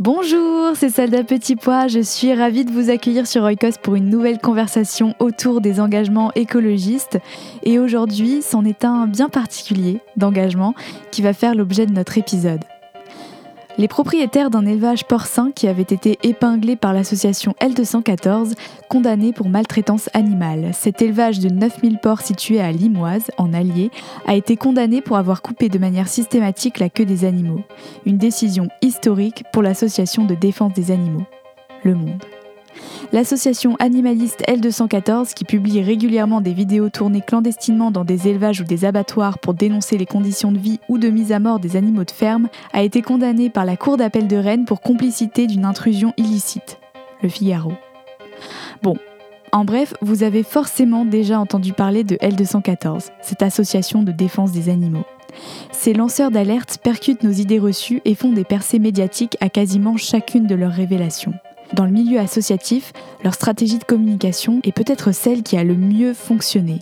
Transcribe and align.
Bonjour, 0.00 0.76
c'est 0.76 0.90
Salda 0.90 1.24
Petit 1.24 1.56
Pois. 1.56 1.88
Je 1.88 1.98
suis 1.98 2.32
ravie 2.32 2.64
de 2.64 2.70
vous 2.70 2.88
accueillir 2.88 3.26
sur 3.26 3.42
Oikos 3.42 3.80
pour 3.82 3.96
une 3.96 4.08
nouvelle 4.08 4.38
conversation 4.38 5.16
autour 5.18 5.60
des 5.60 5.80
engagements 5.80 6.30
écologistes. 6.36 7.18
Et 7.64 7.80
aujourd'hui, 7.80 8.40
c'en 8.40 8.64
est 8.64 8.84
un 8.84 9.08
bien 9.08 9.28
particulier 9.28 9.98
d'engagement 10.16 10.76
qui 11.10 11.20
va 11.20 11.32
faire 11.32 11.56
l'objet 11.56 11.84
de 11.84 11.92
notre 11.92 12.16
épisode. 12.16 12.60
Les 13.78 13.86
propriétaires 13.86 14.50
d'un 14.50 14.66
élevage 14.66 15.04
porcin 15.04 15.52
qui 15.52 15.68
avait 15.68 15.82
été 15.82 16.18
épinglé 16.24 16.74
par 16.74 16.92
l'association 16.92 17.54
L214, 17.60 18.54
condamné 18.88 19.32
pour 19.32 19.48
maltraitance 19.48 20.10
animale. 20.14 20.72
Cet 20.74 21.00
élevage 21.00 21.38
de 21.38 21.48
9000 21.48 21.98
porcs 21.98 22.22
situé 22.22 22.60
à 22.60 22.72
Limoise, 22.72 23.30
en 23.38 23.54
Allier, 23.54 23.92
a 24.26 24.34
été 24.34 24.56
condamné 24.56 25.00
pour 25.00 25.16
avoir 25.16 25.42
coupé 25.42 25.68
de 25.68 25.78
manière 25.78 26.08
systématique 26.08 26.80
la 26.80 26.88
queue 26.88 27.04
des 27.04 27.24
animaux. 27.24 27.62
Une 28.04 28.18
décision 28.18 28.66
historique 28.82 29.44
pour 29.52 29.62
l'association 29.62 30.24
de 30.24 30.34
défense 30.34 30.72
des 30.72 30.90
animaux. 30.90 31.26
Le 31.84 31.94
Monde. 31.94 32.20
L'association 33.10 33.74
animaliste 33.78 34.44
L214, 34.46 35.32
qui 35.32 35.44
publie 35.44 35.80
régulièrement 35.80 36.42
des 36.42 36.52
vidéos 36.52 36.90
tournées 36.90 37.22
clandestinement 37.22 37.90
dans 37.90 38.04
des 38.04 38.28
élevages 38.28 38.60
ou 38.60 38.64
des 38.64 38.84
abattoirs 38.84 39.38
pour 39.38 39.54
dénoncer 39.54 39.96
les 39.96 40.04
conditions 40.04 40.52
de 40.52 40.58
vie 40.58 40.78
ou 40.90 40.98
de 40.98 41.08
mise 41.08 41.32
à 41.32 41.38
mort 41.38 41.58
des 41.58 41.76
animaux 41.76 42.04
de 42.04 42.10
ferme, 42.10 42.48
a 42.74 42.82
été 42.82 43.00
condamnée 43.00 43.48
par 43.48 43.64
la 43.64 43.78
Cour 43.78 43.96
d'appel 43.96 44.28
de 44.28 44.36
Rennes 44.36 44.66
pour 44.66 44.82
complicité 44.82 45.46
d'une 45.46 45.64
intrusion 45.64 46.12
illicite. 46.18 46.78
Le 47.22 47.30
Figaro. 47.30 47.72
Bon, 48.82 48.98
en 49.52 49.64
bref, 49.64 49.94
vous 50.02 50.22
avez 50.22 50.42
forcément 50.42 51.06
déjà 51.06 51.40
entendu 51.40 51.72
parler 51.72 52.04
de 52.04 52.16
L214, 52.16 53.06
cette 53.22 53.42
association 53.42 54.02
de 54.02 54.12
défense 54.12 54.52
des 54.52 54.68
animaux. 54.68 55.04
Ces 55.72 55.94
lanceurs 55.94 56.30
d'alerte 56.30 56.78
percutent 56.82 57.22
nos 57.22 57.32
idées 57.32 57.58
reçues 57.58 58.02
et 58.04 58.14
font 58.14 58.32
des 58.32 58.44
percées 58.44 58.78
médiatiques 58.78 59.38
à 59.40 59.48
quasiment 59.48 59.96
chacune 59.96 60.46
de 60.46 60.54
leurs 60.54 60.72
révélations. 60.72 61.32
Dans 61.74 61.84
le 61.84 61.90
milieu 61.90 62.18
associatif, 62.18 62.92
leur 63.22 63.34
stratégie 63.34 63.78
de 63.78 63.84
communication 63.84 64.60
est 64.64 64.72
peut-être 64.72 65.12
celle 65.12 65.42
qui 65.42 65.56
a 65.56 65.64
le 65.64 65.74
mieux 65.74 66.14
fonctionné. 66.14 66.80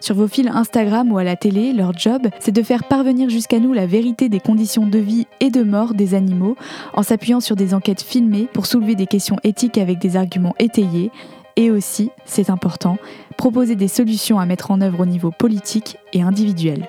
Sur 0.00 0.14
vos 0.14 0.28
fils 0.28 0.48
Instagram 0.48 1.12
ou 1.12 1.18
à 1.18 1.24
la 1.24 1.36
télé, 1.36 1.72
leur 1.72 1.92
job, 1.92 2.28
c'est 2.38 2.52
de 2.52 2.62
faire 2.62 2.84
parvenir 2.84 3.28
jusqu'à 3.28 3.58
nous 3.58 3.72
la 3.72 3.86
vérité 3.86 4.28
des 4.30 4.40
conditions 4.40 4.86
de 4.86 4.98
vie 4.98 5.26
et 5.40 5.50
de 5.50 5.62
mort 5.62 5.92
des 5.92 6.14
animaux, 6.14 6.56
en 6.94 7.02
s'appuyant 7.02 7.40
sur 7.40 7.54
des 7.54 7.74
enquêtes 7.74 8.02
filmées 8.02 8.48
pour 8.52 8.66
soulever 8.66 8.94
des 8.94 9.06
questions 9.06 9.36
éthiques 9.44 9.78
avec 9.78 9.98
des 9.98 10.16
arguments 10.16 10.54
étayés, 10.58 11.10
et 11.56 11.70
aussi, 11.70 12.10
c'est 12.24 12.48
important, 12.48 12.96
proposer 13.36 13.74
des 13.74 13.88
solutions 13.88 14.38
à 14.38 14.46
mettre 14.46 14.70
en 14.70 14.80
œuvre 14.80 15.00
au 15.00 15.06
niveau 15.06 15.30
politique 15.30 15.98
et 16.14 16.22
individuel. 16.22 16.88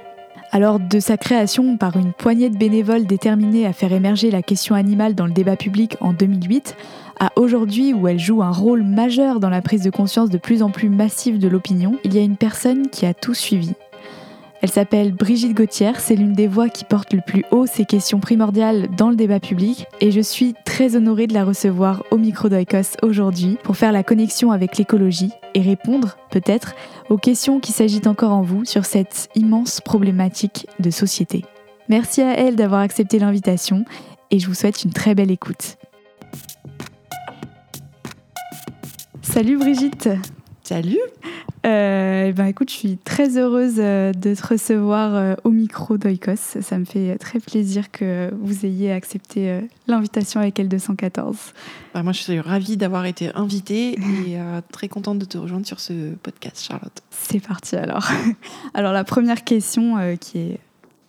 Alors 0.53 0.79
de 0.79 0.99
sa 0.99 1.15
création 1.15 1.77
par 1.77 1.95
une 1.95 2.11
poignée 2.11 2.49
de 2.49 2.57
bénévoles 2.57 3.05
déterminés 3.05 3.65
à 3.65 3.71
faire 3.71 3.93
émerger 3.93 4.31
la 4.31 4.41
question 4.41 4.75
animale 4.75 5.15
dans 5.15 5.25
le 5.25 5.31
débat 5.31 5.55
public 5.55 5.95
en 6.01 6.11
2008, 6.11 6.75
à 7.21 7.31
aujourd'hui 7.35 7.93
où 7.93 8.07
elle 8.07 8.19
joue 8.19 8.41
un 8.41 8.51
rôle 8.51 8.81
majeur 8.81 9.39
dans 9.39 9.51
la 9.51 9.61
prise 9.61 9.83
de 9.83 9.91
conscience 9.91 10.31
de 10.31 10.39
plus 10.39 10.63
en 10.63 10.71
plus 10.71 10.89
massive 10.89 11.37
de 11.37 11.47
l'opinion, 11.47 11.99
il 12.03 12.15
y 12.15 12.17
a 12.17 12.23
une 12.23 12.35
personne 12.35 12.89
qui 12.89 13.05
a 13.05 13.13
tout 13.13 13.35
suivi. 13.35 13.73
Elle 14.63 14.71
s'appelle 14.71 15.11
Brigitte 15.11 15.55
Gauthier, 15.55 15.91
c'est 15.99 16.15
l'une 16.15 16.33
des 16.33 16.47
voix 16.47 16.67
qui 16.67 16.83
porte 16.83 17.13
le 17.13 17.21
plus 17.21 17.45
haut 17.51 17.67
ces 17.67 17.85
questions 17.85 18.19
primordiales 18.19 18.87
dans 18.97 19.11
le 19.11 19.15
débat 19.15 19.39
public 19.39 19.85
et 20.01 20.09
je 20.09 20.19
suis 20.19 20.55
très 20.65 20.95
honorée 20.95 21.27
de 21.27 21.35
la 21.35 21.45
recevoir 21.45 22.03
au 22.09 22.17
micro 22.17 22.49
d'Oikos 22.49 22.97
aujourd'hui 23.03 23.59
pour 23.63 23.77
faire 23.77 23.91
la 23.91 24.03
connexion 24.03 24.51
avec 24.51 24.77
l'écologie 24.77 25.31
et 25.53 25.61
répondre 25.61 26.17
peut-être 26.31 26.73
aux 27.09 27.17
questions 27.17 27.59
qui 27.59 27.71
s'agitent 27.71 28.07
encore 28.07 28.31
en 28.31 28.41
vous 28.41 28.65
sur 28.65 28.85
cette 28.85 29.29
immense 29.35 29.79
problématique 29.79 30.65
de 30.79 30.89
société. 30.89 31.45
Merci 31.87 32.23
à 32.23 32.33
elle 32.35 32.55
d'avoir 32.55 32.81
accepté 32.81 33.19
l'invitation 33.19 33.85
et 34.31 34.39
je 34.39 34.47
vous 34.47 34.55
souhaite 34.55 34.83
une 34.83 34.93
très 34.93 35.13
belle 35.13 35.29
écoute. 35.29 35.77
Salut 39.21 39.57
Brigitte 39.57 40.09
Salut 40.63 40.99
euh, 41.63 42.25
eh 42.29 42.33
ben 42.33 42.45
écoute, 42.45 42.71
je 42.71 42.75
suis 42.75 42.97
très 42.97 43.37
heureuse 43.37 43.75
euh, 43.77 44.13
de 44.13 44.33
te 44.33 44.47
recevoir 44.47 45.13
euh, 45.13 45.35
au 45.43 45.51
micro 45.51 45.95
d'Oikos. 45.97 46.59
Ça 46.59 46.79
me 46.79 46.85
fait 46.85 47.19
très 47.19 47.39
plaisir 47.39 47.91
que 47.91 48.33
vous 48.41 48.65
ayez 48.65 48.91
accepté 48.91 49.61
l'invitation 49.85 50.39
avec 50.39 50.57
L214. 50.57 51.35
Bah, 51.93 52.01
moi, 52.01 52.13
je 52.13 52.21
suis 52.21 52.39
ravie 52.39 52.77
d'avoir 52.77 53.05
été 53.05 53.29
invitée 53.35 53.91
et 53.91 54.39
très 54.71 54.87
contente 54.87 55.19
de 55.19 55.25
te 55.25 55.37
rejoindre 55.37 55.67
sur 55.67 55.79
ce 55.79 56.15
podcast, 56.15 56.65
Charlotte. 56.65 57.03
C'est 57.11 57.45
parti 57.45 57.75
alors. 57.75 58.07
Alors 58.73 58.91
la 58.91 59.03
première 59.03 59.43
question 59.43 60.17
qui 60.19 60.39
est 60.39 60.59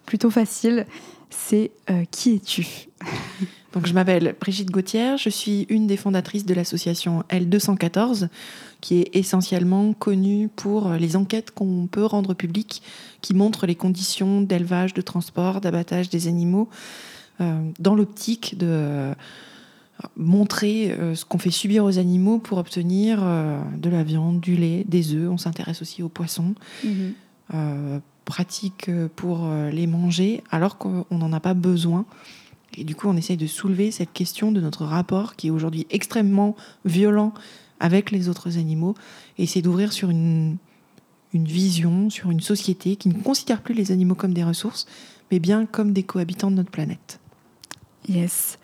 plutôt 0.05 0.31
facile, 0.31 0.85
c'est 1.31 1.71
qui 2.11 2.35
es-tu? 2.35 2.67
Donc, 3.73 3.87
je 3.87 3.95
m'appelle 3.95 4.35
Brigitte 4.39 4.71
Gauthier, 4.71 5.17
je 5.17 5.31
suis 5.31 5.67
une 5.71 5.87
des 5.87 5.97
fondatrices 5.97 6.45
de 6.45 6.53
l'association 6.53 7.25
L214, 7.31 8.29
qui 8.81 9.01
est 9.01 9.17
essentiellement 9.17 9.95
connue 9.95 10.49
pour 10.55 10.91
les 10.91 11.17
enquêtes 11.17 11.53
qu'on 11.53 11.87
peut 11.87 12.05
rendre 12.05 12.35
publiques, 12.35 12.83
qui 13.23 13.33
montrent 13.33 13.67
les 13.67 13.75
conditions 13.75 14.43
d'élevage, 14.43 14.93
de 14.93 15.01
transport, 15.01 15.61
d'abattage 15.61 16.11
des 16.11 16.29
animaux, 16.29 16.69
euh, 17.41 17.71
dans 17.81 17.95
l'optique 17.95 18.59
de 18.59 18.67
euh, 18.69 19.15
montrer 20.17 20.93
euh, 20.93 21.15
ce 21.15 21.25
qu'on 21.25 21.39
fait 21.39 21.51
subir 21.51 21.85
aux 21.85 21.99
animaux 21.99 22.39
pour 22.39 22.59
obtenir 22.59 23.21
de 23.21 23.91
la 23.91 24.03
viande, 24.03 24.41
du 24.41 24.57
lait, 24.57 24.85
des 24.87 25.15
œufs. 25.15 25.31
On 25.31 25.39
s'intéresse 25.39 25.83
aussi 25.83 26.03
aux 26.03 26.09
poissons. 26.09 26.55
Mhm. 26.85 28.01
pratique 28.25 28.89
pour 29.17 29.51
les 29.73 29.87
manger 29.87 30.45
alors 30.51 30.79
qu'on 30.79 31.05
n'en 31.11 31.33
a 31.33 31.41
pas 31.41 31.55
besoin. 31.55 32.07
Et 32.77 32.85
du 32.85 32.95
coup, 32.95 33.09
on 33.09 33.17
essaye 33.17 33.37
de 33.37 33.47
soulever 33.47 33.91
cette 33.91 34.13
question 34.13 34.53
de 34.53 34.61
notre 34.61 34.85
rapport 34.85 35.37
qui 35.37 35.49
est 35.49 35.51
aujourd'hui 35.51 35.87
extrêmement 35.91 36.57
violent 36.85 37.35
avec 37.81 38.11
les 38.11 38.29
autres 38.29 38.59
animaux 38.59 38.95
et 39.39 39.43
essayer 39.43 39.63
d'ouvrir 39.63 39.93
sur 39.93 40.11
une, 40.11 40.57
une 41.33 41.45
vision, 41.45 42.11
sur 42.11 42.31
une 42.31 42.41
société 42.41 42.97
qui 42.97 43.09
ne 43.09 43.21
considère 43.21 43.63
plus 43.63 43.75
les 43.75 43.93
animaux 43.93 44.15
comme 44.15 44.35
des 44.35 44.45
ressources, 44.45 44.87
mais 45.31 45.39
bien 45.39 45.67
comme 45.67 45.93
des 45.93 46.03
cohabitants 46.03 46.51
de 46.51 46.57
notre 46.57 46.71
planète. 46.71 47.21
Yes. 48.09 48.59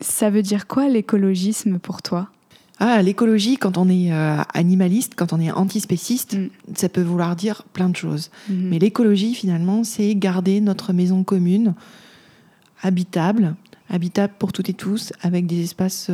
Ça 0.00 0.30
veut 0.30 0.42
dire 0.42 0.66
quoi 0.66 0.88
l'écologisme 0.88 1.78
pour 1.78 2.02
toi? 2.02 2.30
Ah, 2.82 3.02
l'écologie, 3.02 3.58
quand 3.58 3.76
on 3.76 3.90
est 3.90 4.10
euh, 4.10 4.38
animaliste, 4.54 5.12
quand 5.14 5.34
on 5.34 5.40
est 5.40 5.52
antispéciste, 5.52 6.38
mm. 6.38 6.48
ça 6.74 6.88
peut 6.88 7.02
vouloir 7.02 7.36
dire 7.36 7.62
plein 7.74 7.90
de 7.90 7.96
choses. 7.96 8.30
Mm-hmm. 8.50 8.68
Mais 8.70 8.78
l'écologie, 8.78 9.34
finalement, 9.34 9.84
c'est 9.84 10.14
garder 10.14 10.62
notre 10.62 10.94
maison 10.94 11.22
commune 11.22 11.74
habitable, 12.82 13.54
habitable 13.90 14.32
pour 14.38 14.52
toutes 14.52 14.70
et 14.70 14.74
tous, 14.74 15.12
avec 15.20 15.46
des 15.46 15.62
espaces 15.62 16.10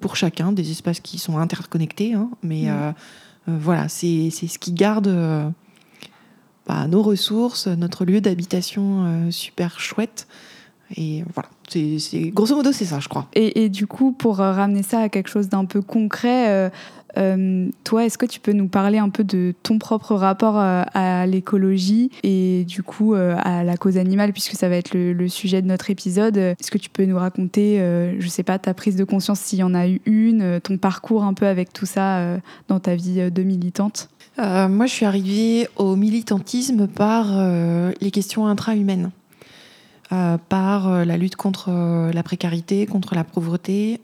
pour 0.00 0.16
chacun, 0.16 0.52
des 0.52 0.70
espaces 0.70 1.00
qui 1.00 1.16
sont 1.16 1.38
interconnectés. 1.38 2.12
Hein, 2.12 2.28
mais 2.42 2.64
mm. 2.64 3.56
voilà, 3.56 3.88
c'est 3.88 4.28
ce 4.30 4.58
qui 4.58 4.72
garde 4.72 5.08
bah, 6.66 6.86
nos 6.88 7.02
ressources, 7.02 7.68
notre 7.68 8.04
lieu 8.04 8.20
d'habitation 8.20 9.30
super 9.30 9.80
chouette. 9.80 10.28
Et 10.94 11.24
voilà, 11.32 11.48
c'est 11.68 12.30
grosso 12.30 12.54
modo 12.54 12.72
c'est 12.72 12.84
ça, 12.84 13.00
je 13.00 13.08
crois. 13.08 13.28
Et, 13.34 13.64
et, 13.64 13.68
du 13.68 13.86
coup, 13.86 14.12
pour 14.12 14.36
ramener 14.36 14.82
ça 14.82 15.00
à 15.00 15.08
quelque 15.08 15.28
chose 15.28 15.48
d'un 15.48 15.64
peu 15.64 15.82
concret, 15.82 16.70
euh, 17.16 17.68
toi, 17.84 18.04
est-ce 18.04 18.18
que 18.18 18.26
tu 18.26 18.40
peux 18.40 18.52
nous 18.52 18.68
parler 18.68 18.98
un 18.98 19.08
peu 19.08 19.24
de 19.24 19.54
ton 19.62 19.78
propre 19.78 20.14
rapport 20.14 20.58
euh, 20.58 20.82
à, 20.94 21.26
l'écologie 21.26 22.10
et 22.22 22.64
du 22.66 22.82
coup 22.82 23.14
euh, 23.14 23.36
à 23.42 23.64
la 23.64 23.76
cause 23.76 23.96
animale, 23.96 24.32
puisque 24.32 24.54
ça 24.54 24.68
va 24.68 24.76
être 24.76 24.94
le, 24.94 25.28
sujet 25.28 25.62
de 25.62 25.66
notre 25.66 25.90
épisode 25.90 26.36
Est-ce 26.36 26.70
que 26.70 26.78
tu 26.78 26.88
peux 26.88 27.04
nous 27.04 27.18
raconter, 27.18 27.78
je 28.18 28.28
sais 28.28 28.42
pas, 28.42 28.58
ta 28.58 28.74
prise 28.74 28.94
de 28.96 29.04
conscience 29.04 29.40
s'il 29.40 29.58
y 29.58 29.62
en 29.62 29.74
a 29.74 29.88
eu 29.88 30.00
une, 30.06 30.60
ton 30.62 30.78
parcours 30.78 31.24
un 31.24 31.34
peu 31.34 31.46
avec 31.46 31.72
tout 31.72 31.84
ça 31.84 32.38
dans 32.68 32.78
ta 32.78 32.94
vie 32.94 33.30
de 33.30 33.42
militante? 33.42 34.08
Moi, 34.38 34.86
je 34.86 34.92
suis 34.92 35.04
arrivée 35.04 35.68
au 35.76 35.96
militantisme 35.96 36.86
par 36.86 37.26
les 38.00 38.10
questions 38.12 38.46
intra-humaines. 38.46 39.10
Par 40.10 41.04
la 41.04 41.16
lutte 41.16 41.36
contre 41.36 41.70
la 42.12 42.22
précarité, 42.22 42.86
contre 42.86 43.14
la 43.14 43.24
pauvreté, 43.24 44.00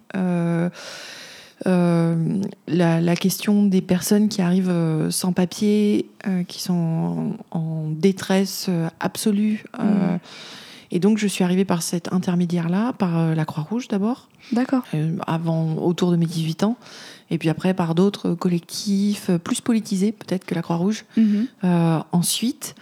euh, 1.66 2.43
la, 2.66 3.16
question 3.16 3.64
des 3.64 3.82
personnes 3.82 4.28
qui 4.28 4.43
arrivent 4.43 4.70
euh, 4.70 5.10
sans 5.10 5.32
papier, 5.32 6.08
euh, 6.26 6.43
qui 6.44 6.60
sont 6.60 7.37
en, 7.50 7.90
détresse 7.90 8.70
absolue. 9.00 9.64
Mm. 9.78 10.16
Et 10.90 10.99
donc, 10.99 11.19
je 11.19 11.26
suis 11.26 11.44
arrivée 11.44 11.64
par 11.64 11.82
cet 11.82 12.12
intermédiaire-là, 12.12 12.93
par 12.94 13.34
la 13.34 13.44
Croix-Rouge 13.44 13.88
d'abord. 13.88 14.28
D'accord. 14.50 14.82
avant, 15.26 15.76
autour 15.76 16.10
de 16.10 16.16
mes 16.16 16.26
18 16.26 16.64
ans. 16.64 16.76
Et 17.31 17.38
puis 17.38 17.48
après, 17.48 17.75
par 17.75 17.94
d'autres 17.94 18.34
collectifs 18.34 19.31
plus 19.44 19.60
politisés, 19.60 20.12
peut-être 20.12 20.44
que 20.44 20.55
la 20.55 20.62
Croix-Rouge. 20.62 21.05
Mm-hmm. 21.16 22.02
ensuite. 22.12 22.75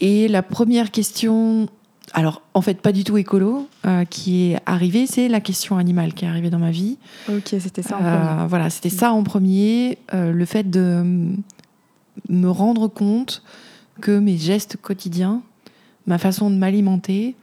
Et 0.00 0.28
la 0.28 0.42
première 0.42 0.90
question 0.90 1.68
alors 2.16 2.40
en 2.54 2.62
fait 2.62 2.80
pas 2.80 2.92
du 2.92 3.04
tout 3.04 3.18
écolo, 3.18 3.68
euh, 3.86 4.06
qui 4.06 4.50
est 4.50 4.58
arrivé, 4.64 5.06
c'est 5.06 5.28
la 5.28 5.40
question 5.40 5.76
animale 5.76 6.14
qui 6.14 6.24
est 6.24 6.28
arrivée 6.28 6.48
dans 6.48 6.58
ma 6.58 6.70
vie. 6.70 6.96
Ok, 7.28 7.54
c'était 7.60 7.82
ça 7.82 7.98
en 7.98 8.04
euh, 8.04 8.26
premier. 8.34 8.48
voilà, 8.48 8.70
c'était 8.70 8.88
ça 8.88 9.12
en 9.12 9.22
premier, 9.22 9.98
euh, 10.14 10.32
le 10.32 10.44
fait 10.46 10.68
de 10.68 11.34
me 12.30 12.48
rendre 12.48 12.88
compte 12.88 13.42
que 14.00 14.18
mes 14.18 14.38
gestes 14.38 14.78
quotidiens, 14.80 15.42
ma 16.06 16.16
façon 16.16 16.50
de 16.50 16.56
m'alimenter, 16.56 17.36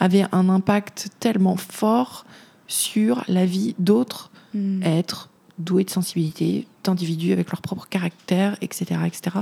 avaient 0.00 0.26
un 0.32 0.48
impact 0.48 1.10
tellement 1.20 1.56
fort 1.56 2.26
sur 2.66 3.22
la 3.28 3.46
vie 3.46 3.76
d'autres 3.78 4.32
hmm. 4.54 4.82
êtres 4.82 5.30
doués 5.58 5.84
de 5.84 5.90
sensibilité, 5.90 6.66
d'individus 6.82 7.32
avec 7.32 7.50
leur 7.52 7.62
propre 7.62 7.86
caractère, 7.88 8.56
etc., 8.60 9.00
etc., 9.06 9.36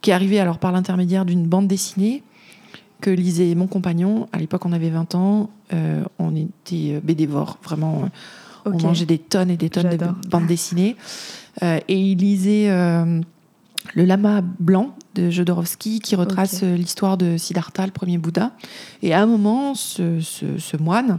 qui 0.00 0.10
est 0.10 0.14
arrivé 0.14 0.40
alors 0.40 0.58
par 0.58 0.72
l'intermédiaire 0.72 1.26
d'une 1.26 1.46
bande 1.46 1.68
dessinée 1.68 2.22
que 3.02 3.10
lisait 3.10 3.54
mon 3.54 3.66
compagnon. 3.66 4.28
À 4.32 4.38
l'époque, 4.38 4.64
on 4.64 4.72
avait 4.72 4.88
20 4.88 5.14
ans. 5.14 5.50
Euh, 5.74 6.02
on 6.18 6.34
était 6.34 6.94
euh, 6.94 7.00
bédévores, 7.02 7.58
vraiment. 7.62 8.04
Euh, 8.04 8.70
on 8.72 8.80
mangeait 8.80 9.04
des 9.04 9.18
tonnes 9.18 9.50
et 9.50 9.58
des 9.58 9.68
tonnes 9.68 9.90
de 9.90 10.28
bandes 10.30 10.46
dessinées. 10.46 10.96
et 11.60 11.82
il 11.88 12.16
lisait 12.16 12.68
Le 12.68 14.04
Lama 14.04 14.40
Blanc 14.60 14.94
de 15.16 15.30
Jodorowsky, 15.30 15.98
qui 15.98 16.14
retrace 16.14 16.62
l'histoire 16.62 17.16
de 17.16 17.36
Siddhartha, 17.36 17.84
le 17.84 17.90
premier 17.90 18.18
Bouddha. 18.18 18.52
Et 19.02 19.12
à 19.12 19.20
un 19.20 19.26
moment, 19.26 19.74
ce, 19.74 20.20
ce 20.20 20.76
moine, 20.76 21.18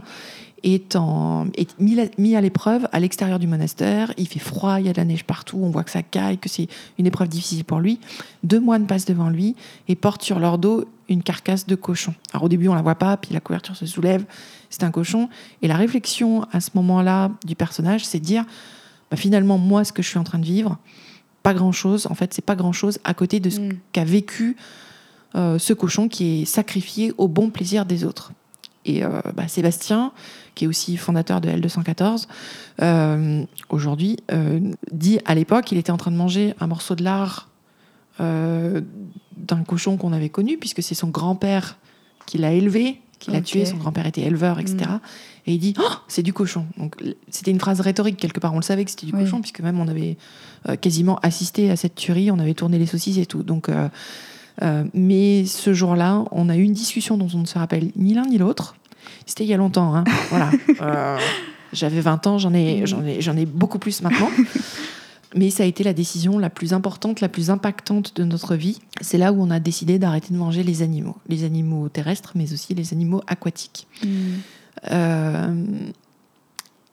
est, 0.64 0.96
en, 0.96 1.46
est 1.56 1.78
mis, 1.78 2.34
à 2.34 2.40
l'épreuve 2.40 2.88
à 2.90 2.98
l'extérieur 2.98 3.38
du 3.38 3.46
monastère. 3.46 4.12
Il 4.16 4.26
fait 4.26 4.40
froid, 4.40 4.80
il 4.80 4.86
y 4.86 4.88
a 4.88 4.92
de 4.92 4.98
la 4.98 5.04
neige 5.04 5.24
partout, 5.24 5.60
on 5.62 5.68
voit 5.68 5.84
que 5.84 5.90
ça 5.90 6.02
caille, 6.02 6.38
que 6.38 6.48
c'est 6.48 6.68
une 6.98 7.06
épreuve 7.06 7.28
difficile 7.28 7.64
pour 7.64 7.80
lui. 7.80 8.00
Deux 8.42 8.60
moines 8.60 8.86
passent 8.86 9.04
devant 9.04 9.28
lui 9.28 9.54
et 9.88 9.94
portent 9.94 10.22
sur 10.22 10.38
leur 10.38 10.58
dos 10.58 10.86
une 11.08 11.22
carcasse 11.22 11.66
de 11.66 11.74
cochon. 11.74 12.14
Alors 12.32 12.44
au 12.44 12.48
début, 12.48 12.68
on 12.68 12.74
la 12.74 12.82
voit 12.82 12.94
pas, 12.94 13.16
puis 13.16 13.32
la 13.32 13.40
couverture 13.40 13.76
se 13.76 13.86
soulève, 13.86 14.24
c'est 14.70 14.84
un 14.84 14.90
cochon. 14.90 15.28
Et 15.62 15.68
la 15.68 15.76
réflexion 15.76 16.46
à 16.52 16.60
ce 16.60 16.70
moment-là 16.74 17.30
du 17.44 17.54
personnage, 17.54 18.04
c'est 18.04 18.20
de 18.20 18.24
dire, 18.24 18.44
bah, 19.10 19.16
finalement, 19.16 19.58
moi, 19.58 19.84
ce 19.84 19.92
que 19.92 20.02
je 20.02 20.08
suis 20.08 20.18
en 20.18 20.24
train 20.24 20.38
de 20.38 20.44
vivre, 20.44 20.78
pas 21.42 21.54
grand-chose. 21.54 22.06
En 22.10 22.14
fait, 22.14 22.34
c'est 22.34 22.44
pas 22.44 22.56
grand-chose 22.56 22.98
à 23.04 23.14
côté 23.14 23.38
de 23.38 23.50
ce 23.50 23.60
mm. 23.60 23.78
qu'a 23.92 24.04
vécu 24.04 24.56
euh, 25.36 25.58
ce 25.58 25.72
cochon 25.72 26.08
qui 26.08 26.42
est 26.42 26.44
sacrifié 26.44 27.12
au 27.18 27.28
bon 27.28 27.50
plaisir 27.50 27.86
des 27.86 28.04
autres. 28.04 28.32
Et 28.84 29.04
euh, 29.04 29.20
bah, 29.34 29.48
Sébastien, 29.48 30.12
qui 30.54 30.64
est 30.64 30.68
aussi 30.68 30.96
fondateur 30.96 31.40
de 31.40 31.48
L214, 31.48 32.26
euh, 32.82 33.44
aujourd'hui, 33.68 34.18
dit 34.92 35.18
à 35.24 35.34
l'époque 35.34 35.66
qu'il 35.66 35.78
était 35.78 35.92
en 35.92 35.96
train 35.96 36.10
de 36.10 36.16
manger 36.16 36.54
un 36.60 36.66
morceau 36.66 36.94
de 36.94 37.02
lard 37.02 37.48
d'un 38.18 39.64
cochon 39.66 39.96
qu'on 39.96 40.12
avait 40.12 40.28
connu, 40.28 40.56
puisque 40.58 40.82
c'est 40.82 40.94
son 40.94 41.08
grand-père 41.08 41.78
qui 42.26 42.38
l'a 42.38 42.52
élevé, 42.52 43.00
qui 43.18 43.30
l'a 43.30 43.40
tué, 43.40 43.64
son 43.64 43.76
grand-père 43.76 44.06
était 44.06 44.22
éleveur, 44.22 44.60
etc. 44.60 44.76
Mm. 44.78 45.00
Et 45.46 45.54
il 45.54 45.58
dit 45.58 45.74
oh, 45.78 45.92
c'est 46.08 46.22
du 46.22 46.32
cochon. 46.32 46.66
Donc 46.78 46.96
c'était 47.28 47.50
une 47.50 47.60
phrase 47.60 47.80
rhétorique 47.80 48.16
quelque 48.16 48.40
part. 48.40 48.52
On 48.54 48.58
le 48.58 48.62
savait 48.62 48.84
que 48.84 48.90
c'était 48.90 49.06
du 49.06 49.12
cochon 49.12 49.40
puisque 49.40 49.60
même 49.60 49.78
on 49.80 49.88
avait 49.88 50.16
quasiment 50.80 51.18
assisté 51.22 51.70
à 51.70 51.76
cette 51.76 51.94
tuerie, 51.94 52.30
on 52.30 52.38
avait 52.38 52.54
tourné 52.54 52.78
les 52.78 52.86
saucisses 52.86 53.18
et 53.18 53.26
tout. 53.26 53.42
Donc 53.42 53.68
euh, 54.62 54.84
mais 54.94 55.44
ce 55.46 55.74
jour-là, 55.74 56.24
on 56.30 56.48
a 56.48 56.56
eu 56.56 56.62
une 56.62 56.72
discussion 56.72 57.16
dont 57.16 57.28
on 57.34 57.38
ne 57.38 57.46
se 57.46 57.58
rappelle 57.58 57.90
ni 57.96 58.14
l'un 58.14 58.24
ni 58.24 58.38
l'autre. 58.38 58.76
C'était 59.26 59.44
il 59.44 59.48
y 59.48 59.54
a 59.54 59.56
longtemps. 59.56 59.94
Hein. 59.94 60.04
voilà. 60.30 60.50
Euh, 60.80 61.18
j'avais 61.72 62.00
20 62.00 62.26
ans, 62.26 62.38
j'en 62.38 62.52
ai, 62.52 62.82
j'en 62.84 63.04
ai, 63.04 63.20
j'en 63.20 63.36
ai 63.36 63.46
beaucoup 63.46 63.78
plus 63.78 64.02
maintenant. 64.02 64.28
Mais 65.34 65.50
ça 65.50 65.64
a 65.64 65.66
été 65.66 65.82
la 65.82 65.92
décision 65.92 66.38
la 66.38 66.50
plus 66.50 66.72
importante, 66.72 67.20
la 67.20 67.28
plus 67.28 67.50
impactante 67.50 68.16
de 68.16 68.24
notre 68.24 68.54
vie. 68.54 68.78
C'est 69.00 69.18
là 69.18 69.32
où 69.32 69.42
on 69.42 69.50
a 69.50 69.60
décidé 69.60 69.98
d'arrêter 69.98 70.32
de 70.32 70.38
manger 70.38 70.62
les 70.62 70.82
animaux. 70.82 71.16
Les 71.28 71.44
animaux 71.44 71.88
terrestres, 71.88 72.32
mais 72.34 72.52
aussi 72.52 72.74
les 72.74 72.92
animaux 72.92 73.22
aquatiques. 73.26 73.86
Mm. 74.04 74.08
Euh, 74.90 75.54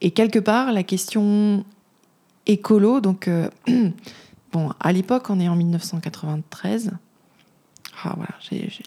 et 0.02 0.12
quelque 0.12 0.40
part, 0.40 0.72
la 0.72 0.84
question 0.84 1.64
écolo, 2.48 3.00
donc, 3.00 3.30
bon, 4.52 4.72
à 4.80 4.92
l'époque, 4.92 5.30
on 5.30 5.40
est 5.40 5.48
en 5.48 5.56
1993. 5.56 6.92
Ah 8.04 8.16
voilà, 8.16 8.34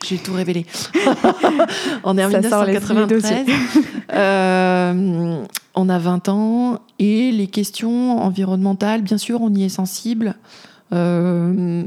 j'ai 0.03 0.19
tout 0.19 0.33
révélé. 0.33 0.67
on 2.05 2.19
est 2.19 2.25
en 2.25 2.29
1993. 2.29 3.47
Euh, 4.13 5.43
on 5.75 5.89
a 5.89 5.99
20 5.99 6.29
ans 6.29 6.79
et 6.99 7.33
les 7.33 7.47
questions 7.47 8.23
environnementales, 8.23 9.01
bien 9.01 9.17
sûr, 9.17 9.41
on 9.41 9.53
y 9.53 9.65
est 9.65 9.71
sensible. 9.71 10.37
Euh, 10.93 11.85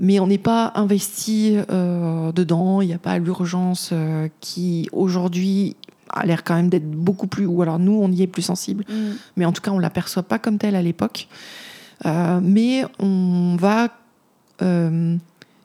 mais 0.00 0.18
on 0.18 0.26
n'est 0.26 0.38
pas 0.38 0.72
investi 0.74 1.56
euh, 1.70 2.32
dedans. 2.32 2.82
Il 2.82 2.88
n'y 2.88 2.94
a 2.94 2.98
pas 2.98 3.16
l'urgence 3.18 3.94
qui 4.40 4.88
aujourd'hui 4.92 5.76
a 6.12 6.26
l'air 6.26 6.42
quand 6.42 6.56
même 6.56 6.68
d'être 6.68 6.90
beaucoup 6.90 7.28
plus. 7.28 7.46
Ou 7.46 7.62
alors 7.62 7.78
nous, 7.78 7.98
on 8.02 8.10
y 8.10 8.22
est 8.22 8.26
plus 8.26 8.42
sensible. 8.42 8.84
Mm. 8.88 9.12
Mais 9.36 9.44
en 9.44 9.52
tout 9.52 9.62
cas, 9.62 9.70
on 9.70 9.78
l'aperçoit 9.78 10.24
pas 10.24 10.40
comme 10.40 10.58
tel 10.58 10.74
à 10.74 10.82
l'époque. 10.82 11.28
mais 12.04 12.84
on 12.98 13.56
va 13.56 13.88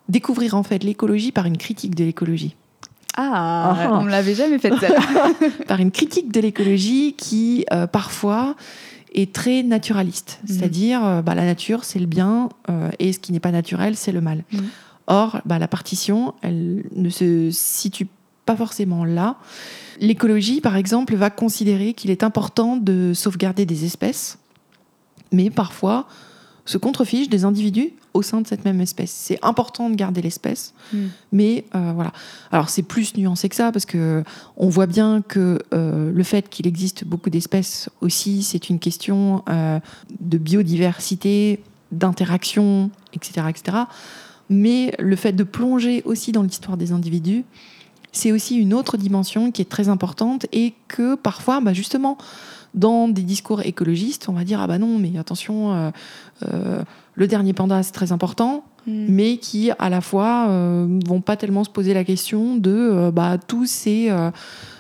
découvrir 0.10 0.56
en 0.56 0.64
fait 0.64 0.84
l'écologie 0.84 1.32
par 1.32 1.46
une 1.46 1.58
critique 1.58 1.96
de 1.96 2.04
l'écologie. 2.04 2.56
Ah, 3.18 3.76
ah. 3.78 3.90
on 3.94 4.04
ne 4.04 4.10
l'avait 4.10 4.36
jamais 4.36 4.60
fait 4.60 4.74
ça. 4.76 4.88
par 5.68 5.80
une 5.80 5.92
critique 5.92 6.32
de 6.32 6.42
l'écologie 6.42 7.14
qui 7.18 7.66
euh, 7.72 7.88
parfois 7.88 8.56
est 9.14 9.32
très 9.32 9.64
naturaliste, 9.64 10.40
mhm. 10.42 10.56
c'est-à-dire 10.56 11.06
euh, 11.06 11.22
bah, 11.22 11.36
la 11.36 11.46
nature 11.46 11.86
c'est 11.86 12.00
le 12.00 12.06
bien 12.08 12.50
euh, 12.70 12.90
et 13.00 13.14
ce 13.14 13.20
qui 13.20 13.32
n'est 13.32 13.40
pas 13.40 13.52
naturel 13.52 13.96
c'est 13.96 14.12
le 14.12 14.22
mal. 14.22 14.44
Mhm. 14.52 14.66
Or, 15.08 15.40
bah, 15.46 15.60
la 15.60 15.68
partition, 15.68 16.34
elle 16.42 16.84
ne 16.96 17.10
se 17.10 17.50
situe 17.52 18.08
pas 18.46 18.56
forcément 18.56 19.06
là. 19.06 19.36
L'écologie, 20.00 20.62
par 20.62 20.76
exemple, 20.76 21.16
va 21.16 21.30
considérer 21.30 21.94
qu'il 21.94 22.10
est 22.10 22.24
important 22.24 22.76
de 22.76 23.14
sauvegarder 23.14 23.66
des 23.66 23.86
espèces, 23.86 24.40
mais 25.32 25.52
parfois 25.52 26.08
se 26.66 26.78
contrefiche 26.78 27.30
des 27.30 27.46
individus 27.46 27.94
au 28.14 28.22
sein 28.22 28.42
de 28.42 28.48
cette 28.48 28.66
même 28.66 28.82
espèce. 28.82 29.12
C'est 29.12 29.38
important 29.44 29.90
de 29.90 29.96
garder 29.96 30.22
l'espèce, 30.22 30.74
hmm. 30.94 31.08
mais 31.32 31.66
euh, 31.76 31.92
voilà. 31.94 32.12
Alors 32.52 32.70
c'est 32.70 32.82
plus 32.82 33.16
nuancé 33.16 33.50
que 33.50 33.56
ça 33.56 33.72
parce 33.72 33.86
que 33.86 34.24
on 34.58 34.70
voit 34.70 34.88
bien 34.88 35.22
que 35.22 35.60
euh, 35.74 36.12
le 36.12 36.24
fait 36.24 36.50
qu'il 36.50 36.66
existe 36.66 37.06
beaucoup 37.06 37.30
d'espèces 37.30 37.90
aussi, 38.02 38.42
c'est 38.42 38.70
une 38.70 38.80
question 38.80 39.44
euh, 39.50 39.80
de 40.20 40.38
biodiversité, 40.38 41.62
d'interaction, 41.92 42.90
etc., 43.14 43.48
etc. 43.50 43.78
Mais 44.50 44.94
le 45.00 45.16
fait 45.16 45.34
de 45.34 45.44
plonger 45.44 46.02
aussi 46.06 46.32
dans 46.32 46.44
l'histoire 46.44 46.78
des 46.78 46.92
individus, 46.92 47.44
c'est 48.12 48.32
aussi 48.32 48.56
une 48.56 48.74
autre 48.74 48.98
dimension 48.98 49.52
qui 49.52 49.62
est 49.62 49.70
très 49.70 49.90
importante 49.90 50.46
et 50.52 50.74
que 50.88 51.16
parfois, 51.16 51.60
bah 51.60 51.74
justement, 51.74 52.18
dans 52.76 53.08
des 53.08 53.24
discours 53.24 53.62
écologistes, 53.62 54.30
on 54.30 54.34
va 54.34 54.44
dire 54.44 54.60
ah 54.62 54.68
bah 54.68 54.78
non, 54.78 55.00
mais 55.00 55.18
attention, 55.18 55.74
euh, 55.74 55.92
euh, 56.48 56.84
le 57.16 57.28
dernier 57.28 57.54
panda 57.54 57.82
c'est 57.82 57.94
très 57.94 58.12
important, 58.12 58.66
hmm. 58.86 59.06
mais 59.10 59.38
qui 59.38 59.72
à 59.80 59.90
la 59.90 60.02
fois 60.02 60.48
euh, 60.50 61.00
vont 61.08 61.22
pas 61.22 61.38
tellement 61.38 61.64
se 61.64 61.70
poser 61.70 61.94
la 61.94 62.04
question 62.04 62.58
de 62.58 63.10
bah 63.12 63.38
tous 63.38 63.66
ces 63.66 64.12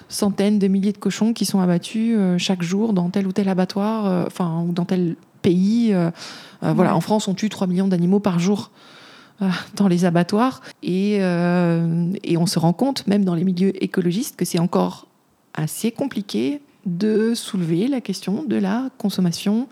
centaines 0.10 0.60
de 0.60 0.68
milliers 0.68 0.92
de 0.92 0.98
cochons 0.98 1.34
qui 1.34 1.46
sont 1.46 1.62
abattus 1.62 2.18
chaque 2.38 2.62
jour 2.62 2.94
dans 2.94 3.10
tel 3.10 3.26
ou 3.26 3.32
tel 3.32 3.50
abattoir, 3.50 4.28
enfin, 4.28 4.64
ou 4.68 4.74
dans 4.74 4.86
tel 4.86 5.16
pays. 5.42 5.96
Voilà, 6.62 6.96
en 6.96 7.02
France, 7.02 7.28
on 7.28 7.34
tue 7.34 7.50
3 7.50 7.68
millions 7.68 7.88
d'animaux 7.88 8.20
par 8.20 8.40
jour 8.40 8.72
dans 9.76 9.88
les 9.88 10.06
abattoirs. 10.06 10.62
Et, 10.84 11.16
et, 11.16 12.38
on 12.38 12.46
se 12.46 12.60
rend 12.60 12.74
compte, 12.74 13.08
même 13.08 13.26
dans 13.26 13.36
les 13.36 13.44
milieux 13.44 13.84
écologistes, 13.84 14.36
que 14.36 14.46
c'est 14.46 14.60
encore 14.60 15.08
assez 15.56 15.92
compliqué 15.92 16.62
de 16.86 17.34
soulever 17.34 17.88
la 17.88 18.02
question 18.02 18.44
de 18.44 18.56
la 18.56 18.90
consommation 18.98 19.68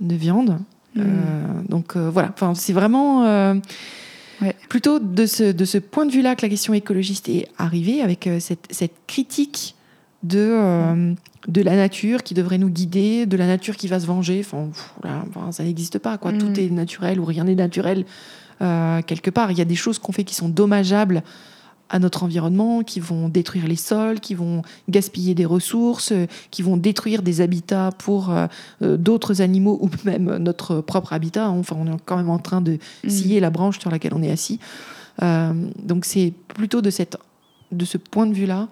de 0.00 0.14
viande. 0.14 0.58
Mmh. 0.94 1.02
donc 1.68 1.96
voilà, 1.96 2.30
enfin, 2.32 2.54
c'est 2.54 2.72
vraiment 2.72 3.60
Plutôt 4.68 5.00
de 5.00 5.26
ce, 5.26 5.50
de 5.50 5.64
ce 5.64 5.78
point 5.78 6.06
de 6.06 6.12
vue-là 6.12 6.36
que 6.36 6.42
la 6.42 6.48
question 6.48 6.72
écologiste 6.72 7.28
est 7.28 7.48
arrivée, 7.58 8.02
avec 8.02 8.26
euh, 8.26 8.38
cette, 8.38 8.68
cette 8.70 8.94
critique 9.08 9.74
de, 10.22 10.38
euh, 10.38 11.14
de 11.48 11.62
la 11.62 11.74
nature 11.74 12.22
qui 12.22 12.34
devrait 12.34 12.58
nous 12.58 12.68
guider, 12.68 13.26
de 13.26 13.36
la 13.36 13.46
nature 13.46 13.76
qui 13.76 13.88
va 13.88 13.98
se 13.98 14.06
venger. 14.06 14.44
Enfin, 14.44 15.50
ça 15.50 15.64
n'existe 15.64 15.98
pas. 15.98 16.18
Quoi. 16.18 16.32
Tout 16.32 16.50
mm. 16.50 16.58
est 16.58 16.70
naturel 16.70 17.18
ou 17.18 17.24
rien 17.24 17.44
n'est 17.44 17.56
naturel 17.56 18.04
euh, 18.62 19.02
quelque 19.02 19.30
part. 19.30 19.50
Il 19.50 19.58
y 19.58 19.60
a 19.60 19.64
des 19.64 19.74
choses 19.74 19.98
qu'on 19.98 20.12
fait 20.12 20.24
qui 20.24 20.36
sont 20.36 20.48
dommageables 20.48 21.24
à 21.90 21.98
notre 21.98 22.22
environnement, 22.22 22.82
qui 22.82 23.00
vont 23.00 23.28
détruire 23.28 23.66
les 23.66 23.76
sols, 23.76 24.20
qui 24.20 24.34
vont 24.34 24.62
gaspiller 24.88 25.34
des 25.34 25.44
ressources, 25.44 26.12
qui 26.50 26.62
vont 26.62 26.76
détruire 26.76 27.22
des 27.22 27.40
habitats 27.40 27.90
pour 27.96 28.30
euh, 28.30 28.46
euh, 28.82 28.96
d'autres 28.96 29.40
animaux 29.40 29.78
ou 29.82 29.90
même 30.04 30.36
notre 30.38 30.80
propre 30.80 31.12
habitat. 31.12 31.48
Enfin, 31.50 31.76
on 31.78 31.86
est 31.86 31.96
quand 32.04 32.16
même 32.16 32.30
en 32.30 32.38
train 32.38 32.60
de 32.60 32.78
mm. 33.04 33.08
scier 33.08 33.40
la 33.40 33.50
branche 33.50 33.78
sur 33.78 33.90
laquelle 33.90 34.14
on 34.14 34.22
est 34.22 34.30
assis. 34.30 34.58
Euh, 35.22 35.52
donc 35.82 36.04
c'est 36.04 36.32
plutôt 36.48 36.80
de, 36.80 36.90
cette, 36.90 37.16
de 37.72 37.84
ce 37.84 37.98
point 37.98 38.26
de 38.26 38.34
vue-là 38.34 38.68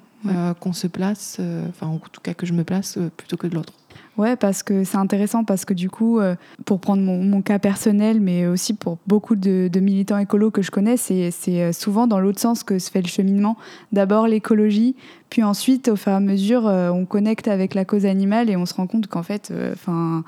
qu'on 0.58 0.72
se 0.72 0.88
place, 0.88 1.38
enfin 1.68 1.86
en 1.86 1.98
tout 1.98 2.20
cas 2.20 2.34
que 2.34 2.46
je 2.46 2.52
me 2.52 2.64
place 2.64 2.98
plutôt 3.16 3.36
que 3.36 3.46
de 3.46 3.54
l'autre. 3.54 3.72
Ouais, 4.18 4.34
parce 4.34 4.62
que 4.62 4.84
c'est 4.84 4.96
intéressant 4.96 5.44
parce 5.44 5.66
que 5.66 5.74
du 5.74 5.90
coup, 5.90 6.20
euh, 6.20 6.36
pour 6.64 6.80
prendre 6.80 7.02
mon, 7.02 7.42
cas 7.42 7.58
personnel, 7.58 8.20
mais 8.20 8.46
aussi 8.46 8.72
pour 8.72 8.96
beaucoup 9.06 9.36
de, 9.36 9.70
militants 9.78 10.16
écolos 10.16 10.50
que 10.50 10.62
je 10.62 10.70
connais, 10.70 10.96
c'est 10.96 11.32
euh, 11.48 11.72
souvent 11.72 12.06
dans 12.06 12.18
l'autre 12.18 12.40
sens 12.40 12.62
que 12.62 12.78
se 12.78 12.90
fait 12.90 13.02
le 13.02 13.08
cheminement. 13.08 13.58
D'abord 13.92 14.26
l'écologie, 14.26 14.96
puis 15.28 15.42
ensuite, 15.42 15.88
au 15.88 15.96
fur 15.96 16.12
et 16.12 16.14
à 16.14 16.20
mesure, 16.20 16.66
euh, 16.66 16.88
on 16.90 17.04
connecte 17.04 17.46
avec 17.46 17.74
la 17.74 17.84
cause 17.84 18.06
animale 18.06 18.48
et 18.48 18.56
on 18.56 18.64
se 18.64 18.72
rend 18.72 18.86
compte 18.86 19.06
qu'en 19.06 19.22
fait, 19.22 19.52
enfin 19.72 20.24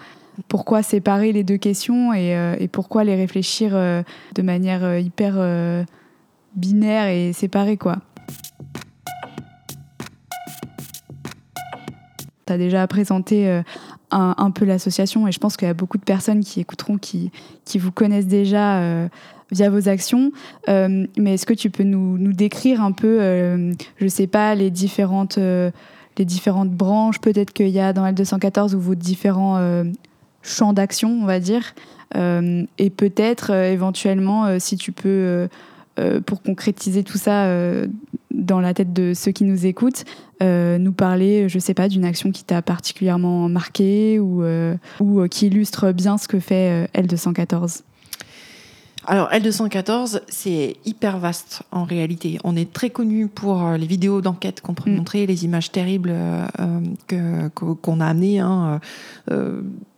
pourquoi 0.46 0.82
séparer 0.82 1.32
les 1.32 1.42
deux 1.42 1.56
questions 1.56 2.12
et, 2.12 2.56
et 2.60 2.68
pourquoi 2.68 3.02
les 3.02 3.16
réfléchir 3.16 3.72
de 3.72 4.42
manière 4.42 4.98
hyper 4.98 5.34
binaire 6.54 7.08
et 7.08 7.32
séparée, 7.32 7.76
quoi. 7.76 7.96
Tu 12.48 12.52
as 12.52 12.58
déjà 12.58 12.86
présenté 12.86 13.48
euh, 13.48 13.62
un, 14.10 14.50
peu 14.50 14.64
l'association 14.64 15.28
et 15.28 15.32
je 15.32 15.38
pense 15.38 15.56
qu'il 15.56 15.68
y 15.68 15.70
a 15.70 15.74
beaucoup 15.74 15.98
de 15.98 16.04
personnes 16.04 16.42
qui 16.42 16.60
écouteront 16.60 16.98
qui, 16.98 17.30
vous 17.76 17.92
connaissent 17.92 18.26
déjà 18.26 18.78
euh, 18.78 19.08
via 19.52 19.70
vos 19.70 19.88
actions. 19.88 20.32
Euh, 20.68 21.06
mais 21.18 21.34
est-ce 21.34 21.46
que 21.46 21.54
tu 21.54 21.70
peux 21.70 21.84
nous, 21.84 22.18
nous 22.18 22.32
décrire 22.32 22.82
un 22.82 22.92
peu, 22.92 23.18
je 23.20 24.04
ne 24.04 24.08
sais 24.08 24.26
pas, 24.26 24.54
les 24.54 24.70
différentes, 24.70 25.38
les 25.38 26.24
différentes 26.24 26.70
branches 26.70 27.20
peut-être 27.20 27.52
qu'il 27.52 27.68
y 27.68 27.80
a 27.80 27.92
dans 27.92 28.10
L214 28.10 28.74
ou 28.74 28.80
vos 28.80 28.94
différents 28.94 29.84
champs 30.42 30.72
d'action, 30.72 31.10
on 31.22 31.26
va 31.26 31.38
dire 31.38 31.74
Et 32.14 32.90
peut-être 32.90 33.50
éventuellement, 33.50 34.58
si 34.58 34.78
tu 34.78 34.92
peux, 34.92 35.48
pour 36.26 36.42
concrétiser 36.42 37.02
tout 37.02 37.18
ça 37.18 37.46
dans 38.38 38.60
la 38.60 38.72
tête 38.72 38.92
de 38.92 39.12
ceux 39.14 39.32
qui 39.32 39.44
nous 39.44 39.66
écoutent, 39.66 40.04
euh, 40.42 40.78
nous 40.78 40.92
parler, 40.92 41.48
je 41.48 41.58
sais 41.58 41.74
pas, 41.74 41.88
d'une 41.88 42.04
action 42.04 42.30
qui 42.30 42.44
t'a 42.44 42.62
particulièrement 42.62 43.48
marqué 43.48 44.18
ou, 44.20 44.42
euh, 44.42 44.76
ou 45.00 45.20
euh, 45.20 45.28
qui 45.28 45.46
illustre 45.46 45.92
bien 45.92 46.18
ce 46.18 46.28
que 46.28 46.40
fait 46.40 46.88
L214 46.94 47.82
alors, 49.10 49.30
L214, 49.30 50.20
c'est 50.28 50.76
hyper 50.84 51.18
vaste 51.18 51.62
en 51.70 51.84
réalité. 51.84 52.38
On 52.44 52.54
est 52.56 52.70
très 52.70 52.90
connu 52.90 53.26
pour 53.26 53.66
les 53.70 53.86
vidéos 53.86 54.20
d'enquête 54.20 54.60
qu'on 54.60 54.74
peut 54.74 54.90
mm. 54.90 54.96
montrer, 54.96 55.26
les 55.26 55.46
images 55.46 55.72
terribles 55.72 56.14
qu'on 57.06 58.00
a 58.00 58.06
amenées. 58.06 58.40
Hein, 58.40 58.80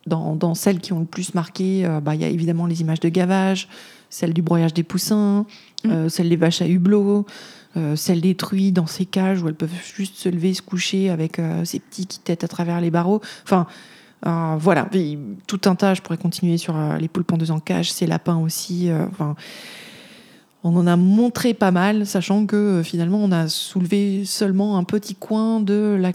dans, 0.06 0.36
dans, 0.36 0.54
celles 0.54 0.78
qui 0.78 0.92
ont 0.92 1.00
le 1.00 1.06
plus 1.06 1.34
marqué, 1.34 1.88
bah, 2.02 2.14
il 2.14 2.20
y 2.20 2.24
a 2.24 2.28
évidemment 2.28 2.66
les 2.66 2.82
images 2.82 3.00
de 3.00 3.08
gavage, 3.08 3.68
celles 4.10 4.34
du 4.34 4.42
broyage 4.42 4.74
des 4.74 4.84
poussins, 4.84 5.44
mm. 5.84 6.08
celles 6.08 6.28
des 6.28 6.36
vaches 6.36 6.62
à 6.62 6.68
hublot, 6.68 7.26
euh, 7.76 7.94
celles 7.94 8.20
détruites 8.20 8.74
dans 8.74 8.88
ces 8.88 9.06
cages 9.06 9.42
où 9.42 9.48
elles 9.48 9.54
peuvent 9.54 9.70
juste 9.94 10.16
se 10.16 10.28
lever, 10.28 10.54
se 10.54 10.62
coucher 10.62 11.08
avec 11.08 11.38
euh, 11.38 11.64
ces 11.64 11.78
petits 11.78 12.04
qui 12.04 12.18
têtent 12.18 12.42
à 12.42 12.48
travers 12.48 12.80
les 12.80 12.90
barreaux. 12.90 13.20
Enfin, 13.44 13.68
euh, 14.26 14.56
voilà, 14.58 14.88
tout 15.46 15.60
un 15.66 15.76
tas. 15.76 15.94
Je 15.94 16.02
pourrais 16.02 16.16
continuer 16.16 16.56
sur 16.56 16.76
les 16.98 17.06
poules 17.06 17.22
pondeuses 17.22 17.52
en 17.52 17.60
cage, 17.60 17.92
ces 17.92 18.08
lapins 18.08 18.38
aussi. 18.38 18.90
Enfin, 19.12 19.36
on 20.64 20.76
en 20.76 20.86
a 20.88 20.96
montré 20.96 21.54
pas 21.54 21.70
mal, 21.70 22.06
sachant 22.06 22.44
que 22.44 22.82
finalement, 22.84 23.18
on 23.22 23.30
a 23.30 23.46
soulevé 23.46 24.24
seulement 24.24 24.76
un 24.76 24.84
petit 24.84 25.14
coin 25.14 25.60
de 25.60 25.96
la 25.98 26.12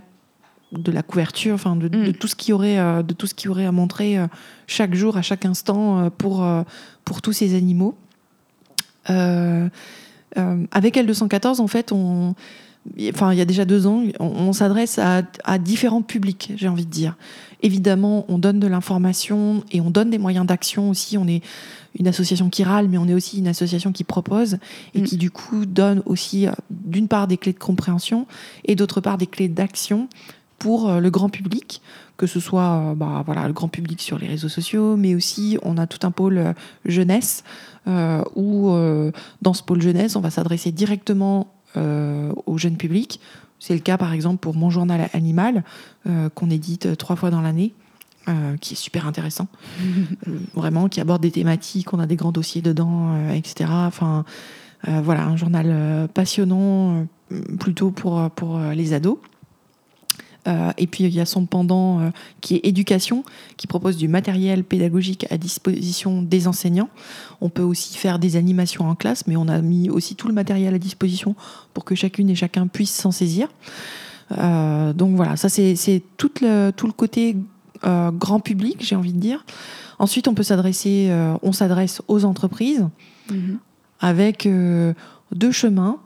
de 0.72 0.92
la 0.92 1.04
couverture, 1.04 1.54
enfin 1.54 1.78
de, 1.78 1.88
mm. 1.88 2.14
tout 2.14 2.28
ce 2.28 2.36
qui 2.36 2.52
aurait, 2.52 3.02
de 3.02 3.14
tout 3.14 3.28
ce 3.28 3.34
qui 3.34 3.48
aurait 3.48 3.66
à 3.66 3.72
montrer 3.72 4.18
chaque 4.68 4.94
jour, 4.94 5.16
à 5.16 5.22
chaque 5.22 5.46
instant 5.46 6.10
pour 6.18 6.46
pour 7.06 7.22
tous 7.22 7.32
ces 7.32 7.56
animaux. 7.56 7.96
Euh, 9.10 9.70
avec 10.72 10.96
L214, 10.96 11.62
en 11.62 11.68
fait, 11.68 11.92
on, 11.92 12.36
enfin, 13.14 13.32
il 13.32 13.38
y 13.38 13.42
a 13.42 13.46
déjà 13.46 13.66
deux 13.66 13.88
ans, 13.88 14.04
on, 14.20 14.54
s'adresse 14.54 15.00
à, 15.00 15.58
différents 15.58 16.02
publics, 16.02 16.54
j'ai 16.56 16.68
envie 16.68 16.86
de 16.86 16.92
dire. 16.92 17.16
Évidemment, 17.62 18.26
on 18.28 18.38
donne 18.38 18.60
de 18.60 18.68
l'information 18.68 19.64
et 19.72 19.82
on 19.82 19.90
donne 19.90 20.10
des 20.10 20.18
moyens 20.18 20.46
d'action 20.46 20.90
aussi. 20.90 21.18
On 21.18 21.28
est 21.28 21.42
une 21.98 22.08
association 22.08 22.50
qui 22.50 22.64
râle, 22.64 22.90
mais 22.90 22.98
on 22.98 23.08
est 23.08 23.14
aussi 23.14 23.40
une 23.40 23.48
association 23.48 23.92
qui 23.92 24.04
propose 24.04 24.58
et 24.94 25.02
mm. 25.02 25.04
qui, 25.04 25.18
du 25.18 25.32
coup, 25.32 25.66
donne 25.66 26.04
aussi, 26.06 26.48
euh, 26.48 26.52
d'une 26.70 27.08
part, 27.08 27.28
des 27.28 27.38
clés 27.38 27.54
de 27.54 27.60
compréhension 27.60 28.28
et 28.66 28.76
d'autre 28.76 29.02
part, 29.02 29.18
des 29.18 29.28
clés 29.28 29.48
d'action 29.48 30.08
pour 30.60 30.90
euh, 30.90 31.00
le 31.00 31.10
grand 31.10 31.30
public, 31.30 31.82
que 32.18 32.28
ce 32.28 32.40
soit 32.40 32.94
bah, 32.96 33.24
voilà, 33.26 33.48
le 33.48 33.54
grand 33.54 33.68
public 33.68 34.02
sur 34.02 34.20
les 34.20 34.28
réseaux 34.28 34.50
sociaux, 34.50 34.96
mais 34.96 35.16
aussi 35.16 35.58
on 35.64 35.78
a 35.78 35.88
tout 35.88 36.06
un 36.06 36.12
pôle 36.12 36.54
jeunesse 36.86 37.44
euh, 37.44 37.75
où 37.88 38.72
euh, 38.72 39.12
dans 39.42 39.54
ce 39.54 39.64
pôle 39.64 39.82
jeunesse, 39.82 40.16
on 40.16 40.22
va 40.22 40.30
s'adresser 40.30 40.72
directement 40.72 41.54
euh, 41.78 42.32
au 42.46 42.58
jeune 42.58 42.78
public. 42.78 43.20
C'est 43.60 43.74
le 43.74 43.80
cas 43.80 43.98
par 43.98 44.14
exemple 44.14 44.40
pour 44.40 44.56
mon 44.56 44.70
journal 44.70 45.10
animal 45.14 45.64
qu'on 46.36 46.50
édite 46.50 46.98
trois 46.98 47.16
fois 47.16 47.32
dans 47.32 47.42
l'année. 47.42 47.74
qui 48.60 48.74
est 48.74 48.78
super 48.78 49.08
intéressant, 49.08 49.48
vraiment, 50.56 50.90
qui 50.90 51.00
aborde 51.00 51.22
des 51.22 51.32
thématiques, 51.32 51.94
on 51.94 52.00
a 52.00 52.06
des 52.06 52.16
grands 52.16 52.32
dossiers 52.32 52.62
dedans, 52.62 53.30
etc. 53.32 53.70
Enfin, 53.72 54.26
voilà, 54.84 55.26
un 55.26 55.38
journal 55.38 56.10
passionnant, 56.14 57.08
plutôt 57.60 57.92
pour, 57.92 58.30
pour 58.32 58.60
les 58.60 58.94
ados. 58.94 59.18
Euh, 60.48 60.72
et 60.78 60.88
puis 60.88 61.04
il 61.04 61.14
y 61.14 61.20
a 61.20 61.26
son 61.26 61.46
pendant 61.46 62.00
euh, 62.00 62.10
qui 62.42 62.56
est 62.56 62.62
éducation, 62.64 63.24
qui 63.58 63.68
propose 63.68 63.98
du 63.98 64.08
matériel 64.08 64.64
pédagogique 64.64 65.26
à 65.32 65.38
disposition 65.38 66.22
des 66.22 66.48
enseignants. 66.48 66.90
On 67.42 67.50
peut 67.50 67.64
aussi 67.64 67.98
faire 67.98 68.20
des 68.20 68.36
animations 68.36 68.88
en 68.88 68.96
classe, 68.96 69.26
mais 69.28 69.36
on 69.36 69.48
a 69.48 69.62
mis 69.62 69.90
aussi 69.90 70.16
tout 70.16 70.28
le 70.28 70.34
matériel 70.34 70.74
à 70.74 70.80
disposition 70.80 71.36
pour 71.74 71.84
que 71.84 71.96
chacune 71.96 72.30
et 72.30 72.36
chacun 72.36 72.68
puisse 72.68 72.94
s'en 72.94 73.12
saisir. 73.12 73.48
Euh, 74.38 74.94
donc 74.94 75.16
voilà, 75.16 75.36
ça 75.36 75.50
c'est 75.50 76.02
tout 76.18 76.32
le, 76.42 76.72
tout 76.72 76.88
le 76.88 76.94
côté 76.94 77.36
grand 77.84 78.40
public, 78.40 78.78
j'ai 78.80 78.96
envie 78.96 79.14
de 79.14 79.20
dire. 79.20 79.46
Ensuite, 80.00 80.28
on 80.28 80.34
peut 80.34 80.42
s'adresser, 80.44 81.12
on 81.44 81.52
s'adresse 81.52 82.02
aux 82.08 82.26
entreprises 82.26 82.88
mm-hmm. 83.30 83.58
avec 84.00 84.50
deux 85.32 85.52
chemins. 85.52 86.00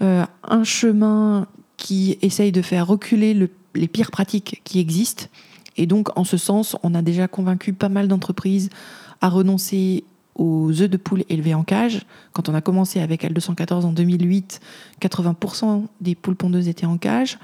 un 0.00 0.64
chemin 0.64 1.46
qui 1.76 2.18
essaye 2.20 2.50
de 2.50 2.62
faire 2.62 2.88
reculer 2.88 3.32
le 3.32 3.48
les 3.74 3.88
pires 3.88 4.10
pratiques 4.10 4.60
qui 4.64 4.78
existent. 4.78 5.26
Et 5.76 5.86
donc, 5.86 6.16
en 6.16 6.24
ce 6.24 6.36
sens, 6.36 6.76
on 6.82 6.94
a 6.94 7.02
déjà 7.02 7.28
convaincu 7.28 7.72
pas 7.72 7.88
mal 7.88 8.08
d'entreprises 8.08 8.70
à 9.20 9.28
renoncer 9.28 10.04
aux 10.34 10.70
œufs 10.80 10.90
de 10.90 10.96
poule 10.96 11.24
élevés 11.28 11.54
en 11.54 11.64
cage. 11.64 12.02
Quand 12.32 12.48
on 12.48 12.54
a 12.54 12.60
commencé 12.60 13.00
avec 13.00 13.24
L214 13.24 13.84
en 13.84 13.92
2008, 13.92 14.60
80% 15.00 15.86
des 16.00 16.14
poules 16.14 16.36
pondeuses 16.36 16.68
étaient 16.68 16.86
en 16.86 16.98
cage. 16.98 17.38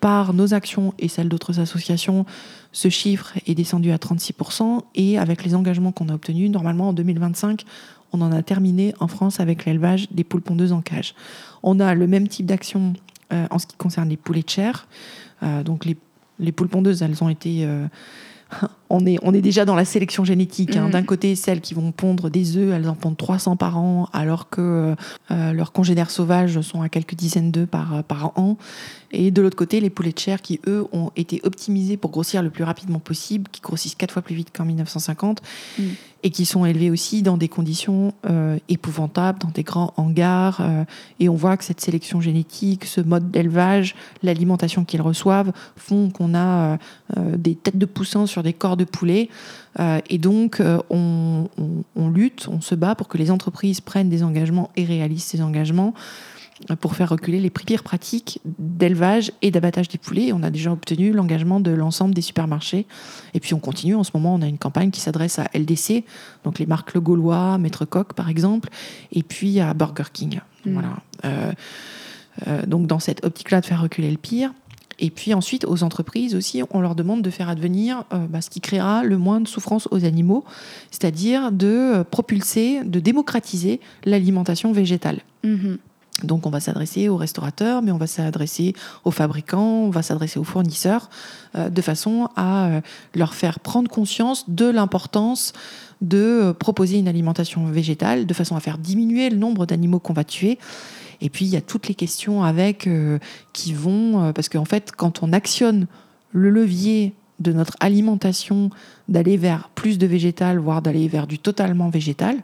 Par 0.00 0.32
nos 0.32 0.54
actions 0.54 0.94
et 0.98 1.08
celles 1.08 1.28
d'autres 1.28 1.58
associations, 1.58 2.24
ce 2.70 2.88
chiffre 2.88 3.32
est 3.46 3.54
descendu 3.54 3.90
à 3.90 3.96
36%. 3.96 4.82
Et 4.94 5.18
avec 5.18 5.44
les 5.44 5.54
engagements 5.54 5.90
qu'on 5.90 6.08
a 6.08 6.14
obtenus, 6.14 6.50
normalement 6.50 6.90
en 6.90 6.92
2025, 6.92 7.64
on 8.12 8.20
en 8.20 8.32
a 8.32 8.42
terminé 8.42 8.94
en 9.00 9.08
France 9.08 9.40
avec 9.40 9.64
l'élevage 9.64 10.10
des 10.10 10.24
poules 10.24 10.42
pondeuses 10.42 10.72
en 10.72 10.80
cage. 10.80 11.14
On 11.62 11.80
a 11.80 11.94
le 11.94 12.06
même 12.06 12.28
type 12.28 12.46
d'action 12.46 12.92
euh, 13.32 13.46
en 13.50 13.58
ce 13.58 13.66
qui 13.66 13.76
concerne 13.76 14.08
les 14.08 14.16
poulets 14.16 14.42
de 14.42 14.48
chair. 14.48 14.86
Euh, 15.42 15.62
donc 15.62 15.84
les, 15.84 15.96
les, 16.38 16.52
poules 16.52 16.68
pondeuses, 16.68 17.02
elles 17.02 17.22
ont 17.22 17.28
été 17.28 17.64
euh, 17.64 17.86
on 18.90 19.04
est, 19.06 19.18
on 19.22 19.34
est 19.34 19.40
déjà 19.40 19.64
dans 19.64 19.74
la 19.74 19.84
sélection 19.84 20.24
génétique. 20.24 20.76
Hein. 20.76 20.88
Mm. 20.88 20.90
D'un 20.90 21.02
côté, 21.02 21.34
celles 21.34 21.60
qui 21.60 21.74
vont 21.74 21.92
pondre 21.92 22.30
des 22.30 22.56
œufs, 22.56 22.72
elles 22.74 22.88
en 22.88 22.94
pondent 22.94 23.16
300 23.16 23.56
par 23.56 23.78
an, 23.78 24.08
alors 24.12 24.48
que 24.48 24.94
leurs 25.30 25.72
congénères 25.72 26.10
sauvages 26.10 26.60
sont 26.60 26.82
à 26.82 26.88
quelques 26.88 27.14
dizaines 27.14 27.50
d'œufs 27.50 27.68
par, 27.68 28.02
par 28.04 28.32
an. 28.36 28.56
Et 29.12 29.30
de 29.30 29.40
l'autre 29.40 29.56
côté, 29.56 29.80
les 29.80 29.90
poulets 29.90 30.12
de 30.12 30.18
chair 30.18 30.42
qui, 30.42 30.60
eux, 30.66 30.86
ont 30.92 31.10
été 31.16 31.40
optimisés 31.44 31.96
pour 31.96 32.10
grossir 32.10 32.42
le 32.42 32.50
plus 32.50 32.64
rapidement 32.64 32.98
possible, 32.98 33.48
qui 33.50 33.60
grossissent 33.60 33.94
quatre 33.94 34.12
fois 34.12 34.22
plus 34.22 34.34
vite 34.34 34.48
qu'en 34.54 34.66
1950, 34.66 35.40
mm. 35.78 35.82
et 36.24 36.30
qui 36.30 36.44
sont 36.44 36.66
élevés 36.66 36.90
aussi 36.90 37.22
dans 37.22 37.38
des 37.38 37.48
conditions 37.48 38.12
euh, 38.28 38.58
épouvantables, 38.68 39.38
dans 39.38 39.50
des 39.50 39.62
grands 39.62 39.94
hangars. 39.96 40.60
Euh, 40.60 40.84
et 41.20 41.28
on 41.28 41.34
voit 41.34 41.56
que 41.56 41.64
cette 41.64 41.80
sélection 41.80 42.20
génétique, 42.20 42.84
ce 42.84 43.00
mode 43.00 43.30
d'élevage, 43.30 43.94
l'alimentation 44.22 44.84
qu'ils 44.84 45.02
reçoivent, 45.02 45.52
font 45.76 46.10
qu'on 46.10 46.34
a 46.34 46.74
euh, 47.16 47.36
des 47.36 47.54
têtes 47.54 47.78
de 47.78 47.86
poussins 47.86 48.26
sur 48.26 48.42
des 48.42 48.52
corps 48.52 48.76
de 48.76 48.84
poulets. 48.84 49.28
et 50.08 50.18
donc, 50.18 50.60
on, 50.90 51.48
on 51.94 52.10
lutte, 52.10 52.48
on 52.48 52.60
se 52.60 52.74
bat 52.74 52.96
pour 52.96 53.06
que 53.06 53.16
les 53.16 53.30
entreprises 53.30 53.80
prennent 53.80 54.08
des 54.08 54.24
engagements 54.24 54.70
et 54.76 54.84
réalisent 54.84 55.24
ces 55.24 55.40
engagements 55.40 55.94
pour 56.80 56.96
faire 56.96 57.08
reculer 57.08 57.40
les 57.40 57.50
pires 57.50 57.82
pratiques 57.82 58.40
d'élevage 58.58 59.32
et 59.42 59.50
d'abattage 59.50 59.88
des 59.88 59.98
poulets. 59.98 60.32
On 60.32 60.42
a 60.42 60.50
déjà 60.50 60.72
obtenu 60.72 61.12
l'engagement 61.12 61.60
de 61.60 61.70
l'ensemble 61.70 62.14
des 62.14 62.20
supermarchés. 62.20 62.86
Et 63.34 63.40
puis 63.40 63.54
on 63.54 63.60
continue. 63.60 63.94
En 63.94 64.04
ce 64.04 64.10
moment, 64.14 64.34
on 64.34 64.42
a 64.42 64.46
une 64.46 64.58
campagne 64.58 64.90
qui 64.90 65.00
s'adresse 65.00 65.38
à 65.38 65.48
LDC, 65.54 66.04
donc 66.44 66.58
les 66.58 66.66
marques 66.66 66.94
Le 66.94 67.00
Gaulois, 67.00 67.58
Maître 67.58 67.84
Coq 67.84 68.12
par 68.14 68.28
exemple, 68.28 68.68
et 69.12 69.22
puis 69.22 69.60
à 69.60 69.74
Burger 69.74 70.04
King. 70.12 70.40
Mm. 70.64 70.72
Voilà. 70.72 70.96
Euh, 71.24 71.52
euh, 72.46 72.66
donc 72.66 72.86
dans 72.86 72.98
cette 72.98 73.24
optique-là 73.24 73.60
de 73.60 73.66
faire 73.66 73.82
reculer 73.82 74.10
le 74.10 74.16
pire. 74.16 74.52
Et 75.00 75.10
puis 75.10 75.32
ensuite, 75.32 75.64
aux 75.64 75.84
entreprises 75.84 76.34
aussi, 76.34 76.62
on 76.70 76.80
leur 76.80 76.96
demande 76.96 77.22
de 77.22 77.30
faire 77.30 77.48
advenir 77.48 78.02
euh, 78.12 78.26
bah, 78.26 78.40
ce 78.40 78.50
qui 78.50 78.60
créera 78.60 79.04
le 79.04 79.16
moins 79.16 79.40
de 79.40 79.46
souffrance 79.46 79.86
aux 79.92 80.04
animaux, 80.04 80.44
c'est-à-dire 80.90 81.52
de 81.52 82.02
propulser, 82.10 82.82
de 82.82 82.98
démocratiser 82.98 83.80
l'alimentation 84.04 84.72
végétale. 84.72 85.20
Mm-hmm. 85.44 85.78
Donc 86.24 86.46
on 86.46 86.50
va 86.50 86.58
s'adresser 86.58 87.08
aux 87.08 87.16
restaurateurs, 87.16 87.80
mais 87.80 87.92
on 87.92 87.96
va 87.96 88.08
s'adresser 88.08 88.74
aux 89.04 89.12
fabricants, 89.12 89.84
on 89.84 89.90
va 89.90 90.02
s'adresser 90.02 90.38
aux 90.40 90.44
fournisseurs, 90.44 91.10
euh, 91.54 91.70
de 91.70 91.80
façon 91.80 92.28
à 92.34 92.66
euh, 92.66 92.80
leur 93.14 93.34
faire 93.34 93.60
prendre 93.60 93.88
conscience 93.88 94.50
de 94.50 94.66
l'importance 94.66 95.52
de 96.00 96.18
euh, 96.18 96.52
proposer 96.52 96.98
une 96.98 97.08
alimentation 97.08 97.66
végétale, 97.66 98.26
de 98.26 98.34
façon 98.34 98.56
à 98.56 98.60
faire 98.60 98.78
diminuer 98.78 99.30
le 99.30 99.36
nombre 99.36 99.64
d'animaux 99.64 100.00
qu'on 100.00 100.12
va 100.12 100.24
tuer. 100.24 100.58
Et 101.20 101.30
puis 101.30 101.44
il 101.44 101.50
y 101.50 101.56
a 101.56 101.60
toutes 101.60 101.88
les 101.88 101.94
questions 101.94 102.44
avec 102.44 102.88
qui 103.52 103.72
vont, 103.72 104.32
parce 104.32 104.48
qu'en 104.48 104.64
fait 104.64 104.92
quand 104.96 105.24
on 105.24 105.32
actionne 105.32 105.88
le 106.30 106.48
levier 106.48 107.12
de 107.40 107.52
notre 107.52 107.76
alimentation, 107.80 108.70
d'aller 109.08 109.36
vers 109.36 109.68
plus 109.74 109.98
de 109.98 110.06
végétal, 110.06 110.58
voire 110.58 110.80
d'aller 110.80 111.08
vers 111.08 111.26
du 111.26 111.40
totalement 111.40 111.88
végétal, 111.88 112.36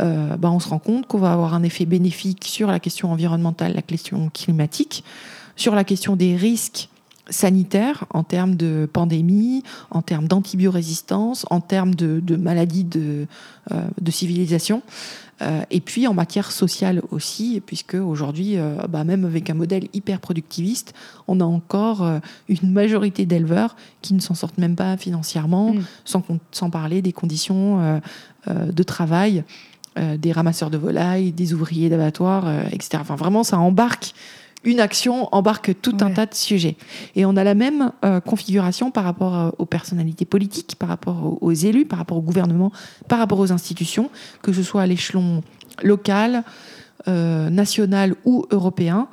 euh, 0.00 0.36
bah, 0.36 0.50
on 0.50 0.60
se 0.60 0.68
rend 0.68 0.78
compte 0.78 1.06
qu'on 1.06 1.18
va 1.18 1.32
avoir 1.32 1.54
un 1.54 1.62
effet 1.62 1.86
bénéfique 1.86 2.44
sur 2.44 2.68
la 2.68 2.80
question 2.80 3.12
environnementale, 3.12 3.74
la 3.74 3.82
question 3.82 4.30
climatique, 4.32 5.04
sur 5.56 5.74
la 5.74 5.84
question 5.84 6.16
des 6.16 6.36
risques 6.36 6.88
sanitaires 7.30 8.04
en 8.10 8.22
termes 8.22 8.54
de 8.54 8.88
pandémie, 8.92 9.62
en 9.90 10.02
termes 10.02 10.28
d'antibiorésistance, 10.28 11.46
en 11.50 11.60
termes 11.60 11.94
de, 11.94 12.36
maladies 12.36 12.84
de, 12.84 13.26
euh, 13.72 13.82
de 14.00 14.10
civilisation. 14.10 14.82
Euh, 15.42 15.62
et 15.70 15.80
puis 15.80 16.06
en 16.06 16.14
matière 16.14 16.52
sociale 16.52 17.02
aussi, 17.10 17.60
puisque 17.64 17.94
aujourd'hui, 17.94 18.56
bah, 18.88 19.04
même 19.04 19.24
avec 19.24 19.48
un 19.50 19.54
modèle 19.54 19.88
hyper 19.92 20.20
productiviste, 20.20 20.92
on 21.26 21.40
a 21.40 21.44
encore 21.44 22.06
une 22.48 22.70
majorité 22.70 23.26
d'éleveurs 23.26 23.74
qui 24.02 24.14
ne 24.14 24.20
s'en 24.20 24.34
sortent 24.34 24.58
même 24.58 24.76
pas 24.76 24.96
financièrement, 24.96 25.74
mm. 25.74 25.82
sans, 26.04 26.22
sans, 26.52 26.70
parler 26.70 27.00
des 27.02 27.12
conditions 27.12 28.00
de 28.46 28.82
travail 28.82 29.44
euh, 29.96 30.16
des 30.16 30.32
ramasseurs 30.32 30.70
de 30.70 30.76
volailles, 30.76 31.30
des 31.30 31.54
ouvriers 31.54 31.88
d'abattoirs, 31.88 32.48
euh, 32.48 32.64
etc. 32.72 32.98
Enfin, 33.00 33.14
vraiment, 33.14 33.44
ça 33.44 33.58
embarque 33.58 34.12
une 34.64 34.80
action 34.80 35.28
embarque 35.30 35.72
tout 35.82 35.96
un 36.00 36.10
tas 36.10 36.26
de 36.26 36.34
sujets. 36.34 36.76
Et 37.14 37.24
on 37.24 37.36
a 37.36 37.44
la 37.44 37.54
même 37.54 37.92
euh, 38.04 38.18
configuration 38.18 38.90
par 38.90 39.04
rapport 39.04 39.54
aux 39.58 39.66
personnalités 39.66 40.24
politiques, 40.24 40.74
par 40.80 40.88
rapport 40.88 41.38
aux, 41.40 41.52
élus, 41.52 41.84
par 41.84 42.00
rapport 42.00 42.16
au 42.16 42.22
gouvernement, 42.22 42.72
par 43.06 43.20
rapport 43.20 43.38
aux 43.38 43.52
institutions, 43.52 44.10
que 44.42 44.52
ce 44.52 44.64
soit 44.64 44.82
à 44.82 44.86
l'échelon 44.86 45.42
local, 45.82 46.42
national 47.06 48.14
ou 48.24 48.46
européen, 48.50 49.08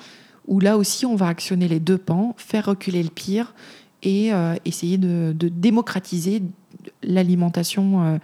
où 0.48 0.62
là 0.62 0.78
aussi 0.78 1.06
on 1.06 1.16
va 1.16 1.28
actionner 1.28 1.68
les 1.68 1.82
deux 1.82 1.98
pans, 1.98 2.34
faire 2.38 2.68
reculer 2.68 3.04
le 3.04 3.10
pire 3.10 3.54
et 4.04 4.32
essayer 4.64 4.98
de, 4.98 5.34
de 5.36 5.50
démocratiser 5.50 6.44
l'alimentation 7.04 8.20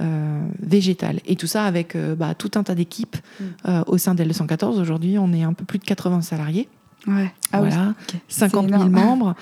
euh, 0.00 0.40
végétale. 0.58 1.20
Et 1.26 1.36
tout 1.36 1.46
ça 1.46 1.66
avec 1.66 1.96
euh, 1.96 2.14
bah, 2.14 2.34
tout 2.34 2.52
un 2.54 2.62
tas 2.62 2.74
d'équipes 2.74 3.18
mm. 3.38 3.44
euh, 3.68 3.82
au 3.86 3.98
sein 3.98 4.14
d'L 4.14 4.32
114. 4.32 4.80
Aujourd'hui, 4.80 5.18
on 5.18 5.34
est 5.34 5.42
un 5.42 5.52
peu 5.52 5.66
plus 5.66 5.78
de 5.78 5.84
80 5.84 6.22
salariés. 6.22 6.66
Ouais. 7.06 7.30
Ah 7.52 7.58
voilà, 7.58 7.94
50 8.28 8.70
000 8.70 8.84
membres, 8.88 9.34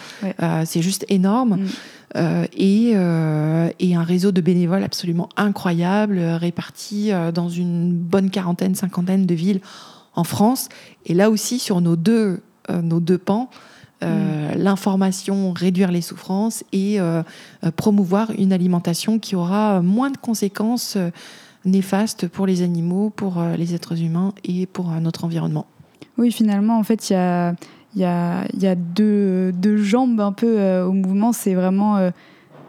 c'est 0.64 0.82
juste 0.82 1.04
énorme. 1.08 1.58
Mm. 2.16 2.44
et, 2.56 2.90
et, 3.78 3.94
un 3.94 4.02
réseau 4.02 4.32
de 4.32 4.40
bénévoles 4.40 4.82
absolument 4.82 5.28
incroyable, 5.36 6.18
répartis 6.18 7.10
dans 7.34 7.48
une 7.50 7.92
bonne 7.92 8.30
quarantaine, 8.30 8.74
cinquantaine 8.74 9.26
de 9.26 9.34
villes 9.34 9.60
en 10.14 10.24
France. 10.24 10.68
Et 11.04 11.12
là 11.12 11.30
aussi, 11.30 11.58
sur 11.58 11.82
nos 11.82 11.96
deux, 11.96 12.40
nos 12.70 12.98
deux 12.98 13.18
pans, 13.18 13.50
euh, 14.02 14.54
l'information, 14.56 15.52
réduire 15.52 15.92
les 15.92 16.00
souffrances 16.00 16.64
et 16.72 16.98
euh, 17.00 17.22
euh, 17.64 17.70
promouvoir 17.70 18.30
une 18.38 18.50
alimentation 18.50 19.18
qui 19.18 19.36
aura 19.36 19.82
moins 19.82 20.10
de 20.10 20.16
conséquences 20.16 20.96
néfastes 21.66 22.26
pour 22.26 22.46
les 22.46 22.62
animaux, 22.62 23.10
pour 23.10 23.42
les 23.58 23.74
êtres 23.74 24.00
humains 24.00 24.32
et 24.44 24.64
pour 24.64 24.90
notre 24.92 25.24
environnement. 25.24 25.66
Oui, 26.16 26.32
finalement, 26.32 26.78
en 26.78 26.82
fait, 26.82 27.10
il 27.10 27.12
y 27.12 27.16
a, 27.16 27.54
y 27.94 28.04
a, 28.04 28.44
y 28.58 28.66
a 28.66 28.74
deux, 28.74 29.52
deux, 29.52 29.76
jambes 29.76 30.20
un 30.20 30.32
peu 30.32 30.80
au 30.80 30.92
mouvement. 30.92 31.32
C'est 31.32 31.54
vraiment 31.54 32.10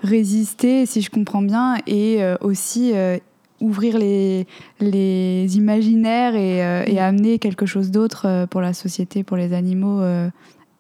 résister, 0.04 0.86
si 0.86 1.02
je 1.02 1.10
comprends 1.10 1.41
bien, 1.41 1.78
et 1.88 2.20
aussi 2.41 2.91
ouvrir 3.62 3.98
les, 3.98 4.46
les 4.82 5.56
imaginaires 5.56 6.36
et, 6.36 6.58
et, 6.91 7.00
amener 7.00 7.39
quelque 7.39 7.65
chose 7.65 7.91
d'autre 7.91 8.46
pour 8.50 8.60
la 8.60 8.74
société, 8.74 9.24
pour 9.24 9.38
les 9.38 9.54
animaux 9.54 10.02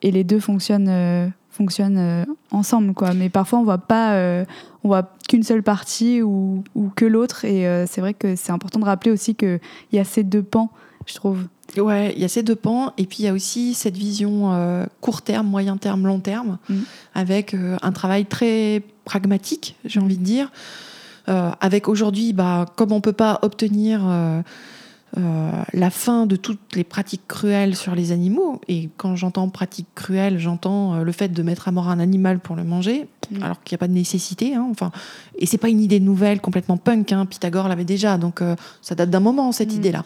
et 0.01 0.11
les 0.11 0.23
deux 0.23 0.39
fonctionnent, 0.39 0.89
euh, 0.89 1.27
fonctionnent 1.49 1.97
euh, 1.97 2.25
ensemble. 2.51 2.93
Quoi. 2.93 3.13
Mais 3.13 3.29
parfois, 3.29 3.59
on 3.59 3.63
voit 3.63 3.77
pas, 3.77 4.13
euh, 4.13 4.45
on 4.83 4.89
voit 4.89 5.11
qu'une 5.27 5.43
seule 5.43 5.63
partie 5.63 6.21
ou, 6.21 6.63
ou 6.75 6.89
que 6.95 7.05
l'autre. 7.05 7.45
Et 7.45 7.65
c'est 7.87 8.01
vrai 8.01 8.13
que 8.13 8.35
c'est 8.35 8.51
important 8.51 8.79
de 8.79 8.85
rappeler 8.85 9.11
aussi 9.11 9.35
qu'il 9.35 9.59
y 9.93 9.99
a 9.99 10.03
ces 10.03 10.23
deux 10.23 10.43
pans, 10.43 10.71
je 11.05 11.15
trouve. 11.15 11.47
Ouais, 11.77 12.11
il 12.15 12.21
y 12.21 12.25
a 12.25 12.27
ces 12.27 12.43
deux 12.43 12.55
pans. 12.55 12.93
Et 12.97 13.05
puis, 13.05 13.19
il 13.19 13.25
y 13.25 13.27
a 13.29 13.33
aussi 13.33 13.73
cette 13.73 13.95
vision 13.95 14.51
court 14.99 15.21
terme, 15.21 15.47
moyen 15.47 15.77
terme, 15.77 16.05
long 16.05 16.19
terme, 16.19 16.57
mm. 16.67 16.75
avec 17.15 17.55
un 17.81 17.91
travail 17.91 18.25
très 18.25 18.83
pragmatique, 19.05 19.77
j'ai 19.85 19.99
envie 19.99 20.17
de 20.17 20.23
dire. 20.23 20.51
avec 21.27 21.87
aujourd'hui, 21.87 22.33
bah, 22.33 22.65
comme 22.75 22.91
on 22.91 22.97
ne 22.97 23.01
peut 23.01 23.13
pas 23.13 23.39
obtenir 23.43 24.01
euh, 25.17 25.51
la 25.73 25.89
fin 25.89 26.25
de 26.25 26.37
toutes 26.37 26.73
les 26.73 26.85
pratiques 26.85 27.27
cruelles 27.27 27.75
sur 27.75 27.95
les 27.95 28.13
animaux. 28.13 28.61
Et 28.69 28.89
quand 28.95 29.17
j'entends 29.17 29.49
pratiques 29.49 29.93
cruelles, 29.93 30.39
j'entends 30.39 30.95
euh, 30.95 31.03
le 31.03 31.11
fait 31.11 31.29
de 31.29 31.43
mettre 31.43 31.67
à 31.67 31.71
mort 31.71 31.89
un 31.89 31.99
animal 31.99 32.39
pour 32.39 32.55
le 32.55 32.63
manger, 32.63 33.07
mm. 33.29 33.43
alors 33.43 33.61
qu'il 33.61 33.75
n'y 33.75 33.79
a 33.79 33.79
pas 33.79 33.89
de 33.89 33.93
nécessité. 33.93 34.55
Hein, 34.55 34.67
enfin, 34.71 34.91
et 35.37 35.45
c'est 35.45 35.57
pas 35.57 35.67
une 35.67 35.81
idée 35.81 35.99
nouvelle, 35.99 36.39
complètement 36.39 36.77
punk. 36.77 37.11
Hein, 37.11 37.25
Pythagore 37.25 37.67
l'avait 37.67 37.83
déjà, 37.83 38.17
donc 38.17 38.41
euh, 38.41 38.55
ça 38.81 38.95
date 38.95 39.09
d'un 39.09 39.19
moment 39.19 39.51
cette 39.51 39.73
mm. 39.73 39.77
idée-là. 39.77 40.05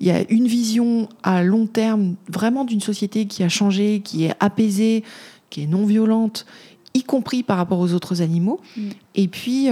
Il 0.00 0.06
y 0.06 0.10
a 0.10 0.22
une 0.30 0.46
vision 0.46 1.10
à 1.22 1.42
long 1.42 1.66
terme, 1.66 2.14
vraiment 2.28 2.64
d'une 2.64 2.80
société 2.80 3.26
qui 3.26 3.42
a 3.42 3.50
changé, 3.50 4.00
qui 4.02 4.24
est 4.24 4.34
apaisée, 4.40 5.04
qui 5.50 5.64
est 5.64 5.66
non 5.66 5.84
violente 5.84 6.46
y 6.92 7.04
compris 7.04 7.44
par 7.44 7.56
rapport 7.58 7.78
aux 7.78 7.92
autres 7.92 8.22
animaux. 8.22 8.60
Mm. 8.76 8.88
Et 9.16 9.28
puis, 9.28 9.68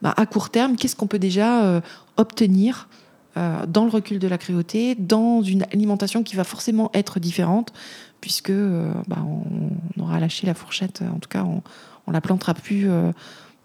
bah, 0.00 0.14
à 0.16 0.26
court 0.26 0.50
terme, 0.50 0.76
qu'est-ce 0.76 0.94
qu'on 0.94 1.08
peut 1.08 1.18
déjà 1.18 1.82
obtenir 2.16 2.88
euh, 3.36 3.66
dans 3.66 3.84
le 3.84 3.90
recul 3.90 4.20
de 4.20 4.28
la 4.28 4.38
cruauté, 4.38 4.94
dans 4.94 5.42
une 5.42 5.64
alimentation 5.72 6.22
qui 6.22 6.36
va 6.36 6.44
forcément 6.44 6.90
être 6.94 7.18
différente, 7.18 7.72
puisque 8.20 8.50
euh, 8.50 8.92
bah, 9.08 9.18
on, 9.26 10.02
aura 10.02 10.20
lâché 10.20 10.46
la 10.46 10.54
fourchette, 10.54 11.02
en 11.02 11.18
tout 11.18 11.28
cas 11.28 11.42
on, 11.42 11.62
on 12.06 12.12
la 12.12 12.20
plantera 12.20 12.54
plus 12.54 12.88
euh, 12.88 13.10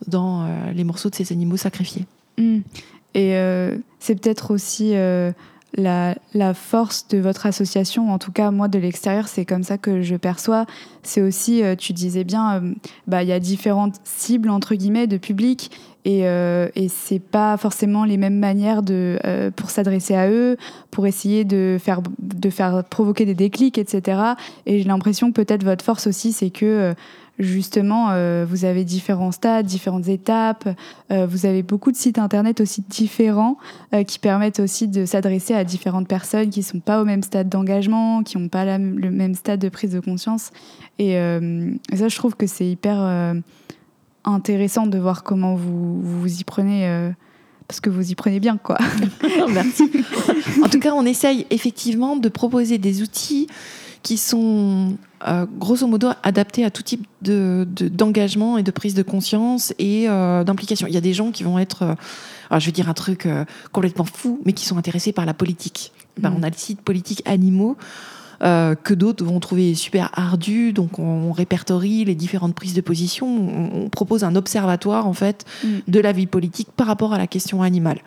dans 0.08 0.48
les 0.74 0.84
morceaux 0.86 1.10
de 1.10 1.16
ces 1.16 1.34
animaux 1.34 1.58
sacrifiés. 1.58 2.06
Mmh. 2.38 2.60
Et 3.16 3.34
c'est 4.00 4.16
peut-être 4.16 4.52
aussi 4.52 4.94
la, 5.74 6.16
la, 6.34 6.54
force 6.54 7.10
de 7.10 7.18
votre 7.18 7.46
association, 7.46 8.14
en 8.14 8.18
tout 8.18 8.32
cas 8.32 8.50
moi 8.50 8.70
de 8.70 8.80
l'extérieur, 8.80 9.28
c'est 9.28 9.44
comme 9.44 9.64
ça 9.64 9.78
que 9.78 10.02
je 10.02 10.16
perçois. 10.16 10.66
C'est 11.04 11.22
aussi, 11.22 11.62
tu 11.78 11.92
disais 11.92 12.24
bien, 12.24 12.64
bah, 13.08 13.24
il 13.24 13.30
y 13.30 13.34
a 13.34 13.42
différentes 13.42 14.00
cibles 14.06 14.50
entre 14.50 14.74
guillemets 14.76 15.08
de 15.08 15.18
public 15.18 15.70
et, 16.10 16.22
euh, 16.24 16.70
et 16.76 16.88
c'est 16.88 17.20
pas 17.20 17.56
forcément 17.58 18.04
les 18.04 18.18
mêmes 18.18 18.40
manières 18.40 18.82
de, 18.82 19.20
euh, 19.26 19.52
pour 19.52 19.70
s'adresser 19.70 20.16
à 20.16 20.30
eux, 20.30 20.58
pour 20.92 21.06
essayer 21.06 21.44
de 21.44 21.78
faire, 21.80 22.02
de 22.20 22.50
faire 22.50 22.84
provoquer 22.84 23.26
des 23.26 23.36
déclics, 23.36 23.78
etc. 23.78 24.22
Et 24.66 24.80
j'ai 24.80 24.88
l'impression 24.88 25.32
peut-être 25.32 25.64
votre 25.64 25.84
force 25.84 26.08
aussi, 26.08 26.32
c'est 26.32 26.50
que 26.50 26.94
justement, 27.40 28.10
euh, 28.12 28.46
vous 28.48 28.66
avez 28.66 28.84
différents 28.84 29.32
stades, 29.32 29.66
différentes 29.66 30.10
étapes. 30.10 30.68
Euh, 31.12 31.26
vous 31.26 31.46
avez 31.46 31.64
beaucoup 31.64 31.92
de 31.92 31.98
sites 31.98 32.20
internet 32.20 32.62
aussi 32.62 32.84
différents 32.88 33.58
euh, 33.94 34.04
qui 34.04 34.20
permettent 34.20 34.60
aussi 34.60 34.88
de 34.88 35.06
s'adresser 35.06 35.54
à 35.54 35.64
différentes 35.64 36.08
personnes 36.08 36.50
qui 36.50 36.60
ne 36.60 36.66
sont 36.66 36.82
pas 36.82 37.02
au 37.02 37.06
même 37.06 37.24
stade 37.24 37.50
d'engagement, 37.50 38.24
qui 38.24 38.38
n'ont 38.38 38.50
pas 38.50 38.78
le 38.78 39.10
même 39.10 39.36
stade 39.36 39.62
de 39.62 39.70
prise 39.70 39.92
de 39.92 40.02
conscience. 40.02 40.52
Et, 41.00 41.14
ça, 41.14 42.10
je 42.10 42.16
trouve 42.18 42.36
que 42.36 42.46
c'est 42.46 42.68
hyper 42.68 43.34
intéressant 44.26 44.88
de 44.88 44.98
voir 44.98 45.24
comment 45.24 45.56
vous 45.56 46.02
vous 46.02 46.40
y 46.40 46.44
prenez 46.44 47.12
parce 47.70 47.82
que 47.82 47.92
vous 47.92 48.12
y 48.12 48.16
prenez 48.16 48.40
bien, 48.40 48.58
quoi. 48.58 48.80
Merci. 49.50 49.92
en 50.64 50.70
tout 50.70 50.80
cas, 50.80 50.94
on 50.94 51.06
essaye 51.06 51.46
effectivement 51.52 52.16
de 52.16 52.28
proposer 52.28 52.80
des 52.80 53.04
outils 53.04 53.48
qui 54.02 54.18
sont 54.18 54.98
euh, 55.28 55.46
grosso 55.58 55.86
modo 55.86 56.10
adaptés 56.24 56.64
à 56.64 56.72
tout 56.72 56.82
type 56.82 57.06
de, 57.22 57.68
d'engagement 57.70 58.58
et 58.58 58.64
de 58.64 58.72
prise 58.72 58.96
de 58.96 59.04
conscience 59.04 59.74
et 59.78 60.10
euh, 60.10 60.44
d'implication. 60.44 60.88
Il 60.88 60.94
y 60.94 60.98
a 60.98 61.02
des 61.02 61.14
gens 61.14 61.32
qui 61.32 61.44
vont 61.44 61.60
être, 61.60 61.84
euh, 62.52 62.60
je 62.60 62.66
vais 62.66 62.72
dire 62.72 62.90
un 62.90 62.94
truc 62.94 63.28
complètement 63.72 64.06
fou, 64.06 64.42
mais 64.46 64.54
qui 64.54 64.66
sont 64.66 64.78
intéressés 64.78 65.12
par 65.12 65.28
la 65.28 65.36
politique. 65.36 65.92
Ben, 66.18 66.32
mm. 66.32 66.36
On 66.40 66.44
a 66.44 66.50
le 66.50 66.56
site 66.56 66.82
politique 66.82 67.22
animaux. 67.26 67.78
Que 68.40 68.94
d'autres 68.94 69.24
vont 69.24 69.40
trouver 69.40 69.74
super 69.76 70.10
ardu. 70.14 70.74
Donc, 70.74 71.00
on, 71.00 71.32
répertorie 71.32 72.06
les 72.06 72.16
différentes 72.16 72.56
prises 72.56 72.74
de 72.74 72.82
position. 72.82 73.28
On, 73.28 73.90
propose 73.90 74.24
un 74.24 74.36
observatoire, 74.36 75.08
en 75.08 75.14
fait, 75.14 75.46
mm. 75.64 75.68
de 75.88 76.00
la 76.00 76.12
vie 76.12 76.28
politique 76.28 76.70
par 76.76 76.88
rapport 76.88 77.14
à 77.14 77.18
la 77.18 77.28
question 77.28 77.62
animale. 77.62 78.00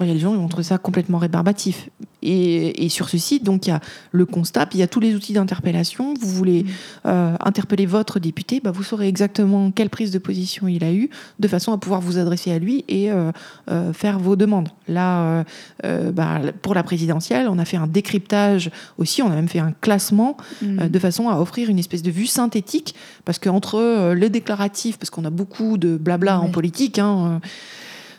Il 0.00 0.08
y 0.08 0.10
a 0.10 0.14
des 0.14 0.20
gens 0.20 0.36
qui 0.36 0.48
trouver 0.48 0.64
ça 0.64 0.78
complètement 0.78 1.18
rébarbatif. 1.18 1.88
Et, 2.22 2.88
sur 2.90 3.08
ce 3.08 3.18
site, 3.18 3.44
donc 3.44 3.66
il 3.66 3.70
y 3.70 3.72
a 3.72 3.80
le 4.12 4.26
constat, 4.26 4.66
puis 4.66 4.78
il 4.78 4.80
y 4.80 4.84
a 4.84 4.88
tous 4.88 5.00
les 5.00 5.14
outils 5.14 5.32
d'interpellation. 5.32 6.14
Vous 6.20 6.28
voulez 6.28 6.66
euh, 7.06 7.34
interpeller 7.40 7.86
votre 7.86 8.18
député, 8.18 8.60
bah, 8.60 8.72
vous 8.72 8.82
saurez 8.82 9.08
exactement 9.08 9.70
quelle 9.70 9.88
prise 9.88 10.10
de 10.10 10.18
position 10.18 10.68
il 10.68 10.84
a 10.84 10.92
eu, 10.92 11.08
de 11.38 11.48
façon 11.48 11.72
à 11.72 11.78
pouvoir 11.78 12.00
vous 12.00 12.18
adresser 12.18 12.52
à 12.52 12.58
lui 12.58 12.84
et 12.88 13.10
euh, 13.10 13.32
euh, 13.70 13.92
faire 13.92 14.18
vos 14.18 14.36
demandes. 14.36 14.68
Là, 14.88 15.44
bah, 15.82 16.40
pour 16.62 16.74
la 16.74 16.82
présidentielle, 16.82 17.48
on 17.48 17.58
a 17.58 17.64
fait 17.64 17.76
un 17.76 17.86
décryptage 17.86 18.70
aussi, 18.98 19.22
on 19.22 19.30
a 19.30 19.34
même 19.34 19.48
fait 19.48 19.60
un 19.60 19.72
classement 19.80 20.36
mm. 20.62 20.88
de 20.88 20.98
façon 20.98 21.28
à 21.28 21.38
offrir 21.40 21.70
une 21.70 21.78
espèce 21.78 22.02
de 22.02 22.10
vue 22.10 22.26
synthétique, 22.26 22.94
parce 23.24 23.38
qu'entre 23.38 24.12
le 24.14 24.28
déclaratif, 24.28 24.98
parce 24.98 25.10
qu'on 25.10 25.24
a 25.24 25.30
beaucoup 25.30 25.78
de 25.78 25.96
blabla 25.96 26.40
en 26.40 26.50
politique, 26.50 26.98
hein, 26.98 27.40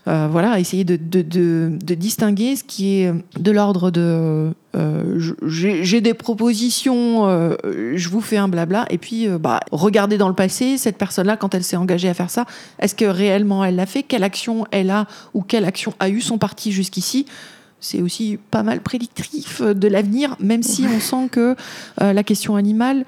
voilà, 0.05 0.59
essayer 0.59 0.83
de, 0.83 0.95
distinguer 1.95 2.55
ce 2.55 2.63
qui 2.63 3.01
est 3.01 3.13
de 3.39 3.51
l'ordre 3.51 3.91
de 3.91 4.51
euh, 4.75 5.33
j'ai 5.43 6.01
des 6.01 6.13
propositions, 6.13 7.27
euh, 7.27 7.55
je 7.95 8.09
vous 8.09 8.21
fais 8.21 8.37
un 8.37 8.47
blabla, 8.47 8.85
et 8.89 8.97
puis 8.97 9.27
bah, 9.27 9.59
regarder 9.71 10.17
dans 10.17 10.29
le 10.29 10.33
passé, 10.33 10.77
cette 10.77 10.97
personne-là, 10.97 11.37
quand 11.37 11.53
elle 11.53 11.63
s'est 11.63 11.75
engagée 11.75 12.09
à 12.09 12.13
faire 12.13 12.29
ça, 12.29 12.45
est-ce 12.79 12.95
que 12.95 13.05
réellement 13.05 13.63
elle 13.63 13.75
l'a 13.75 13.85
fait? 13.85 14.03
Quelle 14.03 14.23
action 14.23 14.65
elle 14.71 14.89
a 14.89 15.07
ou 15.33 15.41
quelle 15.41 15.65
action 15.65 15.93
a 15.99 16.09
eu 16.09 16.21
son 16.21 16.37
parti 16.37 16.71
jusqu'ici? 16.71 17.25
C'est 17.79 18.01
aussi 18.01 18.37
pas 18.51 18.63
mal 18.63 18.81
prédictif 18.81 19.61
de 19.61 19.87
l'avenir, 19.87 20.35
même 20.39 20.61
si 20.61 20.85
on 20.85 20.99
sent 20.99 21.29
que 21.31 21.55
la 21.99 22.23
question 22.23 22.55
animale 22.55 23.05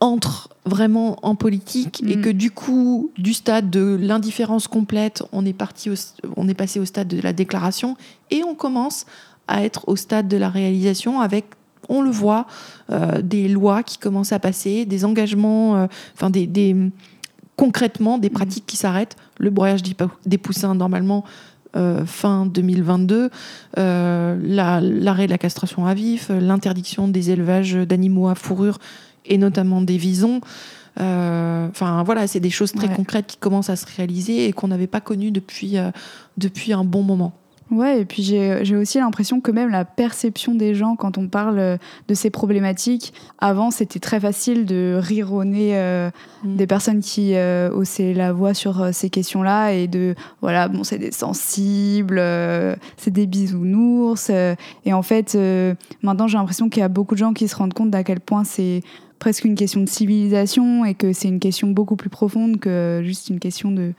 entre 0.00 0.50
vraiment 0.66 1.18
en 1.22 1.34
politique 1.34 2.02
et 2.06 2.16
mm. 2.16 2.20
que 2.20 2.30
du 2.30 2.50
coup, 2.50 3.10
du 3.18 3.32
stade 3.32 3.70
de 3.70 3.98
l'indifférence 4.00 4.68
complète, 4.68 5.22
on 5.32 5.44
est, 5.46 5.52
parti 5.52 5.90
on 6.36 6.48
est 6.48 6.54
passé 6.54 6.80
au 6.80 6.84
stade 6.84 7.08
de 7.08 7.20
la 7.20 7.32
déclaration 7.32 7.96
et 8.30 8.42
on 8.44 8.54
commence 8.54 9.06
à 9.46 9.64
être 9.64 9.88
au 9.88 9.96
stade 9.96 10.28
de 10.28 10.36
la 10.36 10.48
réalisation 10.48 11.20
avec 11.20 11.46
on 11.88 12.02
le 12.02 12.10
voit, 12.10 12.46
euh, 12.90 13.20
des 13.22 13.48
lois 13.48 13.82
qui 13.82 13.98
commencent 13.98 14.32
à 14.32 14.38
passer, 14.38 14.86
des 14.86 15.04
engagements, 15.04 15.76
euh, 15.76 15.86
enfin 16.14 16.30
des, 16.30 16.76
concrètement 17.56 18.18
des 18.18 18.30
mm. 18.30 18.32
pratiques 18.32 18.66
qui 18.66 18.76
s'arrêtent. 18.76 19.16
Le 19.38 19.50
broyage 19.50 19.82
des 19.82 20.38
poussins, 20.38 20.74
normalement, 20.74 21.24
euh, 21.76 22.06
fin 22.06 22.46
2022, 22.46 23.30
l'arrêt 23.76 25.26
de 25.26 25.30
la 25.30 25.38
castration 25.38 25.86
à 25.86 25.94
vif, 25.94 26.30
l'interdiction 26.30 27.08
des 27.08 27.30
élevages 27.30 27.74
d'animaux 27.74 28.28
à 28.28 28.34
fourrure 28.34 28.78
et 29.26 29.38
notamment 29.38 29.80
des 29.80 29.96
visons. 29.96 30.40
Euh, 31.00 31.68
enfin 31.68 32.02
voilà, 32.04 32.26
c'est 32.26 32.40
des 32.40 32.50
choses 32.50 32.72
très 32.72 32.88
concrètes 32.88 33.26
qui 33.26 33.36
commencent 33.36 33.70
à 33.70 33.76
se 33.76 33.86
réaliser 33.96 34.46
et 34.46 34.52
qu'on 34.52 34.68
n'avait 34.68 34.86
pas 34.86 35.00
connues 35.00 35.30
depuis, 35.30 35.78
euh, 35.78 35.90
depuis 36.38 36.72
un 36.72 36.84
bon 36.84 37.02
moment. 37.02 37.32
Ouais, 37.70 38.02
et 38.02 38.04
puis 38.04 38.22
j'ai 38.22 38.76
aussi 38.76 38.98
l'impression 38.98 39.40
que 39.40 39.50
même 39.50 39.70
la 39.70 39.86
perception 39.86 40.54
des 40.54 40.74
gens 40.74 40.96
quand 40.96 41.16
on 41.16 41.28
parle 41.28 41.58
euh, 41.58 41.76
de 42.08 42.14
ces 42.14 42.28
problématiques, 42.28 43.14
avant 43.38 43.70
c'était 43.70 43.98
très 43.98 44.20
facile 44.20 44.66
de 44.66 45.00
rire 45.00 45.32
au 45.32 45.44
nez 45.44 45.72
mm. 46.44 46.56
des 46.56 46.66
personnes 46.66 47.00
qui 47.00 47.34
haussaient 47.72 48.12
la 48.12 48.32
voix 48.32 48.52
sur 48.52 48.90
ces 48.92 49.08
questions-là 49.08 49.72
et 49.72 49.88
de 49.88 50.14
voilà, 50.42 50.68
bon, 50.68 50.84
c'est 50.84 50.98
des 50.98 51.10
sensibles, 51.10 52.22
c'est 52.98 53.10
des 53.10 53.26
bisounours. 53.26 54.30
et 54.30 54.92
en 54.92 55.02
fait, 55.02 55.36
maintenant 56.02 56.28
j'ai 56.28 56.36
l'impression 56.36 56.68
qu'il 56.68 56.80
y 56.80 56.84
a 56.84 56.88
beaucoup 56.88 57.14
de 57.14 57.20
gens 57.20 57.32
qui 57.32 57.48
se 57.48 57.56
rendent 57.56 57.74
compte 57.74 57.90
d'à 57.90 58.04
quel 58.04 58.20
point 58.20 58.44
c'est 58.44 58.82
presque 59.18 59.44
une 59.44 59.54
question 59.54 59.80
de 59.80 59.88
civilisation 59.88 60.84
et 60.84 60.94
que 60.94 61.12
c'est 61.12 61.28
une 61.28 61.40
question 61.40 61.68
beaucoup 61.68 61.96
plus 61.96 62.10
profonde 62.10 62.58
que 62.58 63.02
juste 63.04 63.28
une 63.28 63.40
question 63.40 63.70
de, 63.70 63.92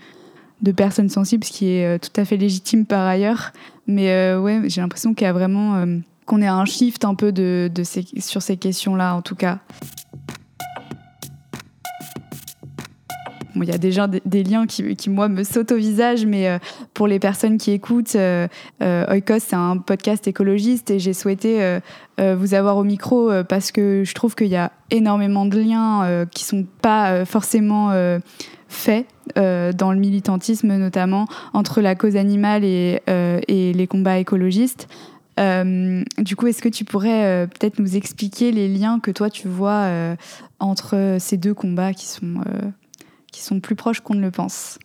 de 0.61 0.71
personnes 0.71 1.09
sensibles, 1.09 1.43
ce 1.43 1.51
qui 1.51 1.69
est 1.71 1.85
euh, 1.85 1.97
tout 1.97 2.19
à 2.19 2.25
fait 2.25 2.37
légitime 2.37 2.85
par 2.85 3.05
ailleurs. 3.05 3.51
Mais 3.87 4.11
euh, 4.11 4.39
ouais, 4.39 4.61
j'ai 4.65 4.81
l'impression 4.81 5.13
qu'il 5.13 5.25
y 5.25 5.29
a 5.29 5.33
vraiment 5.33 5.75
euh, 5.75 5.97
qu'on 6.25 6.41
est 6.41 6.47
à 6.47 6.55
un 6.55 6.65
shift 6.65 7.05
un 7.05 7.15
peu 7.15 7.31
de, 7.31 7.69
de 7.73 7.83
sur 7.83 8.41
ces 8.41 8.57
questions-là, 8.57 9.15
en 9.15 9.21
tout 9.21 9.35
cas. 9.35 9.59
Il 13.63 13.69
y 13.69 13.73
a 13.73 13.77
déjà 13.77 14.07
des, 14.07 14.43
liens 14.43 14.65
qui, 14.67 15.09
moi, 15.09 15.29
me 15.29 15.43
sautent 15.43 15.71
au 15.71 15.77
visage, 15.77 16.25
mais 16.25 16.49
euh, 16.49 16.57
pour 16.93 17.07
les 17.07 17.19
personnes 17.19 17.57
qui 17.57 17.71
écoutent, 17.71 18.15
euh, 18.15 18.47
euh, 18.81 19.13
Oikos, 19.13 19.39
c'est 19.39 19.55
un 19.55 19.77
podcast 19.77 20.27
écologiste 20.27 20.91
et 20.91 20.99
j'ai 20.99 21.13
souhaité 21.13 21.79
vous 22.17 22.53
avoir 22.53 22.77
au 22.77 22.83
micro 22.83 23.29
parce 23.43 23.71
que 23.71 24.03
je 24.05 24.13
trouve 24.13 24.35
qu'il 24.35 24.47
y 24.47 24.55
a 24.55 24.71
énormément 24.89 25.45
de 25.45 25.59
liens 25.59 26.25
qui 26.31 26.45
sont 26.45 26.65
pas 26.81 27.25
forcément 27.25 27.91
faits 28.69 29.05
dans 29.35 29.91
le 29.91 29.97
militantisme, 29.97 30.75
notamment 30.77 31.27
entre 31.53 31.81
la 31.81 31.95
cause 31.95 32.15
animale 32.15 32.63
et 32.63 33.01
les 33.47 33.87
combats 33.87 34.17
écologistes. 34.17 34.87
du 35.37 36.35
coup, 36.37 36.47
est-ce 36.47 36.61
que 36.61 36.69
tu 36.69 36.85
pourrais 36.85 37.47
peut-être 37.47 37.79
nous 37.79 37.97
expliquer 37.97 38.53
les 38.53 38.69
liens 38.69 38.99
que 39.01 39.11
toi 39.11 39.29
tu 39.29 39.49
vois 39.49 39.89
entre 40.59 41.17
ces 41.19 41.35
deux 41.35 41.53
combats 41.53 41.93
qui 41.93 42.05
sont 42.05 42.41
qui 43.35 43.41
sont 43.41 43.59
plus 43.59 43.75
proches 43.75 43.99
qu'on 43.99 44.15
ne 44.15 44.21
le 44.21 44.31
pense 44.31 44.79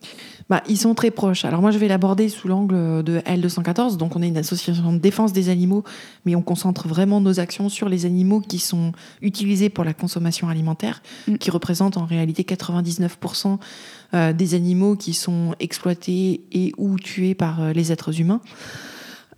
bah, 0.48 0.60
Ils 0.68 0.76
sont 0.76 0.94
très 0.94 1.12
proches. 1.12 1.44
Alors 1.44 1.60
moi, 1.60 1.70
je 1.70 1.78
vais 1.78 1.86
l'aborder 1.86 2.28
sous 2.28 2.48
l'angle 2.48 3.04
de 3.04 3.20
L214. 3.20 3.96
Donc 3.96 4.16
on 4.16 4.22
est 4.22 4.28
une 4.28 4.36
association 4.36 4.92
de 4.92 4.98
défense 4.98 5.32
des 5.32 5.50
animaux, 5.50 5.84
mais 6.24 6.34
on 6.34 6.42
concentre 6.42 6.88
vraiment 6.88 7.20
nos 7.20 7.38
actions 7.38 7.68
sur 7.68 7.88
les 7.88 8.06
animaux 8.06 8.40
qui 8.40 8.58
sont 8.58 8.90
utilisés 9.22 9.68
pour 9.68 9.84
la 9.84 9.94
consommation 9.94 10.48
alimentaire, 10.48 11.00
mm. 11.28 11.36
qui 11.36 11.52
représentent 11.52 11.96
en 11.96 12.06
réalité 12.06 12.42
99% 12.42 13.58
euh, 14.14 14.32
des 14.32 14.54
animaux 14.54 14.96
qui 14.96 15.14
sont 15.14 15.54
exploités 15.60 16.42
et 16.50 16.72
ou 16.76 16.98
tués 16.98 17.36
par 17.36 17.62
euh, 17.62 17.72
les 17.72 17.92
êtres 17.92 18.20
humains. 18.20 18.40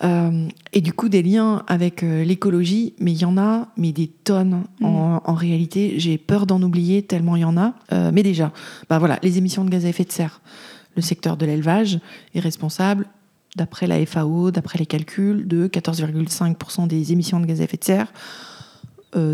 Euh, 0.04 0.48
et 0.72 0.80
du 0.80 0.92
coup, 0.92 1.08
des 1.08 1.22
liens 1.22 1.62
avec 1.68 2.02
euh, 2.02 2.24
l'écologie, 2.24 2.94
mais 2.98 3.12
il 3.12 3.20
y 3.20 3.24
en 3.24 3.38
a, 3.38 3.68
mais 3.76 3.92
des 3.92 4.08
tonnes 4.08 4.64
en, 4.82 5.20
mm. 5.26 5.34
réalité. 5.34 5.94
J'ai 5.98 6.18
peur 6.18 6.46
d'en 6.46 6.60
oublier 6.62 7.02
tellement 7.02 7.36
il 7.36 7.42
y 7.42 7.44
en 7.44 7.56
a. 7.56 7.74
Euh, 7.92 8.10
mais 8.12 8.22
déjà, 8.22 8.52
bah 8.88 8.98
voilà, 8.98 9.18
les 9.22 9.38
émissions 9.38 9.64
de 9.64 9.70
gaz 9.70 9.84
à 9.84 9.88
effet 9.88 10.04
de 10.04 10.12
serre. 10.12 10.40
Le 10.96 11.02
secteur 11.02 11.36
de 11.36 11.46
l'élevage 11.46 12.00
est 12.34 12.40
responsable, 12.40 13.06
d'après 13.56 13.86
la 13.86 14.04
FAO, 14.04 14.50
d'après 14.50 14.78
les 14.78 14.86
calculs, 14.86 15.46
de 15.46 15.68
14,5% 15.68 16.86
des 16.86 17.12
émissions 17.12 17.40
de 17.40 17.46
gaz 17.46 17.60
à 17.60 17.64
effet 17.64 17.78
de 17.78 17.84
serre. 17.84 18.12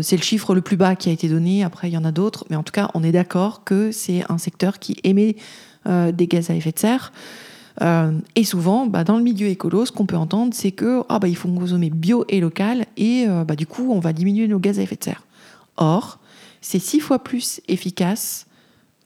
c'est 0.01 0.15
le 0.15 0.21
chiffre 0.21 0.55
le 0.55 0.61
plus 0.61 0.77
bas 0.77 0.95
qui 0.95 1.09
a 1.09 1.11
été 1.11 1.27
donné. 1.27 1.63
Après, 1.63 1.89
il 1.89 1.93
y 1.93 1.97
en 1.97 2.05
a 2.05 2.11
d'autres, 2.11 2.45
mais 2.49 2.55
en 2.55 2.63
tout 2.63 2.71
cas, 2.71 2.89
on 2.93 3.03
est 3.03 3.11
d'accord 3.11 3.65
que 3.65 3.91
c'est 3.91 4.23
un 4.29 4.37
secteur 4.37 4.79
qui 4.79 4.95
émet 5.03 5.35
des 5.85 6.27
gaz 6.27 6.49
à 6.49 6.55
effet 6.55 6.71
de 6.71 6.79
serre. 6.79 7.11
Euh, 7.81 8.11
et 8.35 8.43
souvent, 8.43 8.85
bah, 8.87 9.03
dans 9.03 9.17
le 9.17 9.23
milieu 9.23 9.47
écolo, 9.47 9.85
ce 9.85 9.91
qu'on 9.91 10.05
peut 10.05 10.17
entendre, 10.17 10.53
c'est 10.53 10.71
que 10.71 11.03
ah, 11.09 11.19
bah, 11.19 11.27
il 11.27 11.35
faut 11.35 11.49
consommer 11.49 11.89
bio 11.89 12.25
et 12.27 12.39
local, 12.39 12.85
et 12.97 13.25
euh, 13.27 13.43
bah, 13.43 13.55
du 13.55 13.65
coup, 13.65 13.91
on 13.91 13.99
va 13.99 14.13
diminuer 14.13 14.47
nos 14.47 14.59
gaz 14.59 14.79
à 14.79 14.81
effet 14.81 14.95
de 14.95 15.03
serre. 15.03 15.23
Or, 15.77 16.19
c'est 16.61 16.79
six 16.79 16.99
fois 16.99 17.19
plus 17.23 17.61
efficace 17.67 18.47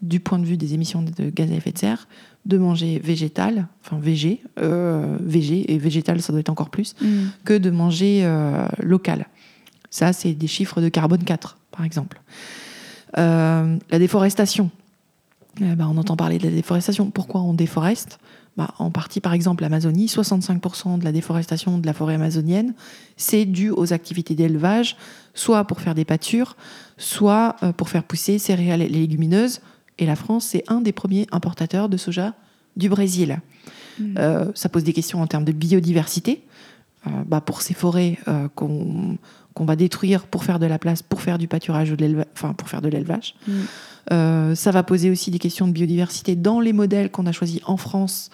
du 0.01 0.19
point 0.19 0.39
de 0.39 0.45
vue 0.45 0.57
des 0.57 0.73
émissions 0.73 1.01
de 1.01 1.29
gaz 1.29 1.51
à 1.51 1.55
effet 1.55 1.71
de 1.71 1.77
serre 1.77 2.07
de 2.45 2.57
manger 2.57 2.99
végétal, 2.99 3.67
enfin 3.85 3.97
végé, 3.97 4.41
euh, 4.59 5.15
végé 5.21 5.71
et 5.71 5.77
végétal 5.77 6.21
ça 6.21 6.33
doit 6.33 6.41
être 6.41 6.49
encore 6.49 6.69
plus, 6.69 6.93
mm. 6.99 7.27
que 7.45 7.57
de 7.57 7.69
manger 7.69 8.29
local. 8.79 9.27
Ça, 9.89 10.11
c'est 10.11 10.33
des 10.33 10.47
chiffres 10.47 10.81
de 10.81 10.89
carbone 10.89 11.23
4, 11.23 11.57
par 11.71 11.85
exemple. 11.85 12.21
la 13.15 13.77
déforestation. 13.91 14.71
Eh 15.61 15.75
ben, 15.75 15.87
on 15.87 15.97
entend 15.97 16.17
parler 16.17 16.37
de 16.37 16.45
la 16.45 16.53
déforestation. 16.53 17.11
Pourquoi 17.11 17.41
on 17.41 17.53
déforeste? 17.53 18.19
Bah, 18.55 18.73
en 18.77 18.91
partie 18.91 19.19
par 19.19 19.33
exemple 19.33 19.63
l'Amazonie, 19.63 20.05
65% 20.05 20.99
de 20.99 21.03
la 21.03 21.11
déforestation 21.11 21.79
de 21.79 21.85
la 21.85 21.93
forêt 21.93 22.15
amazonienne, 22.15 22.73
c'est 23.17 23.45
dû 23.45 23.71
aux 23.71 23.93
activités 23.93 24.35
d'élevage, 24.35 24.95
soit 25.33 25.65
pour 25.65 25.81
faire 25.81 25.95
des 25.95 26.05
pâtures, 26.05 26.55
soit 26.97 27.55
euh, 27.63 27.71
pour 27.73 27.89
faire 27.89 28.03
pousser 28.03 28.37
céréales 28.37 28.83
et 28.83 28.89
légumineuses. 28.89 29.61
Et 29.97 30.05
la 30.05 30.15
France, 30.15 30.45
c'est 30.45 30.63
un 30.67 30.81
des 30.81 30.91
premiers 30.91 31.25
importateurs 31.31 31.89
de 31.89 31.97
soja 31.97 32.35
du 32.77 32.89
Brésil. 32.89 33.39
Mmh. 33.99 34.15
Euh, 34.17 34.51
ça 34.53 34.69
pose 34.69 34.83
des 34.83 34.93
questions 34.93 35.21
en 35.21 35.27
termes 35.27 35.45
de 35.45 35.51
biodiversité. 35.51 36.43
Euh, 37.07 37.09
bah, 37.25 37.41
pour 37.41 37.61
ces 37.61 37.73
forêts 37.73 38.17
qu'on 38.55 39.17
va 39.61 39.75
détruire 39.75 40.23
pour 40.23 40.43
faire 40.43 40.59
de 40.59 40.65
la 40.65 40.79
place, 40.79 41.01
pour 41.01 41.21
faire 41.21 41.37
du 41.37 41.47
pâturage 41.47 41.91
ou 41.91 41.95
de 41.95 42.01
l'élevage, 42.01 42.25
enfin 42.33 42.53
pour 42.53 42.69
faire 42.69 42.81
de 42.81 42.89
l'élevage. 42.89 43.35
Mmh. 43.47 43.51
Euh, 44.11 44.55
ça 44.55 44.71
va 44.71 44.83
poser 44.83 45.09
aussi 45.09 45.31
des 45.31 45.39
questions 45.39 45.67
de 45.67 45.71
biodiversité 45.71 46.35
dans 46.35 46.59
les 46.59 46.73
modèles 46.73 47.09
qu'on 47.09 47.25
a 47.25 47.31
choisis 47.31 47.61
en 47.65 47.77
France, 47.77 48.29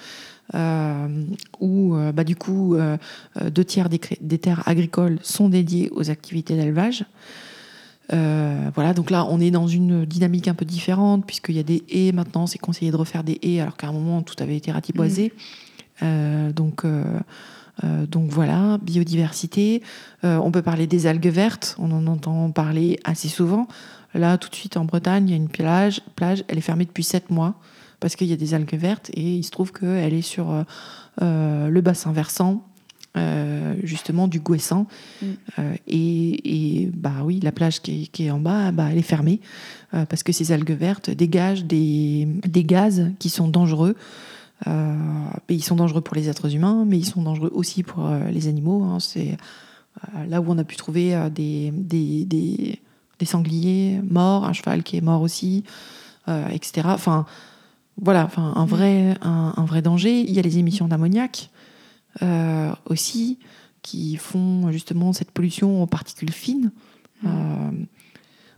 euh, 0.55 1.07
où 1.59 1.95
euh, 1.95 2.11
bah, 2.11 2.23
du 2.23 2.35
coup 2.35 2.75
deux 3.41 3.65
tiers 3.65 3.89
des, 3.89 3.99
terres 4.37 4.63
agricoles 4.65 5.19
sont 5.21 5.49
dédiées 5.49 5.89
aux 5.91 6.09
activités 6.09 6.55
d'élevage. 6.55 7.05
voilà, 8.09 8.93
donc 8.95 9.11
là, 9.11 9.25
on 9.29 9.39
est 9.39 9.51
dans 9.51 9.67
une 9.67 10.05
dynamique 10.05 10.47
un 10.47 10.55
peu 10.55 10.65
différente, 10.65 11.25
puisqu'il 11.25 11.55
y 11.55 11.59
a 11.59 11.63
des 11.63 11.83
haies 11.89 12.11
maintenant, 12.11 12.47
c'est 12.47 12.57
conseillé 12.57 12.91
de 12.91 12.97
refaire 12.97 13.23
des 13.23 13.39
haies, 13.43 13.61
alors 13.61 13.77
qu'à 13.77 13.87
un 13.87 13.93
moment, 13.93 14.21
tout 14.21 14.35
avait 14.39 14.57
été 14.57 14.71
ratiboisé. 14.71 15.33
Mmh. 16.01 16.51
donc, 16.53 16.85
donc 17.83 18.29
voilà, 18.29 18.77
biodiversité. 18.81 19.81
on 20.23 20.51
peut 20.51 20.61
parler 20.61 20.87
des 20.87 21.07
algues 21.07 21.27
vertes, 21.27 21.75
on 21.79 21.91
en 21.91 22.07
entend 22.07 22.51
parler 22.51 22.99
assez 23.03 23.29
souvent. 23.29 23.67
Là, 24.13 24.37
tout 24.37 24.49
de 24.49 24.55
suite, 24.55 24.77
en 24.77 24.85
Bretagne, 24.85 25.27
il 25.27 25.31
y 25.31 25.33
a 25.33 25.37
une 25.37 25.49
plage, 25.49 26.01
plage 26.15 26.43
elle 26.47 26.57
est 26.57 26.61
fermée 26.61 26.85
depuis 26.85 27.03
7 27.03 27.29
mois 27.29 27.55
parce 27.99 28.15
qu'il 28.15 28.27
y 28.27 28.33
a 28.33 28.37
des 28.37 28.53
algues 28.53 28.75
vertes 28.75 29.09
et 29.13 29.35
il 29.35 29.43
se 29.43 29.51
trouve 29.51 29.71
qu'elle 29.71 30.13
est 30.13 30.21
sur 30.21 30.51
euh, 30.51 30.63
euh, 31.21 31.67
le 31.67 31.81
bassin 31.81 32.11
versant. 32.11 32.65
Euh, 33.17 33.73
justement 33.81 34.27
du 34.27 34.39
Gouessant 34.39 34.85
mm. 35.23 35.25
et, 35.87 36.91
bah 36.93 37.23
oui 37.23 37.39
la 37.41 37.51
plage 37.51 37.81
qui 37.81 38.07
est, 38.19 38.29
en 38.29 38.39
bas 38.39 38.71
bah, 38.71 38.89
elle 38.91 38.99
est 38.99 39.01
fermée 39.01 39.41
parce 39.91 40.21
que 40.21 40.31
ces 40.31 40.51
algues 40.51 40.77
vertes 40.77 41.09
dégagent 41.09 41.65
des, 41.65 42.27
des 42.45 42.63
gaz 42.63 43.09
qui 43.17 43.29
sont 43.29 43.47
dangereux 43.47 43.95
ils 44.65 45.63
sont 45.63 45.75
dangereux 45.75 46.01
pour 46.01 46.15
les 46.15 46.29
êtres 46.29 46.53
humains 46.53 46.85
mais 46.85 46.97
ils 46.97 47.05
sont 47.05 47.23
dangereux 47.23 47.51
aussi 47.53 47.83
pour 47.83 48.09
les 48.29 48.47
animaux 48.47 48.83
hein. 48.83 48.99
c'est 48.99 49.37
là 50.27 50.41
où 50.41 50.45
on 50.47 50.57
a 50.57 50.63
pu 50.63 50.75
trouver 50.75 51.17
des, 51.33 51.71
des 51.71 52.79
des 53.19 53.25
sangliers 53.25 54.01
morts, 54.03 54.45
un 54.45 54.53
cheval 54.53 54.81
qui 54.81 54.97
est 54.97 55.01
mort 55.01 55.21
aussi, 55.21 55.63
euh, 56.27 56.47
etc. 56.47 56.87
Enfin, 56.91 57.25
voilà, 58.01 58.25
enfin, 58.25 58.53
un, 58.55 58.65
vrai, 58.65 59.15
un, 59.21 59.65
vrai 59.65 59.81
danger. 59.81 60.21
Il 60.21 60.33
y 60.33 60.39
a 60.39 60.41
les 60.41 60.57
émissions 60.57 60.87
d'ammoniac 60.87 61.49
euh, 62.21 62.71
aussi, 62.85 63.37
qui 63.81 64.15
font 64.15 64.71
justement 64.71 65.13
cette 65.13 65.31
pollution 65.31 65.83
aux 65.83 65.87
particules 65.87 66.31
fines. 66.31 66.71
Euh, 67.25 67.71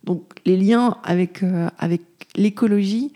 donc 0.03 0.33
les 0.45 0.57
liens 0.57 0.97
avec, 1.03 1.43
avec 1.77 2.01
l'écologie, 2.35 3.11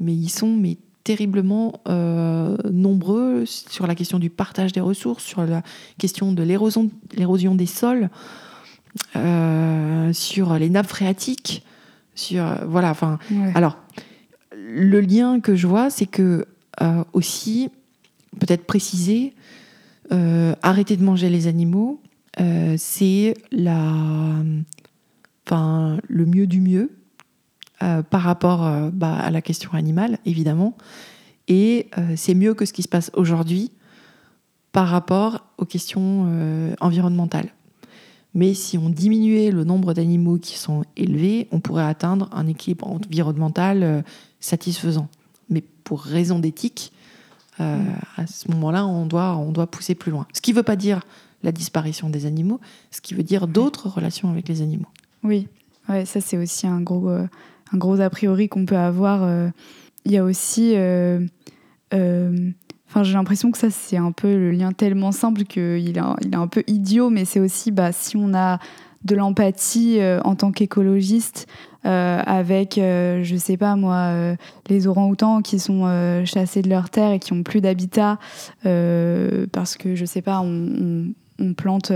mais 0.00 0.14
ils 0.14 0.28
sont 0.28 0.56
mais 0.56 0.78
terriblement 1.04 1.80
nombreux 1.86 3.44
sur 3.46 3.86
la 3.86 3.94
question 3.94 4.18
du 4.18 4.30
partage 4.30 4.72
des 4.72 4.80
ressources, 4.80 5.22
sur 5.22 5.44
la 5.44 5.62
question 5.98 6.32
de 6.32 6.42
l'érosion 6.42 7.54
des 7.54 7.66
sols. 7.66 8.10
Euh, 9.16 10.12
sur 10.12 10.54
les 10.54 10.70
nappes 10.70 10.86
phréatiques, 10.86 11.64
sur 12.14 12.44
voilà. 12.66 12.90
Enfin, 12.90 13.18
alors 13.54 13.78
le 14.52 15.00
lien 15.00 15.40
que 15.40 15.56
je 15.56 15.66
vois, 15.66 15.90
c'est 15.90 16.06
que 16.06 16.46
euh, 16.80 17.02
aussi 17.12 17.70
peut-être 18.38 18.64
préciser, 18.66 19.34
euh, 20.12 20.54
arrêter 20.62 20.96
de 20.96 21.02
manger 21.02 21.28
les 21.28 21.46
animaux, 21.48 22.00
c'est 22.76 23.34
la, 23.52 23.94
enfin 25.46 25.98
le 26.08 26.26
mieux 26.26 26.46
du 26.46 26.60
mieux 26.60 26.90
par 27.80 28.22
rapport 28.22 28.90
bah, 28.92 29.14
à 29.14 29.30
la 29.30 29.42
question 29.42 29.72
animale, 29.72 30.18
évidemment. 30.24 30.76
Et 31.48 31.90
c'est 32.16 32.34
mieux 32.34 32.54
que 32.54 32.64
ce 32.64 32.72
qui 32.72 32.82
se 32.82 32.88
passe 32.88 33.10
aujourd'hui 33.14 33.72
par 34.72 34.88
rapport 34.88 35.44
aux 35.58 35.64
questions 35.64 36.28
environnementales. 36.80 37.50
Mais 38.34 38.52
si 38.52 38.76
on 38.76 38.90
diminuait 38.90 39.52
le 39.52 39.64
nombre 39.64 39.94
d'animaux 39.94 40.38
qui 40.38 40.58
sont 40.58 40.84
élevés, 40.96 41.48
on 41.52 41.60
pourrait 41.60 41.84
atteindre 41.84 42.28
un 42.32 42.48
équilibre 42.48 42.88
environnemental 42.88 43.82
euh, 43.82 44.02
satisfaisant. 44.40 45.08
Mais 45.48 45.62
pour 45.84 46.02
raison 46.02 46.40
d'éthique, 46.40 46.92
euh, 47.60 47.78
à 48.16 48.26
ce 48.26 48.50
moment-là, 48.50 48.86
on 48.86 49.06
doit, 49.06 49.36
on 49.36 49.52
doit 49.52 49.68
pousser 49.68 49.94
plus 49.94 50.10
loin. 50.10 50.26
Ce 50.32 50.40
qui 50.40 50.50
ne 50.50 50.56
veut 50.56 50.64
pas 50.64 50.74
dire 50.74 51.02
la 51.44 51.52
disparition 51.52 52.10
des 52.10 52.26
animaux, 52.26 52.60
ce 52.90 53.00
qui 53.00 53.14
veut 53.14 53.22
dire 53.22 53.46
d'autres 53.46 53.88
relations 53.88 54.30
avec 54.30 54.48
les 54.48 54.62
animaux. 54.62 54.88
Oui, 55.22 55.46
ouais, 55.88 56.04
ça 56.04 56.20
c'est 56.20 56.36
aussi 56.36 56.66
un 56.66 56.80
gros, 56.80 57.08
euh, 57.10 57.28
un 57.72 57.78
gros 57.78 58.00
a 58.00 58.10
priori 58.10 58.48
qu'on 58.48 58.66
peut 58.66 58.76
avoir. 58.76 59.28
Il 60.04 60.12
y 60.12 60.16
a 60.16 60.24
aussi 60.24 60.74
j'ai 63.02 63.14
l'impression 63.14 63.50
que 63.50 63.58
ça, 63.58 63.70
c'est 63.70 63.96
un 63.96 64.12
peu 64.12 64.28
le 64.28 64.52
lien 64.52 64.72
tellement 64.72 65.10
simple 65.10 65.44
qu'il 65.44 65.62
est, 65.62 66.02
il 66.22 66.32
est 66.32 66.36
un 66.36 66.46
peu 66.46 66.62
idiot, 66.66 67.10
mais 67.10 67.24
c'est 67.24 67.40
aussi 67.40 67.72
bah, 67.72 67.90
si 67.90 68.16
on 68.16 68.34
a 68.34 68.60
de 69.04 69.14
l'empathie 69.14 70.00
euh, 70.00 70.20
en 70.24 70.34
tant 70.34 70.50
qu'écologiste 70.52 71.46
euh, 71.84 72.22
avec, 72.24 72.78
euh, 72.78 73.22
je 73.22 73.36
sais 73.36 73.58
pas 73.58 73.76
moi, 73.76 74.34
les 74.68 74.86
orang-outans 74.86 75.42
qui 75.42 75.58
sont 75.58 75.84
chassés 76.24 76.62
de 76.62 76.70
leur 76.70 76.88
terre 76.88 77.12
et 77.12 77.18
qui 77.18 77.32
ont 77.32 77.42
plus 77.42 77.60
d'habitat 77.60 78.18
parce 78.62 79.76
que, 79.76 79.94
je 79.94 80.04
sais 80.04 80.22
pas, 80.22 80.40
on 80.40 81.54
plante 81.56 81.92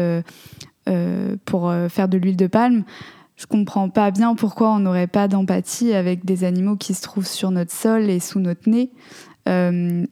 pour 1.44 1.72
faire 1.88 2.08
de 2.08 2.18
l'huile 2.18 2.36
de 2.36 2.46
palme 2.46 2.84
je 3.38 3.46
comprends 3.46 3.88
pas 3.88 4.10
bien 4.10 4.34
pourquoi 4.34 4.70
on 4.70 4.80
n'aurait 4.80 5.06
pas 5.06 5.28
d'empathie 5.28 5.94
avec 5.94 6.26
des 6.26 6.44
animaux 6.44 6.76
qui 6.76 6.92
se 6.92 7.00
trouvent 7.00 7.26
sur 7.26 7.50
notre 7.50 7.72
sol 7.72 8.10
et 8.10 8.20
sous 8.20 8.40
notre 8.40 8.68
nez. 8.68 8.90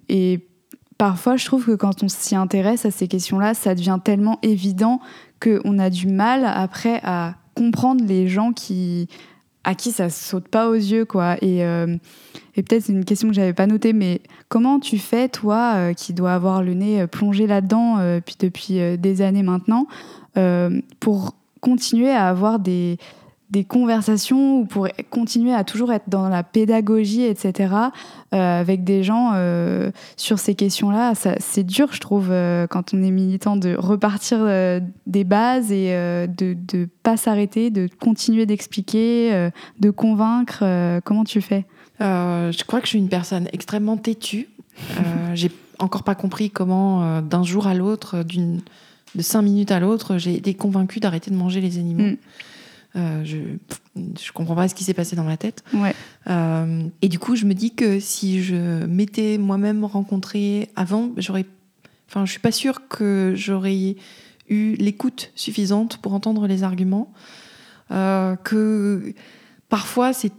et 0.08 0.46
parfois, 0.96 1.36
je 1.36 1.44
trouve 1.44 1.66
que 1.66 1.74
quand 1.74 2.02
on 2.02 2.08
s'y 2.08 2.36
intéresse 2.36 2.86
à 2.86 2.90
ces 2.90 3.08
questions-là, 3.08 3.52
ça 3.54 3.74
devient 3.74 3.98
tellement 4.02 4.38
évident 4.42 5.00
qu'on 5.40 5.78
a 5.78 5.90
du 5.90 6.06
mal 6.06 6.44
après 6.44 7.00
à 7.02 7.34
comprendre 7.54 8.04
les 8.04 8.28
gens 8.28 8.52
qui 8.52 9.08
à 9.64 9.74
qui 9.74 9.90
ça 9.90 10.10
saute 10.10 10.46
pas 10.46 10.68
aux 10.68 10.74
yeux 10.74 11.04
quoi 11.04 11.36
et, 11.42 11.64
euh, 11.64 11.96
peut-être 12.54 12.84
c'est 12.84 12.92
une 12.92 13.04
question 13.04 13.28
que 13.28 13.34
j'avais 13.34 13.52
pas 13.52 13.66
notée 13.66 13.92
mais 13.92 14.20
comment 14.48 14.78
tu 14.78 14.96
fais 14.96 15.28
toi 15.28 15.72
euh, 15.74 15.92
qui 15.92 16.14
dois 16.14 16.34
avoir 16.34 16.62
le 16.62 16.74
nez 16.74 17.00
euh, 17.00 17.06
plongé 17.08 17.48
là-dedans 17.48 17.98
puis 18.24 18.36
depuis 18.38 18.96
des 18.96 19.22
années 19.22 19.42
maintenant 19.42 19.88
pour 21.00 21.34
continuer 21.61 22.11
à 22.11 22.29
avoir 22.29 22.59
des 22.59 22.99
des 23.51 23.64
conversations 23.64 24.59
ou 24.59 24.64
pour 24.64 24.88
continuer 25.11 25.55
à 25.55 25.62
toujours 25.62 25.92
être 25.92 26.09
dans 26.09 26.29
la 26.29 26.42
pédagogie, 26.42 27.23
etc., 27.23 27.75
euh, 28.35 28.61
avec 28.61 28.83
des 28.83 29.05
gens 29.05 29.33
euh, 29.35 29.90
sur 30.16 30.38
ces 30.38 30.55
questions-là. 30.55 31.12
C'est 31.14 31.64
dur, 31.64 31.92
je 31.92 32.01
trouve, 32.01 32.29
euh, 32.31 32.66
quand 32.66 32.92
on 32.92 33.03
est 33.03 33.11
militant, 33.11 33.57
de 33.57 33.77
repartir 33.77 34.38
des 35.07 35.25
bases 35.25 35.71
et 35.71 35.90
de 36.29 36.57
ne 36.75 36.85
pas 37.03 37.16
s'arrêter, 37.16 37.71
de 37.71 37.88
continuer 38.01 38.47
d'expliquer, 38.47 39.51
de 39.79 39.90
convaincre. 39.90 40.64
comment 41.05 41.25
tu 41.25 41.40
fais? 41.40 41.64
Je 42.01 42.64
crois 42.64 42.81
que 42.81 42.87
je 42.87 42.90
suis 42.90 42.99
une 42.99 43.09
personne 43.09 43.49
extrêmement 43.53 43.97
têtue. 43.97 44.49
j'ai 45.35 45.51
encore 45.79 46.03
pas 46.03 46.14
compris 46.14 46.51
comment, 46.51 47.21
d'un 47.23 47.42
jour 47.42 47.66
à 47.66 47.75
l'autre, 47.75 48.23
de 49.16 49.22
cinq 49.22 49.42
minutes 49.42 49.70
à 49.70 49.81
l'autre, 49.81 50.18
j'ai 50.18 50.35
été 50.35 50.55
convaincue 50.55 51.00
d'arrêter 51.00 51.31
de 51.31 51.37
manger 51.37 51.61
les 51.61 51.79
animaux. 51.79 52.11
Mm. 52.11 52.16
Euh, 52.96 53.24
je 53.24 53.38
je 54.18 54.33
comprends 54.33 54.55
pas 54.55 54.68
ce 54.68 54.74
qui 54.74 54.85
s'est 54.85 54.94
passé 54.94 55.16
dans 55.16 55.24
ma 55.24 55.37
tête. 55.37 55.64
Euh, 56.29 56.83
et 57.02 57.09
du 57.09 57.18
coup, 57.18 57.35
je 57.35 57.46
me 57.46 57.55
dis 57.55 57.74
que 57.74 57.98
si 57.98 58.42
je 58.42 58.85
m'étais 58.85 59.38
moi-même 59.38 59.85
rencontrée 59.85 60.70
avant, 60.76 61.11
j'aurais. 61.16 61.46
Enfin, 62.09 62.24
je 62.24 62.31
suis 62.31 62.40
pas 62.40 62.52
sûre 62.52 62.88
que 62.88 63.33
j'aurais 63.35 63.96
eu 64.48 64.74
l'écoute 64.74 65.33
suffisante 65.35 65.96
pour 65.98 66.14
entendre 66.14 66.46
les 66.46 66.62
arguments. 66.62 67.12
Euh, 67.90 68.37
que 68.37 69.14
parfois, 69.68 70.12
c'est 70.12 70.33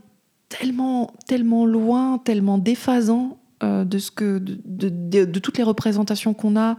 tellement, 0.50 1.14
tellement 1.28 1.66
loin, 1.66 2.20
tellement 2.20 2.58
déphasant 2.58 3.38
de 3.62 3.98
ce 3.98 4.12
que 4.12 4.38
de, 4.38 4.60
de, 4.90 5.26
de 5.26 5.40
toutes 5.40 5.58
les 5.58 5.64
représentations 5.64 6.36
qu'on 6.36 6.56
a, 6.56 6.78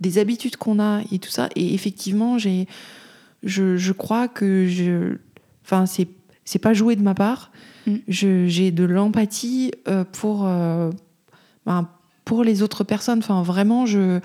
des 0.00 0.18
habitudes 0.18 0.56
qu'on 0.56 0.78
a 0.78 1.02
et 1.10 1.18
tout 1.18 1.30
ça. 1.30 1.48
Et 1.56 1.74
effectivement, 1.74 2.38
j'ai 2.38 2.66
je, 3.42 3.92
crois 3.92 4.28
que 4.28 4.66
je. 4.66 5.16
Enfin, 5.64 5.86
c'est, 5.86 6.08
c'est 6.44 6.58
pas 6.58 6.74
joué 6.74 6.96
de 6.96 7.02
ma 7.02 7.14
part. 7.14 7.50
Mm. 7.86 7.96
j'ai 8.06 8.70
de 8.70 8.84
l'empathie 8.84 9.72
euh, 9.86 10.04
pour, 10.04 10.46
euh, 10.46 10.90
ben, 11.66 11.88
pour 12.24 12.44
les 12.44 12.62
autres 12.62 12.84
personnes. 12.84 13.18
Enfin, 13.18 13.42
vraiment, 13.42 13.86
je. 13.86 14.20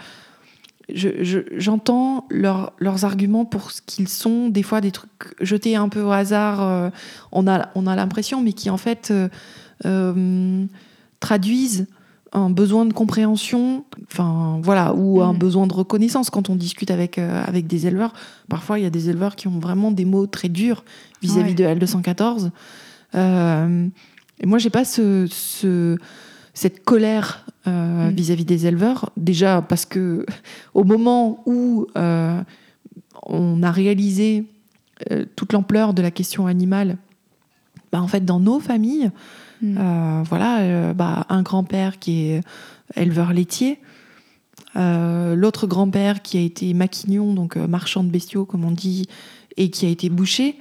j'entends 0.90 2.28
leurs 2.30 3.06
arguments 3.06 3.46
pour 3.46 3.72
ce 3.72 3.82
qu'ils 3.82 4.10
sont, 4.10 4.50
des 4.50 4.64
fois 4.64 4.82
des 4.82 4.92
trucs 4.92 5.36
jetés 5.40 5.76
un 5.76 5.90
peu 5.90 6.02
au 6.02 6.12
hasard, 6.12 6.62
euh, 6.62 6.90
on 7.32 7.48
a, 7.48 7.70
on 7.76 7.88
a 7.88 7.96
l'impression, 7.96 8.42
mais 8.42 8.54
qui 8.54 8.70
en 8.70 8.78
fait 8.78 9.14
traduisent 11.20 11.88
un 12.36 12.50
besoin 12.50 12.86
de 12.86 12.94
compréhension, 12.94 13.86
enfin 14.12 14.60
voilà, 14.64 14.94
ou 14.96 15.22
un 15.22 15.34
Mm. 15.34 15.38
besoin 15.38 15.68
de 15.68 15.74
reconnaissance 15.74 16.30
quand 16.32 16.50
on 16.50 16.56
discute 16.56 16.90
avec, 16.90 17.18
euh, 17.20 17.44
avec 17.46 17.68
des 17.68 17.86
éleveurs. 17.86 18.12
Parfois, 18.50 18.80
il 18.80 18.84
y 18.84 18.88
a 18.88 18.90
des 18.90 19.10
éleveurs 19.10 19.36
qui 19.36 19.48
ont 19.48 19.60
vraiment 19.60 19.92
des 19.92 20.04
mots 20.06 20.26
très 20.26 20.50
durs 20.50 20.84
vis-à-vis 21.22 21.50
Ouais. 21.50 21.54
de 21.54 21.64
L214. 21.86 22.50
Euh, 23.16 23.88
et 24.40 24.46
moi, 24.48 24.58
j'ai 24.58 24.72
pas 24.72 24.84
ce, 24.84 25.28
ce- 25.30 25.98
cette 26.56 26.84
colère 26.84 27.46
euh, 27.68 28.10
Mm. 28.10 28.16
vis-à-vis 28.16 28.46
des 28.46 28.66
éleveurs. 28.66 29.12
Déjà 29.16 29.62
parce 29.62 29.86
que 29.86 30.26
au 30.74 30.84
moment 30.84 31.44
où 31.46 31.86
on 33.26 33.64
a 33.64 33.72
réalisé 33.72 34.46
toute 35.36 35.54
l'ampleur 35.54 35.94
de 35.94 36.02
la 36.02 36.12
question 36.12 36.48
animale, 36.48 36.98
bah, 37.92 38.02
en 38.02 38.08
fait, 38.08 38.26
dans 38.26 38.40
nos 38.40 38.60
familles, 38.60 39.12
Euh, 39.64 40.24
voilà, 40.28 40.60
euh, 40.60 40.94
bah, 40.94 41.26
un 41.30 41.42
grand-père 41.42 42.00
qui 42.00 42.26
est 42.26 42.42
éleveur 42.96 43.34
laitier, 43.34 43.80
euh, 44.76 45.36
l'autre 45.36 45.68
grand-père 45.68 46.22
qui 46.22 46.38
a 46.38 46.42
été 46.42 46.74
maquignon, 46.74 47.34
donc 47.34 47.56
marchand 47.56 48.04
de 48.04 48.10
bestiaux, 48.10 48.46
comme 48.46 48.66
on 48.66 48.72
dit, 48.72 49.08
et 49.58 49.70
qui 49.70 49.86
a 49.86 49.90
été 49.90 50.10
boucher. 50.10 50.60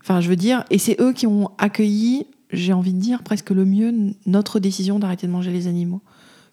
Enfin, 0.00 0.20
je 0.20 0.28
veux 0.28 0.36
dire, 0.36 0.64
et 0.70 0.78
c'est 0.78 1.00
eux 1.00 1.12
qui 1.12 1.26
ont 1.26 1.50
accueilli, 1.58 2.26
j'ai 2.50 2.72
envie 2.72 2.92
de 2.94 3.00
dire, 3.00 3.22
presque 3.22 3.50
le 3.50 3.64
mieux 3.64 3.94
notre 4.26 4.58
décision 4.58 4.98
d'arrêter 4.98 5.26
de 5.26 5.32
manger 5.32 5.50
les 5.50 5.66
animaux, 5.66 6.00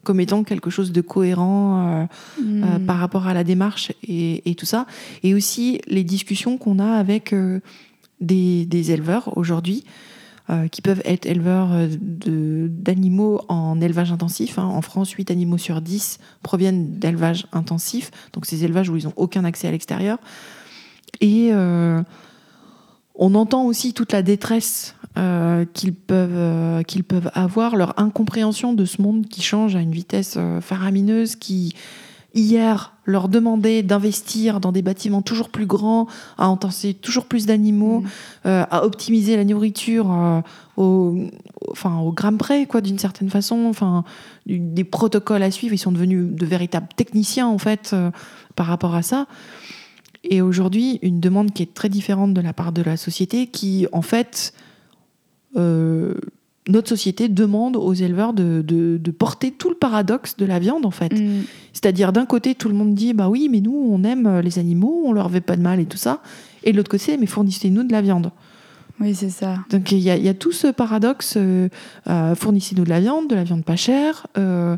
comme 0.03 0.19
étant 0.19 0.43
quelque 0.43 0.69
chose 0.69 0.91
de 0.91 1.01
cohérent 1.01 1.87
euh, 1.87 2.05
euh, 2.39 2.79
Mm. 2.79 2.85
par 2.85 2.97
rapport 2.97 3.27
à 3.27 3.33
la 3.33 3.43
démarche 3.43 3.91
et, 4.03 4.49
et 4.49 4.55
tout 4.55 4.65
ça. 4.65 4.85
Et 5.23 5.33
aussi 5.33 5.79
les 5.87 6.03
discussions 6.03 6.57
qu'on 6.57 6.79
a 6.79 6.97
avec 6.97 7.33
euh, 7.33 7.61
des, 8.21 8.65
des 8.65 8.91
éleveurs 8.91 9.37
aujourd'hui, 9.37 9.83
euh, 10.49 10.67
qui 10.67 10.81
peuvent 10.81 11.01
être 11.05 11.25
éleveurs 11.25 11.69
euh, 11.71 12.67
d'animaux 12.69 13.41
en 13.47 13.81
élevage 13.81 14.11
intensif. 14.11 14.59
hein. 14.59 14.65
En 14.65 14.81
France, 14.81 15.11
8 15.11 15.31
animaux 15.31 15.57
sur 15.57 15.81
10 15.81 16.19
proviennent 16.43 16.99
d'élevage 16.99 17.47
intensif, 17.51 18.11
donc 18.33 18.45
ces 18.45 18.63
élevages 18.63 18.89
où 18.89 18.95
ils 18.95 19.05
n'ont 19.05 19.13
aucun 19.15 19.43
accès 19.43 19.67
à 19.67 19.71
l'extérieur. 19.71 20.19
Et 21.21 21.49
euh, 21.51 22.01
on 23.15 23.35
entend 23.35 23.63
aussi 23.65 23.93
toute 23.93 24.11
la 24.11 24.21
détresse 24.21 24.95
qu'ils 25.73 25.93
peuvent, 25.93 26.83
qu'ils 26.83 27.05
peuvent 27.05 27.31
avoir, 27.33 27.77
leur 27.77 27.97
incompréhension 27.97 28.73
de 28.73 28.83
ce 28.83 29.01
monde 29.01 29.27
qui 29.27 29.41
change 29.41 29.73
à 29.77 29.79
une 29.79 29.93
vitesse 29.93 30.35
euh, 30.35 30.59
faramineuse, 30.59 31.37
qui 31.37 31.73
hier 32.33 32.94
leur 33.05 33.29
demandait 33.29 33.83
d'investir 33.83 34.59
dans 34.59 34.71
des 34.71 34.81
bâtiments 34.81 35.21
toujours 35.21 35.49
plus 35.49 35.65
grands, 35.65 36.07
à 36.37 36.49
entasser 36.49 36.93
toujours 36.93 37.25
plus 37.25 37.45
d'animaux, 37.45 38.01
Mm. 38.01 38.07
euh, 38.47 38.65
à 38.69 38.83
optimiser 38.83 39.35
la 39.35 39.45
nourriture 39.45 40.11
euh, 40.11 40.41
au, 40.75 41.15
enfin, 41.69 41.99
au 41.99 42.11
gramme 42.11 42.37
près, 42.37 42.65
quoi, 42.65 42.81
d'une 42.81 42.97
certaine 42.99 43.29
façon. 43.29 43.65
Enfin, 43.69 44.03
des 44.47 44.83
protocoles 44.83 45.43
à 45.43 45.51
suivre. 45.51 45.73
Ils 45.73 45.79
sont 45.79 45.91
devenus 45.91 46.35
de 46.35 46.45
véritables 46.45 46.87
techniciens, 46.95 47.47
en 47.47 47.57
fait, 47.57 47.91
euh, 47.93 48.11
par 48.55 48.65
rapport 48.65 48.95
à 48.95 49.01
ça. 49.01 49.27
Et 50.23 50.41
aujourd'hui, 50.41 50.99
une 51.03 51.19
demande 51.19 51.51
qui 51.51 51.61
est 51.61 51.73
très 51.73 51.89
différente 51.89 52.33
de 52.33 52.41
la 52.41 52.53
part 52.53 52.71
de 52.71 52.81
la 52.81 52.97
société, 52.97 53.47
qui, 53.47 53.87
en 53.91 54.01
fait, 54.01 54.53
notre 56.67 56.89
société 56.89 57.27
demande 57.29 57.75
aux 57.75 57.93
éleveurs 57.93 58.33
de, 58.33 58.63
de- 58.65 58.97
de 58.97 59.11
porter 59.11 59.51
tout 59.51 59.69
le 59.69 59.75
paradoxe 59.75 60.35
de 60.37 60.45
la 60.45 60.57
viande, 60.59 60.85
en 60.85 60.91
fait. 60.91 61.13
Mm. 61.13 61.43
C'est-à-dire, 61.73 62.11
d'un 62.11 62.25
côté, 62.25 62.55
tout 62.55 62.69
le 62.69 62.73
monde 62.75 62.95
dit, 62.95 63.13
bah 63.13 63.29
oui, 63.29 63.49
mais 63.51 63.61
nous, 63.61 63.75
on 63.91 64.03
aime 64.03 64.25
euh, 64.25 64.41
les 64.41 64.57
animaux, 64.57 65.03
on 65.05 65.13
leur 65.13 65.29
fait 65.29 65.41
pas 65.41 65.57
de 65.57 65.61
mal 65.61 65.79
et 65.79 65.85
tout 65.85 65.97
ça. 65.97 66.21
Et 66.63 66.71
de 66.71 66.77
l'autre 66.77 66.89
côté, 66.89 67.17
mais 67.17 67.27
fournissez-nous 67.27 67.83
de 67.83 67.91
la 67.91 68.01
viande. 68.01 68.31
Oui, 68.99 69.13
c'est 69.13 69.29
ça. 69.29 69.57
Donc 69.69 69.91
il 69.91 69.99
y, 69.99 70.09
a- 70.09 70.15
il 70.17 70.23
y 70.23 70.29
a 70.29 70.33
tout 70.33 70.53
ce 70.53 70.67
paradoxe, 70.67 71.33
euh, 71.37 71.67
euh, 72.07 72.33
fournissez-nous 72.33 72.85
de 72.85 72.89
la 72.89 72.99
viande, 73.01 73.27
de 73.29 73.35
la 73.35 73.43
viande 73.43 73.63
pas 73.63 73.75
chère. 73.75 74.25
euh, 74.37 74.77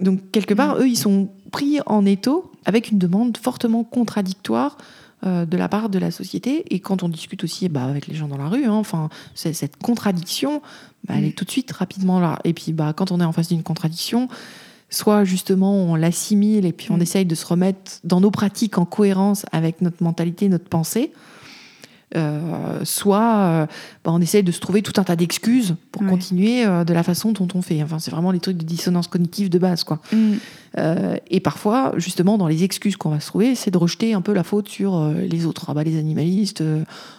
donc 0.00 0.18
quelque 0.32 0.54
part, 0.54 0.78
eux, 0.80 0.88
ils 0.88 0.96
sont 0.96 1.28
pris 1.52 1.78
en 1.86 2.04
étau 2.04 2.50
avec 2.64 2.90
une 2.90 2.98
demande 2.98 3.36
fortement 3.36 3.84
contradictoire 3.84 4.76
euh, 5.24 5.46
de 5.46 5.56
la 5.56 5.68
part 5.68 5.88
de 5.88 5.98
la 5.98 6.10
société. 6.10 6.64
Et 6.74 6.80
quand 6.80 7.02
on 7.02 7.08
discute 7.08 7.44
aussi 7.44 7.68
bah, 7.68 7.84
avec 7.84 8.06
les 8.06 8.14
gens 8.14 8.28
dans 8.28 8.36
la 8.36 8.48
rue, 8.48 8.64
hein, 8.64 8.72
enfin, 8.72 9.08
cette 9.34 9.76
contradiction, 9.76 10.62
bah, 11.06 11.14
elle 11.16 11.24
est 11.24 11.36
tout 11.36 11.44
de 11.44 11.50
suite 11.50 11.72
rapidement 11.72 12.20
là. 12.20 12.38
Et 12.44 12.52
puis 12.52 12.72
bah, 12.72 12.92
quand 12.94 13.10
on 13.10 13.20
est 13.20 13.24
en 13.24 13.32
face 13.32 13.48
d'une 13.48 13.62
contradiction, 13.62 14.28
soit 14.90 15.24
justement 15.24 15.74
on 15.74 15.94
l'assimile 15.94 16.66
et 16.66 16.72
puis 16.72 16.90
on 16.90 16.98
Mm. 16.98 17.02
essaye 17.02 17.24
de 17.26 17.34
se 17.34 17.46
remettre 17.46 18.00
dans 18.04 18.20
nos 18.20 18.30
pratiques 18.30 18.78
en 18.78 18.84
cohérence 18.84 19.46
avec 19.52 19.80
notre 19.80 20.02
mentalité, 20.02 20.48
notre 20.48 20.68
pensée. 20.68 21.12
Euh, 22.16 22.84
soit 22.84 23.18
euh, 23.22 23.66
bah, 24.04 24.12
on 24.12 24.20
essaye 24.20 24.42
de 24.44 24.52
se 24.52 24.60
trouver 24.60 24.82
tout 24.82 24.92
un 25.00 25.04
tas 25.04 25.16
d'excuses 25.16 25.74
pour 25.90 26.02
Ouais. 26.02 26.08
continuer 26.08 26.64
euh, 26.64 26.84
de 26.84 26.92
la 26.94 27.02
façon 27.02 27.32
dont 27.32 27.48
on 27.54 27.60
fait. 27.62 27.82
Enfin, 27.82 27.98
c'est 27.98 28.10
vraiment 28.12 28.30
les 28.30 28.38
trucs 28.38 28.56
de 28.56 28.64
dissonance 28.64 29.08
cognitive 29.08 29.50
de 29.50 29.58
base, 29.58 29.82
quoi. 29.84 30.00
Mm. 30.12 30.34
Et 31.30 31.38
parfois, 31.40 31.92
justement, 31.98 32.36
dans 32.36 32.48
les 32.48 32.64
excuses 32.64 32.96
qu'on 32.96 33.10
va 33.10 33.20
se 33.20 33.28
trouver, 33.28 33.54
c'est 33.54 33.70
de 33.70 33.78
rejeter 33.78 34.12
un 34.12 34.20
peu 34.20 34.32
la 34.32 34.42
faute 34.42 34.68
sur 34.68 35.08
les 35.08 35.46
autres. 35.46 35.66
Ah 35.68 35.74
bah, 35.74 35.84
les 35.84 35.96
animalistes, 35.98 36.64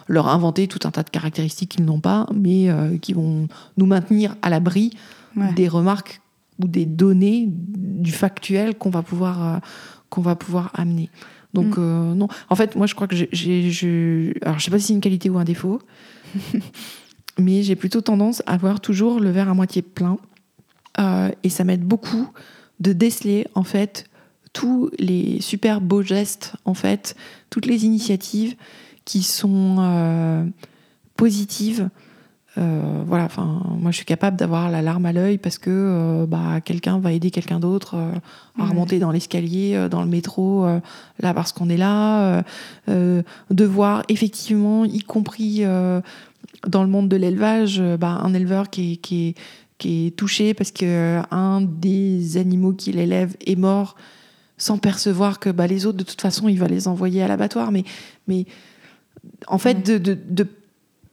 leur 0.08 0.28
inventer 0.28 0.68
tout 0.68 0.86
un 0.86 0.90
tas 0.90 1.02
de 1.02 1.08
caractéristiques 1.08 1.70
qu'ils 1.70 1.84
n'ont 1.86 2.00
pas, 2.00 2.26
mais 2.34 2.68
qui 3.00 3.14
vont 3.14 3.48
nous 3.78 3.86
maintenir 3.86 4.36
à 4.42 4.50
l'abri 4.50 4.90
Ouais. 5.36 5.52
des 5.52 5.68
remarques 5.68 6.20
ou 6.62 6.66
des 6.66 6.86
données 6.86 7.46
du 7.48 8.10
factuel 8.12 8.74
qu'on 8.74 8.90
va 8.90 9.02
pouvoir 9.02 9.44
euh, 9.44 9.58
qu'on 10.08 10.22
va 10.22 10.34
pouvoir 10.34 10.70
amener. 10.74 11.10
Donc 11.56 11.76
Mm. 11.78 11.80
euh, 11.80 12.14
non, 12.14 12.28
en 12.50 12.54
fait, 12.54 12.76
moi 12.76 12.86
je 12.86 12.94
crois 12.94 13.08
que 13.08 13.16
j'ai, 13.16 13.70
je, 13.70 14.32
alors 14.42 14.58
je 14.58 14.64
sais 14.64 14.70
pas 14.70 14.78
si 14.78 14.88
c'est 14.88 14.92
une 14.92 15.00
qualité 15.00 15.30
ou 15.30 15.38
un 15.38 15.44
défaut, 15.44 15.80
mais 17.38 17.62
j'ai 17.62 17.76
plutôt 17.76 18.02
tendance 18.02 18.42
à 18.46 18.56
voir 18.58 18.80
toujours 18.80 19.20
le 19.20 19.30
verre 19.30 19.48
à 19.48 19.54
moitié 19.54 19.82
plein, 19.82 20.18
Euh, 20.98 21.30
et 21.42 21.50
ça 21.50 21.62
m'aide 21.64 21.84
beaucoup 21.84 22.26
de 22.80 22.94
déceler 22.94 23.46
en 23.54 23.64
fait 23.64 24.06
tous 24.54 24.90
les 24.98 25.42
super 25.42 25.82
beaux 25.82 26.02
gestes, 26.02 26.54
en 26.64 26.72
fait, 26.72 27.14
toutes 27.50 27.66
les 27.66 27.84
initiatives 27.84 28.54
qui 29.04 29.22
sont 29.22 29.76
euh, 29.78 30.42
positives. 31.16 31.90
Euh, 32.58 33.02
voilà, 33.06 33.24
enfin, 33.24 33.62
moi 33.78 33.90
je 33.90 33.96
suis 33.96 34.06
capable 34.06 34.36
d'avoir 34.36 34.70
la 34.70 34.80
larme 34.80 35.04
à 35.06 35.12
l'œil 35.12 35.36
parce 35.36 35.58
que 35.58 35.70
euh, 35.70 36.26
bah, 36.26 36.60
quelqu'un 36.64 36.98
va 36.98 37.12
aider 37.12 37.30
quelqu'un 37.30 37.60
d'autre 37.60 37.96
euh, 37.96 38.12
à 38.58 38.62
Ouais. 38.62 38.70
remonter 38.70 38.98
dans 38.98 39.10
l'escalier, 39.10 39.88
dans 39.90 40.02
le 40.02 40.08
métro, 40.08 40.66
là 41.20 41.34
parce 41.34 41.52
qu'on 41.52 41.68
est 41.68 41.76
là, 41.76 42.42
de 42.88 43.64
voir 43.64 44.02
effectivement, 44.08 44.86
y 44.86 45.00
compris 45.00 45.62
dans 46.66 46.82
le 46.82 46.88
monde 46.88 47.08
de 47.10 47.16
l'élevage, 47.16 47.82
bah, 48.00 48.18
un 48.22 48.32
éleveur 48.32 48.70
qui 48.70 48.94
est, 48.94 48.96
qui 48.96 49.28
est, 49.28 49.34
qui 49.76 50.06
est 50.06 50.16
touché 50.16 50.54
parce 50.54 50.70
que 50.70 51.20
un 51.30 51.60
des 51.60 52.38
animaux 52.38 52.72
qu'il 52.72 52.98
élève 52.98 53.36
est 53.46 53.56
mort 53.56 53.94
sans 54.56 54.78
percevoir 54.78 55.38
que 55.38 55.50
bah, 55.50 55.66
les 55.66 55.84
autres, 55.84 55.98
de 55.98 56.04
toute 56.04 56.22
façon, 56.22 56.48
il 56.48 56.58
va 56.58 56.66
les 56.66 56.88
envoyer 56.88 57.22
à 57.22 57.28
l'abattoir. 57.28 57.72
Mais, 57.72 57.84
mais 58.26 58.46
en 59.48 59.58
fait, 59.58 59.86
de, 59.86 59.98
de, 59.98 60.16
de 60.30 60.46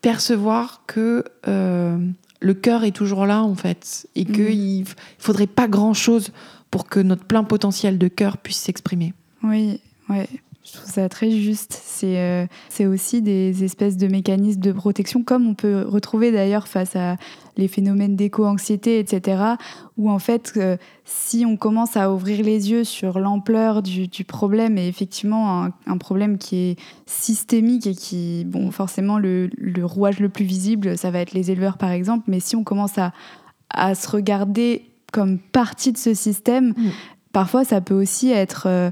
percevoir 0.04 0.84
que 0.86 1.24
euh, 1.48 1.98
le 2.40 2.54
cœur 2.54 2.84
est 2.84 2.92
toujours 2.92 3.26
là, 3.26 3.42
en 3.42 3.56
fait, 3.56 4.06
et 4.16 4.26
Mhm. 4.26 4.32
qu'il 4.36 4.80
ne 4.82 4.86
faudrait 5.18 5.48
pas 5.48 5.68
grand-chose 5.68 6.32
pour 6.70 6.88
que 6.88 7.00
notre 7.00 7.24
plein 7.26 7.44
potentiel 7.44 7.98
de 7.98 8.08
cœur 8.10 8.38
puisse 8.38 8.58
s'exprimer. 8.58 9.14
Oui, 9.42 9.80
ouais. 10.10 10.28
Je 10.66 10.78
trouve 10.78 10.90
ça 10.90 11.10
très 11.10 11.30
juste. 11.30 11.74
C'est 11.84 12.18
euh, 12.20 12.46
c'est 12.70 12.86
aussi 12.86 13.22
des 13.22 13.64
espèces 13.66 13.98
de 13.98 14.08
mécanismes 14.08 14.62
de 14.62 14.72
protection, 14.72 15.22
comme 15.22 15.46
on 15.48 15.56
peut 15.56 15.84
retrouver 15.86 16.32
d'ailleurs 16.32 16.68
face 16.70 16.96
à 16.96 17.18
les 17.58 17.68
phénomènes 17.68 18.16
d'éco-anxiété, 18.16 18.98
etc., 18.98 19.44
où 19.98 20.10
en 20.10 20.20
fait, 20.20 20.54
euh, 20.58 20.78
si 21.06 21.46
on 21.46 21.58
commence 21.58 21.98
à 21.98 22.12
ouvrir 22.12 22.44
les 22.44 22.72
yeux 22.72 22.84
sur 22.86 23.20
l'ampleur 23.20 23.84
du, 23.84 24.08
du 24.08 24.24
problème, 24.24 24.78
et 24.78 24.88
effectivement 24.88 25.64
un, 25.66 25.74
un 25.86 25.98
problème 25.98 26.38
qui 26.38 26.56
est 26.56 26.80
systémique 27.06 27.86
et 27.86 27.94
qui, 27.94 28.44
bon, 28.46 28.72
forcément, 28.72 29.20
le, 29.20 29.50
le 29.58 29.86
rouage 29.86 30.20
le 30.20 30.30
plus 30.30 30.46
visible, 30.46 30.98
ça 30.98 31.12
va 31.12 31.20
être 31.20 31.34
les 31.34 31.52
éleveurs, 31.52 31.78
par 31.78 31.92
exemple, 31.92 32.24
mais 32.28 32.40
si 32.40 32.56
on 32.56 32.64
commence 32.64 32.98
à, 32.98 33.12
à 33.70 33.94
se 33.96 34.10
regarder 34.10 34.86
comme 35.12 35.38
partie 35.40 35.92
de 35.92 35.98
ce 35.98 36.14
système, 36.14 36.70
Mm. 36.76 36.90
parfois 37.34 37.66
ça 37.66 37.82
peut 37.82 37.94
aussi 38.02 38.32
être... 38.32 38.64
euh, 38.68 38.90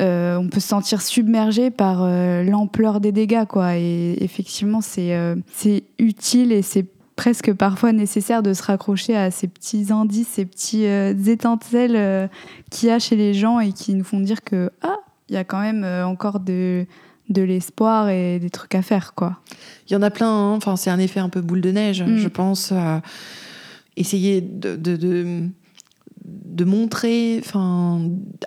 euh, 0.00 0.36
on 0.36 0.48
peut 0.48 0.60
se 0.60 0.68
sentir 0.68 1.00
submergé 1.02 1.70
par 1.70 2.02
euh, 2.02 2.42
l'ampleur 2.42 3.00
des 3.00 3.12
dégâts, 3.12 3.44
quoi. 3.46 3.76
Et 3.76 4.16
effectivement, 4.20 4.80
c'est 4.80 5.14
euh, 5.14 5.36
c'est 5.52 5.84
utile 5.98 6.52
et 6.52 6.62
c'est 6.62 6.86
presque 7.16 7.52
parfois 7.52 7.92
nécessaire 7.92 8.42
de 8.42 8.52
se 8.54 8.62
raccrocher 8.62 9.16
à 9.16 9.30
ces 9.30 9.46
petits 9.46 9.86
indices, 9.92 10.28
ces 10.28 10.44
petits 10.44 10.84
étincelles 10.84 12.28
qu'il 12.70 12.88
y 12.88 12.92
a 12.92 12.98
chez 12.98 13.14
les 13.14 13.34
gens 13.34 13.60
et 13.60 13.72
qui 13.72 13.94
nous 13.94 14.02
font 14.02 14.18
dire 14.18 14.42
que 14.42 14.70
ah, 14.82 14.96
il 15.28 15.34
y 15.34 15.38
a 15.38 15.44
quand 15.44 15.60
même 15.60 15.84
encore 16.04 16.40
de 16.40 16.86
de 17.30 17.40
l'espoir 17.42 18.10
et 18.10 18.38
des 18.38 18.50
trucs 18.50 18.74
à 18.74 18.82
faire, 18.82 19.14
quoi. 19.14 19.38
Il 19.88 19.92
y 19.92 19.96
en 19.96 20.02
a 20.02 20.10
plein, 20.10 20.28
hein. 20.28 20.52
enfin, 20.56 20.76
c'est 20.76 20.90
un 20.90 20.98
effet 20.98 21.20
un 21.20 21.30
peu 21.30 21.40
boule 21.40 21.60
de 21.62 21.70
neige, 21.70 22.02
Mm. 22.02 22.16
je 22.18 22.28
pense. 22.28 22.70
euh, 22.72 22.98
essayer 23.96 24.40
de, 24.40 24.76
de, 24.76 24.96
de, 24.96 25.48
de 26.54 26.64
montrer 26.64 27.42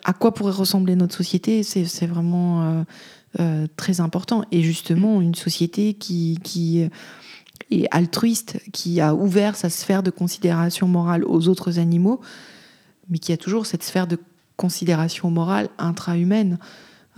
à 0.03 0.13
quoi 0.13 0.33
pourrait 0.33 0.53
ressembler 0.53 0.95
notre 0.95 1.15
société, 1.15 1.61
c'est 1.63 2.07
vraiment 2.07 2.63
euh, 2.63 2.83
euh, 3.39 3.67
très 3.75 3.99
important. 3.99 4.43
Et 4.51 4.63
justement, 4.63 5.21
une 5.21 5.35
société 5.35 5.93
qui, 5.93 6.39
qui, 6.43 6.87
et 7.69 7.87
altruiste, 7.91 8.59
qui 8.71 9.01
a 9.01 9.13
ouvert 9.13 9.55
sa 9.55 9.69
sphère 9.69 10.03
de 10.03 10.09
considération 10.09 10.87
morale 10.87 11.25
aux 11.25 11.49
autres 11.49 11.79
animaux, 11.79 12.21
mais 13.09 13.19
qui 13.19 13.33
a 13.33 13.37
toujours 13.37 13.65
cette 13.65 13.83
sphère 13.83 14.07
de 14.07 14.17
considération 14.55 15.29
morale 15.29 15.69
intra-humaine. 15.77 16.57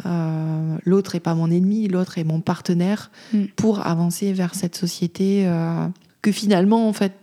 Euh, 0.05 0.77
l'autre 0.85 1.15
est 1.15 1.19
pas 1.19 1.35
mon 1.35 1.51
ennemi, 1.51 1.87
l'autre 1.87 2.17
est 2.17 2.23
mon 2.23 2.41
partenaire 2.41 3.11
Mm. 3.33 3.45
pour 3.55 3.85
avancer 3.85 4.33
vers 4.33 4.55
cette 4.55 4.75
société 4.75 5.43
euh, 5.45 5.87
que 6.21 6.31
finalement, 6.31 6.87
en 6.87 6.93
fait, 6.93 7.13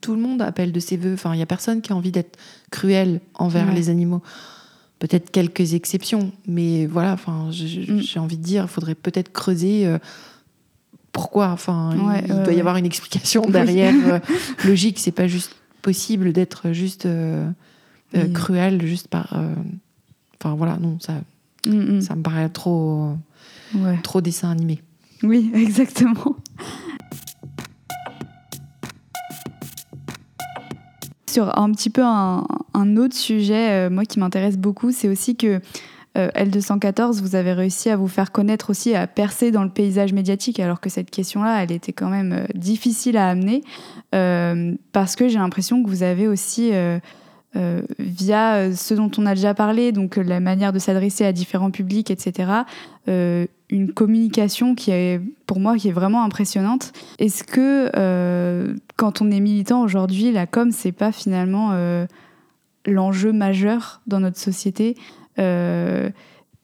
tout 0.00 0.14
le 0.14 0.20
monde 0.20 0.42
appelle 0.42 0.72
de 0.72 0.80
ses 0.80 0.96
voeux. 0.96 1.14
Enfin, 1.14 1.34
il 1.34 1.38
y 1.38 1.42
a 1.42 1.46
personne 1.46 1.80
qui 1.82 1.92
a 1.92 1.96
envie 1.96 2.10
d'être 2.12 2.38
cruel 2.70 3.20
envers 3.34 3.68
Ouais. 3.68 3.74
les 3.74 3.88
animaux. 3.90 4.22
Peut-être 4.98 5.30
quelques 5.30 5.74
exceptions, 5.74 6.32
mais 6.46 6.86
voilà. 6.86 7.12
Enfin, 7.14 7.48
Mm. 7.48 8.00
j'ai 8.00 8.18
envie 8.18 8.36
de 8.36 8.42
dire, 8.42 8.64
il 8.64 8.68
faudrait 8.68 8.94
peut-être 8.94 9.32
creuser. 9.32 9.86
euh, 9.86 9.98
pourquoi 11.12 11.48
Enfin, 11.48 11.90
il- 11.94 12.00
Ouais, 12.02 12.22
il, 12.26 12.32
ouais, 12.32 12.42
doit 12.44 12.52
y 12.52 12.60
avoir 12.60 12.76
une 12.76 12.86
explication 12.86 13.42
Oui. 13.46 13.52
derrière 13.52 13.94
euh, 14.14 14.18
logique. 14.64 14.98
C'est 14.98 15.10
pas 15.10 15.26
juste 15.26 15.54
possible 15.82 16.32
d'être 16.32 16.72
juste 16.72 17.06
euh, 17.06 17.50
euh, 18.14 18.24
Oui. 18.26 18.32
cruel 18.32 18.84
juste 18.86 19.08
par. 19.08 19.34
Enfin 20.38 20.54
voilà, 20.54 20.76
non, 20.76 20.98
ça, 21.00 21.14
Mm, 21.66 21.96
mm. 21.96 22.00
ça 22.00 22.14
me 22.16 22.22
paraît 22.22 22.48
trop, 22.48 23.14
trop 24.02 24.20
dessin 24.22 24.50
animé. 24.50 24.82
Oui, 25.22 25.50
exactement. 25.54 26.36
Sur 31.30 31.56
un 31.56 31.70
petit 31.70 31.90
peu 31.90 32.02
un, 32.02 32.96
autre 32.96 33.14
sujet, 33.14 33.70
euh, 33.70 33.88
moi 33.88 34.04
qui 34.04 34.18
m'intéresse 34.18 34.58
beaucoup, 34.58 34.90
c'est 34.90 35.08
aussi 35.08 35.36
que 35.36 35.60
euh, 36.18 36.28
L214, 36.34 37.20
vous 37.20 37.36
avez 37.36 37.52
réussi 37.52 37.88
à 37.88 37.96
vous 37.96 38.08
faire 38.08 38.32
connaître 38.32 38.70
aussi, 38.70 38.96
à 38.96 39.06
percer 39.06 39.52
dans 39.52 39.62
le 39.62 39.70
paysage 39.70 40.12
médiatique, 40.12 40.58
alors 40.58 40.80
que 40.80 40.90
cette 40.90 41.08
question-là, 41.08 41.62
elle 41.62 41.70
était 41.70 41.92
quand 41.92 42.08
même 42.08 42.32
euh, 42.32 42.46
difficile 42.56 43.16
à 43.16 43.28
amener, 43.28 43.62
parce 44.10 45.14
que 45.14 45.28
j'ai 45.28 45.38
l'impression 45.38 45.84
que 45.84 45.88
vous 45.88 46.02
avez 46.02 46.26
aussi, 46.26 46.72
via 48.00 48.74
ce 48.74 48.94
dont 48.94 49.10
on 49.16 49.24
a 49.24 49.36
déjà 49.36 49.54
parlé, 49.54 49.92
donc 49.92 50.16
la 50.16 50.40
manière 50.40 50.72
de 50.72 50.80
s'adresser 50.80 51.24
à 51.24 51.32
différents 51.32 51.70
publics, 51.70 52.10
etc., 52.10 52.64
une 53.70 53.92
communication 53.92 54.74
qui 54.74 54.90
est, 54.90 55.20
pour 55.46 55.60
moi, 55.60 55.76
qui 55.76 55.88
est 55.88 55.92
vraiment 55.92 56.24
impressionnante. 56.24 56.92
Est-ce 57.18 57.44
que 57.44 57.90
euh, 57.96 58.74
quand 58.96 59.22
on 59.22 59.30
est 59.30 59.40
militant 59.40 59.82
aujourd'hui, 59.82 60.32
la 60.32 60.46
com, 60.46 60.70
c'est 60.72 60.92
pas 60.92 61.12
finalement 61.12 61.70
euh, 61.72 62.06
l'enjeu 62.86 63.32
majeur 63.32 64.02
dans 64.06 64.20
notre 64.20 64.38
société 64.38 64.96
Euh, 65.38 66.10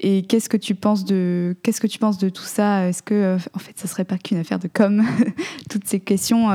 Et 0.00 0.22
qu'est-ce 0.26 0.50
que 0.50 0.58
tu 0.58 0.74
penses 0.74 1.04
de 1.06 1.56
qu'est-ce 1.62 1.80
que 1.80 1.86
tu 1.86 1.98
penses 1.98 2.18
de 2.18 2.28
tout 2.28 2.42
ça? 2.44 2.86
Est-ce 2.88 3.02
que 3.02 3.36
en 3.54 3.58
fait, 3.58 3.78
ça 3.78 3.86
serait 3.86 4.04
pas 4.04 4.18
qu'une 4.18 4.36
affaire 4.36 4.58
de 4.58 4.68
com 4.68 5.02
Toutes 5.70 5.86
ces 5.86 6.00
questions. 6.00 6.50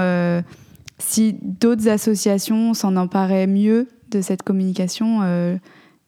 si 1.00 1.34
d'autres 1.42 1.88
associations 1.88 2.76
s'en 2.76 2.98
emparaient 2.98 3.48
mieux 3.48 3.88
de 4.12 4.22
cette 4.22 4.44
communication, 4.44 5.24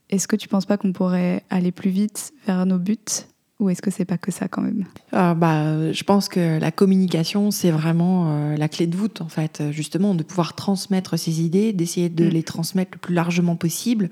est-ce 0.09 0.27
que 0.27 0.35
tu 0.35 0.47
penses 0.47 0.67
pas 0.67 0.77
qu'on 0.77 0.93
pourrait 0.93 1.43
aller 1.49 1.71
plus 1.71 1.89
vite 1.89 2.33
vers 2.45 2.67
nos 2.67 2.77
buts? 2.77 3.25
Ou 3.63 3.69
est-ce 3.69 3.81
que 3.81 3.89
c'est 3.91 4.05
pas 4.05 4.17
que 4.17 4.31
ça 4.31 4.47
quand 4.47 4.61
même? 4.61 4.85
Euh, 5.13 5.33
bah, 5.33 5.91
je 5.91 6.03
pense 6.03 6.29
que 6.29 6.59
la 6.59 6.71
communication, 6.71 7.51
c'est 7.51 7.71
vraiment 7.71 8.25
euh, 8.27 8.55
la 8.57 8.67
clé 8.69 8.87
de 8.87 8.95
voûte, 8.95 9.21
en 9.21 9.29
fait, 9.29 9.63
justement, 9.71 10.13
de 10.15 10.23
pouvoir 10.23 10.53
transmettre 10.55 11.17
ses 11.17 11.41
idées, 11.41 11.73
d'essayer 11.73 12.09
de 12.09 12.25
Mm. 12.25 12.29
les 12.29 12.43
transmettre 12.43 12.91
le 12.93 12.99
plus 12.99 13.13
largement 13.15 13.55
possible. 13.55 14.09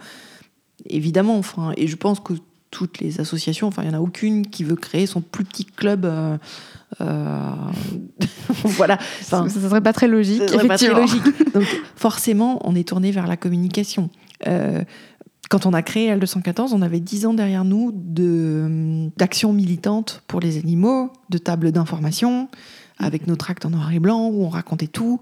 Évidemment, 0.89 1.37
enfin, 1.37 1.73
et 1.77 1.87
je 1.87 1.95
pense 1.95 2.19
que 2.19 2.33
toutes 2.71 2.99
les 2.99 3.19
associations, 3.19 3.67
enfin, 3.67 3.83
il 3.83 3.89
n'y 3.89 3.95
en 3.95 3.97
a 3.97 4.01
aucune 4.01 4.47
qui 4.47 4.63
veut 4.63 4.77
créer 4.77 5.05
son 5.05 5.19
plus 5.21 5.43
petit 5.43 5.65
club. 5.65 6.05
euh, 6.05 6.37
voilà. 8.63 8.95
Enfin, 9.21 9.47
ça, 9.49 9.59
ça 9.61 9.69
serait 9.69 9.81
pas 9.81 9.93
très 9.93 10.07
logique, 10.07 10.41
Ce 10.47 10.53
serait 10.53 10.67
pas 10.67 10.77
très 10.77 10.87
effectivement. 10.91 11.21
logique. 11.21 11.53
Donc 11.53 11.65
forcément, 11.95 12.59
on 12.67 12.75
est 12.75 12.87
tourné 12.87 13.11
vers 13.11 13.27
la 13.27 13.37
communication. 13.37 14.09
Euh, 14.47 14.83
quand 15.51 15.65
on 15.65 15.73
a 15.73 15.81
créé 15.81 16.09
L214, 16.15 16.69
on 16.73 16.81
avait 16.81 17.01
10 17.01 17.25
ans 17.25 17.33
derrière 17.33 17.65
nous 17.65 17.91
de- 17.93 19.09
d'action 19.17 19.51
militante 19.51 20.23
pour 20.27 20.39
les 20.39 20.57
animaux, 20.57 21.11
de 21.29 21.37
tables 21.37 21.73
d'information, 21.73 22.47
avec 22.97 23.27
nos 23.27 23.35
tracts 23.35 23.65
en 23.65 23.71
noir 23.71 23.91
et 23.91 23.99
blanc, 23.99 24.29
où 24.29 24.45
on 24.45 24.49
racontait 24.49 24.87
tout. 24.87 25.19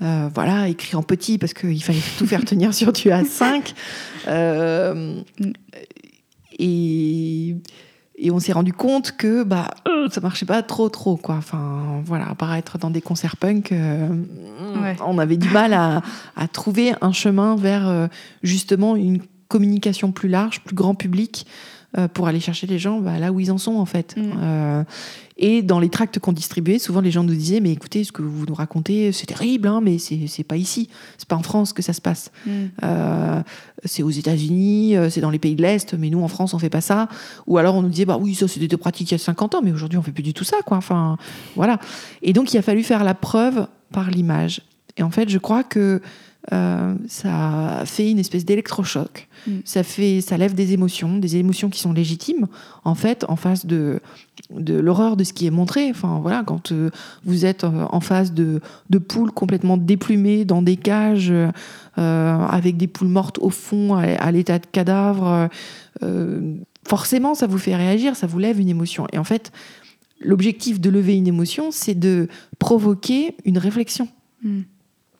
Euh, 0.00 0.30
voilà, 0.34 0.68
écrit 0.68 0.96
en 0.96 1.02
petit, 1.02 1.36
parce 1.38 1.52
qu'il 1.52 1.82
fallait 1.82 1.98
tout 2.18 2.26
faire 2.26 2.42
tenir 2.44 2.72
sur 2.72 2.90
du 2.92 3.08
A5. 3.08 3.74
Euh, 4.28 5.20
et, 6.58 7.56
et 8.16 8.30
on 8.30 8.38
s'est 8.40 8.52
rendu 8.52 8.72
compte 8.72 9.12
que 9.12 9.42
bah, 9.42 9.68
euh, 9.88 10.08
ça 10.08 10.20
marchait 10.20 10.46
pas 10.46 10.62
trop, 10.62 10.88
trop. 10.88 11.16
Quoi. 11.16 11.34
Enfin, 11.36 12.00
voilà, 12.04 12.28
apparaître 12.30 12.78
dans 12.78 12.90
des 12.90 13.02
concerts 13.02 13.36
punk, 13.36 13.72
euh, 13.72 14.08
Ouais. 14.82 14.96
on 15.06 15.18
avait 15.18 15.36
du 15.36 15.48
mal 15.50 15.72
à, 15.74 16.02
à 16.36 16.48
trouver 16.48 16.94
un 17.00 17.12
chemin 17.12 17.56
vers 17.56 18.08
justement 18.42 18.94
une 18.96 19.20
communication 19.48 20.12
plus 20.12 20.28
large, 20.28 20.60
plus 20.62 20.74
grand 20.74 20.94
public, 20.94 21.46
euh, 21.96 22.08
pour 22.08 22.26
aller 22.26 22.40
chercher 22.40 22.66
les 22.66 22.78
gens 22.78 23.00
bah, 23.00 23.18
là 23.18 23.32
où 23.32 23.40
ils 23.40 23.50
en 23.50 23.56
sont 23.56 23.76
en 23.76 23.86
fait. 23.86 24.16
Mm. 24.18 24.32
Euh, 24.42 24.84
et 25.38 25.62
dans 25.62 25.78
les 25.78 25.88
tracts 25.88 26.18
qu'on 26.18 26.32
distribuait, 26.32 26.78
souvent 26.78 27.00
les 27.00 27.10
gens 27.10 27.22
nous 27.22 27.34
disaient 27.34 27.60
mais 27.60 27.72
écoutez, 27.72 28.04
ce 28.04 28.12
que 28.12 28.20
vous 28.20 28.44
nous 28.44 28.54
racontez, 28.54 29.12
c'est 29.12 29.24
terrible, 29.26 29.66
hein, 29.68 29.80
mais 29.82 29.96
c'est 29.98 30.44
pas 30.44 30.56
ici, 30.56 30.90
c'est 31.16 31.28
pas 31.28 31.36
en 31.36 31.42
France 31.42 31.72
que 31.72 31.80
ça 31.80 31.94
se 31.94 32.02
passe. 32.02 32.32
Mm. 32.44 32.50
Euh, 32.82 33.42
c'est 33.84 34.02
aux 34.02 34.10
États-Unis, 34.10 34.96
c'est 35.08 35.22
dans 35.22 35.30
les 35.30 35.38
pays 35.38 35.54
de 35.54 35.62
l'Est, 35.62 35.94
mais 35.94 36.10
nous 36.10 36.22
en 36.22 36.28
France 36.28 36.52
on 36.52 36.58
fait 36.58 36.68
pas 36.68 36.82
ça. 36.82 37.08
Ou 37.46 37.56
alors 37.56 37.76
on 37.76 37.82
nous 37.82 37.88
disait 37.88 38.04
bah 38.04 38.18
oui 38.20 38.34
ça 38.34 38.46
c'était 38.46 38.68
des 38.68 38.76
pratiques 38.76 39.12
il 39.12 39.14
y 39.14 39.16
a 39.16 39.18
50 39.18 39.54
ans, 39.54 39.60
mais 39.62 39.72
aujourd'hui 39.72 39.96
on 39.96 40.02
fait 40.02 40.12
plus 40.12 40.24
du 40.24 40.34
tout 40.34 40.44
ça 40.44 40.58
quoi. 40.66 40.76
Enfin 40.76 41.16
voilà. 41.54 41.78
Et 42.20 42.34
donc 42.34 42.52
il 42.52 42.58
a 42.58 42.62
fallu 42.62 42.82
faire 42.82 43.04
la 43.04 43.14
preuve 43.14 43.68
par 43.92 44.10
l'image. 44.10 44.60
Et 44.98 45.02
en 45.02 45.10
fait 45.10 45.30
je 45.30 45.38
crois 45.38 45.64
que 45.64 46.02
euh, 46.52 46.94
ça 47.08 47.82
fait 47.86 48.10
une 48.10 48.18
espèce 48.18 48.44
d'électrochoc. 48.44 49.28
Mm. 49.46 49.50
Ça 49.64 49.82
fait, 49.82 50.20
ça 50.20 50.36
lève 50.36 50.54
des 50.54 50.72
émotions, 50.72 51.18
des 51.18 51.36
émotions 51.36 51.70
qui 51.70 51.80
sont 51.80 51.92
légitimes 51.92 52.46
en 52.84 52.94
fait 52.94 53.24
en 53.28 53.36
face 53.36 53.66
de 53.66 54.00
de 54.50 54.74
l'horreur 54.74 55.16
de 55.16 55.24
ce 55.24 55.32
qui 55.32 55.46
est 55.46 55.50
montré. 55.50 55.90
Enfin 55.90 56.20
voilà, 56.20 56.44
quand 56.46 56.70
euh, 56.70 56.90
vous 57.24 57.44
êtes 57.44 57.64
euh, 57.64 57.86
en 57.90 58.00
face 58.00 58.32
de 58.32 58.60
de 58.90 58.98
poules 58.98 59.32
complètement 59.32 59.76
déplumées 59.76 60.44
dans 60.44 60.62
des 60.62 60.76
cages 60.76 61.32
euh, 61.32 61.50
avec 61.96 62.76
des 62.76 62.86
poules 62.86 63.08
mortes 63.08 63.38
au 63.38 63.50
fond 63.50 63.94
à, 63.94 64.02
à 64.02 64.30
l'état 64.30 64.58
de 64.58 64.66
cadavre, 64.66 65.48
forcément 66.86 67.34
ça 67.34 67.46
vous 67.46 67.58
fait 67.58 67.74
réagir, 67.74 68.14
ça 68.14 68.26
vous 68.26 68.38
lève 68.38 68.60
une 68.60 68.68
émotion. 68.68 69.06
Et 69.12 69.18
en 69.18 69.24
fait, 69.24 69.50
l'objectif 70.20 70.80
de 70.80 70.90
lever 70.90 71.16
une 71.16 71.26
émotion, 71.26 71.70
c'est 71.70 71.98
de 71.98 72.28
provoquer 72.58 73.36
une 73.44 73.58
réflexion. 73.58 74.08
Mm. 74.42 74.60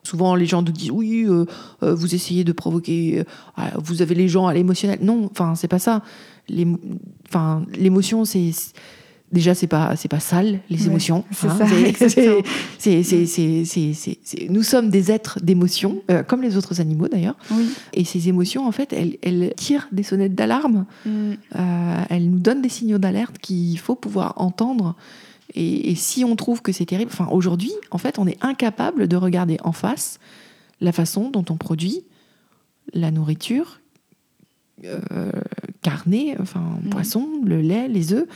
Souvent, 0.07 0.35
les 0.35 0.45
gens 0.45 0.61
nous 0.61 0.71
disent 0.71 0.91
oui, 0.91 1.25
euh, 1.27 1.43
euh, 1.83 1.93
vous 1.93 2.15
essayez 2.15 2.45
de 2.45 2.53
provoquer, 2.53 3.25
euh, 3.59 3.61
vous 3.83 4.01
avez 4.01 4.15
les 4.15 4.29
gens 4.29 4.47
à 4.47 4.53
l'émotionnel. 4.53 4.99
Non, 5.01 5.27
enfin, 5.29 5.53
c'est 5.55 5.67
pas 5.67 5.79
ça. 5.79 6.01
Enfin, 7.27 7.65
l'émotion, 7.77 8.23
c'est 8.23 8.51
déjà 9.33 9.53
c'est 9.53 9.67
pas 9.67 9.97
c'est 9.97 10.07
pas 10.07 10.21
sale 10.21 10.59
les 10.69 10.79
Ouais, 10.83 10.85
émotions. 10.87 11.25
c'est 11.31 11.47
hein. 11.49 11.57
C'est- 12.79 14.49
Nous 14.49 14.63
sommes 14.63 14.89
des 14.89 15.11
êtres 15.11 15.39
d'émotion, 15.43 16.01
euh, 16.09 16.23
comme 16.23 16.41
les 16.41 16.55
autres 16.55 16.79
animaux 16.79 17.09
d'ailleurs. 17.09 17.35
Oui. 17.51 17.67
Et 17.93 18.05
ces 18.05 18.29
émotions, 18.29 18.65
en 18.65 18.71
fait, 18.71 18.93
elles, 18.93 19.17
elles 19.21 19.53
tirent 19.57 19.89
des 19.91 20.03
sonnettes 20.03 20.35
d'alarme. 20.35 20.85
Mm. 21.05 21.33
Elles 22.09 22.29
nous 22.29 22.39
donnent 22.39 22.61
des 22.61 22.69
signaux 22.69 22.97
d'alerte 22.97 23.37
qu'il 23.39 23.77
faut 23.79 23.95
pouvoir 23.95 24.33
entendre. 24.37 24.95
Et, 25.53 25.91
et 25.91 25.95
si 25.95 26.23
on 26.25 26.35
trouve 26.35 26.61
que 26.61 26.71
c'est 26.71 26.85
terrible, 26.85 27.11
enfin 27.13 27.27
aujourd'hui, 27.31 27.71
en 27.91 27.97
fait, 27.97 28.19
on 28.19 28.27
est 28.27 28.37
incapable 28.43 29.07
de 29.07 29.15
regarder 29.15 29.57
en 29.63 29.71
face 29.71 30.19
la 30.81 30.91
façon 30.91 31.29
dont 31.29 31.45
on 31.49 31.57
produit 31.57 32.03
la 32.93 33.11
nourriture, 33.11 33.79
euh, 34.85 35.31
carnée, 35.81 36.35
enfin 36.39 36.77
Mhm. 36.83 36.89
poisson, 36.89 37.27
le 37.43 37.61
lait, 37.61 37.87
les 37.87 38.13
œufs. 38.13 38.27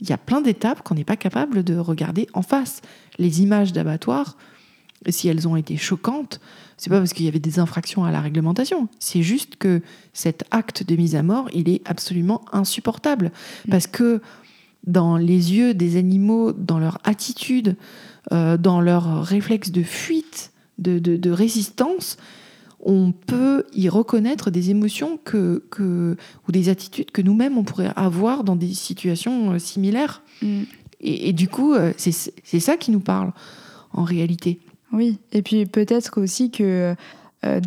Il 0.00 0.08
y 0.08 0.12
a 0.12 0.18
plein 0.18 0.40
d'étapes 0.40 0.82
qu'on 0.82 0.94
n'est 0.94 1.04
pas 1.04 1.16
capable 1.16 1.62
de 1.62 1.76
regarder 1.76 2.26
en 2.32 2.42
face. 2.42 2.80
Les 3.18 3.42
images 3.42 3.72
d'abattoirs, 3.72 4.36
si 5.08 5.28
elles 5.28 5.46
ont 5.46 5.54
été 5.56 5.76
choquantes, 5.76 6.40
c'est 6.76 6.90
pas 6.90 6.98
parce 6.98 7.12
qu'il 7.12 7.24
y 7.24 7.28
avait 7.28 7.38
des 7.38 7.58
infractions 7.60 8.04
à 8.04 8.10
la 8.10 8.20
réglementation. 8.20 8.88
C'est 8.98 9.22
juste 9.22 9.56
que 9.56 9.82
cet 10.12 10.44
acte 10.50 10.82
de 10.84 10.96
mise 10.96 11.14
à 11.14 11.22
mort, 11.22 11.48
il 11.52 11.68
est 11.68 11.82
absolument 11.84 12.42
insupportable. 12.52 13.30
Parce 13.70 13.86
que 13.86 14.20
dans 14.86 15.16
les 15.16 15.52
yeux 15.54 15.74
des 15.74 15.96
animaux, 15.96 16.52
dans 16.52 16.78
leur 16.78 16.98
attitude, 17.04 17.76
euh, 18.32 18.56
dans 18.56 18.80
leur 18.80 19.24
réflexe 19.24 19.70
de 19.70 19.82
fuite, 19.82 20.52
de, 20.78 20.98
de- 20.98 21.16
de 21.16 21.30
résistance, 21.30 22.16
on 22.84 23.12
peut 23.12 23.64
y 23.74 23.88
reconnaître 23.88 24.50
des 24.50 24.70
émotions 24.70 25.18
que, 25.22 25.62
que- 25.70 26.16
ou 26.48 26.52
des 26.52 26.68
attitudes 26.68 27.12
que 27.12 27.22
nous-mêmes 27.22 27.56
on 27.56 27.62
pourrait 27.62 27.92
avoir 27.94 28.42
dans 28.42 28.56
des 28.56 28.74
situations 28.74 29.52
euh, 29.52 29.58
similaires. 29.60 30.22
Mm. 30.42 30.62
Et, 31.00 31.28
et 31.28 31.32
du 31.32 31.48
coup, 31.48 31.74
euh, 31.74 31.92
c'est 31.96 32.12
c'est 32.12 32.60
ça 32.60 32.76
qui 32.76 32.90
nous 32.90 33.00
parle 33.00 33.32
en 33.92 34.02
réalité. 34.04 34.58
Oui, 34.92 35.18
et 35.32 35.42
puis 35.42 35.64
peut-être 35.66 36.20
aussi 36.20 36.50
que 36.50 36.94
euh, 37.44 37.60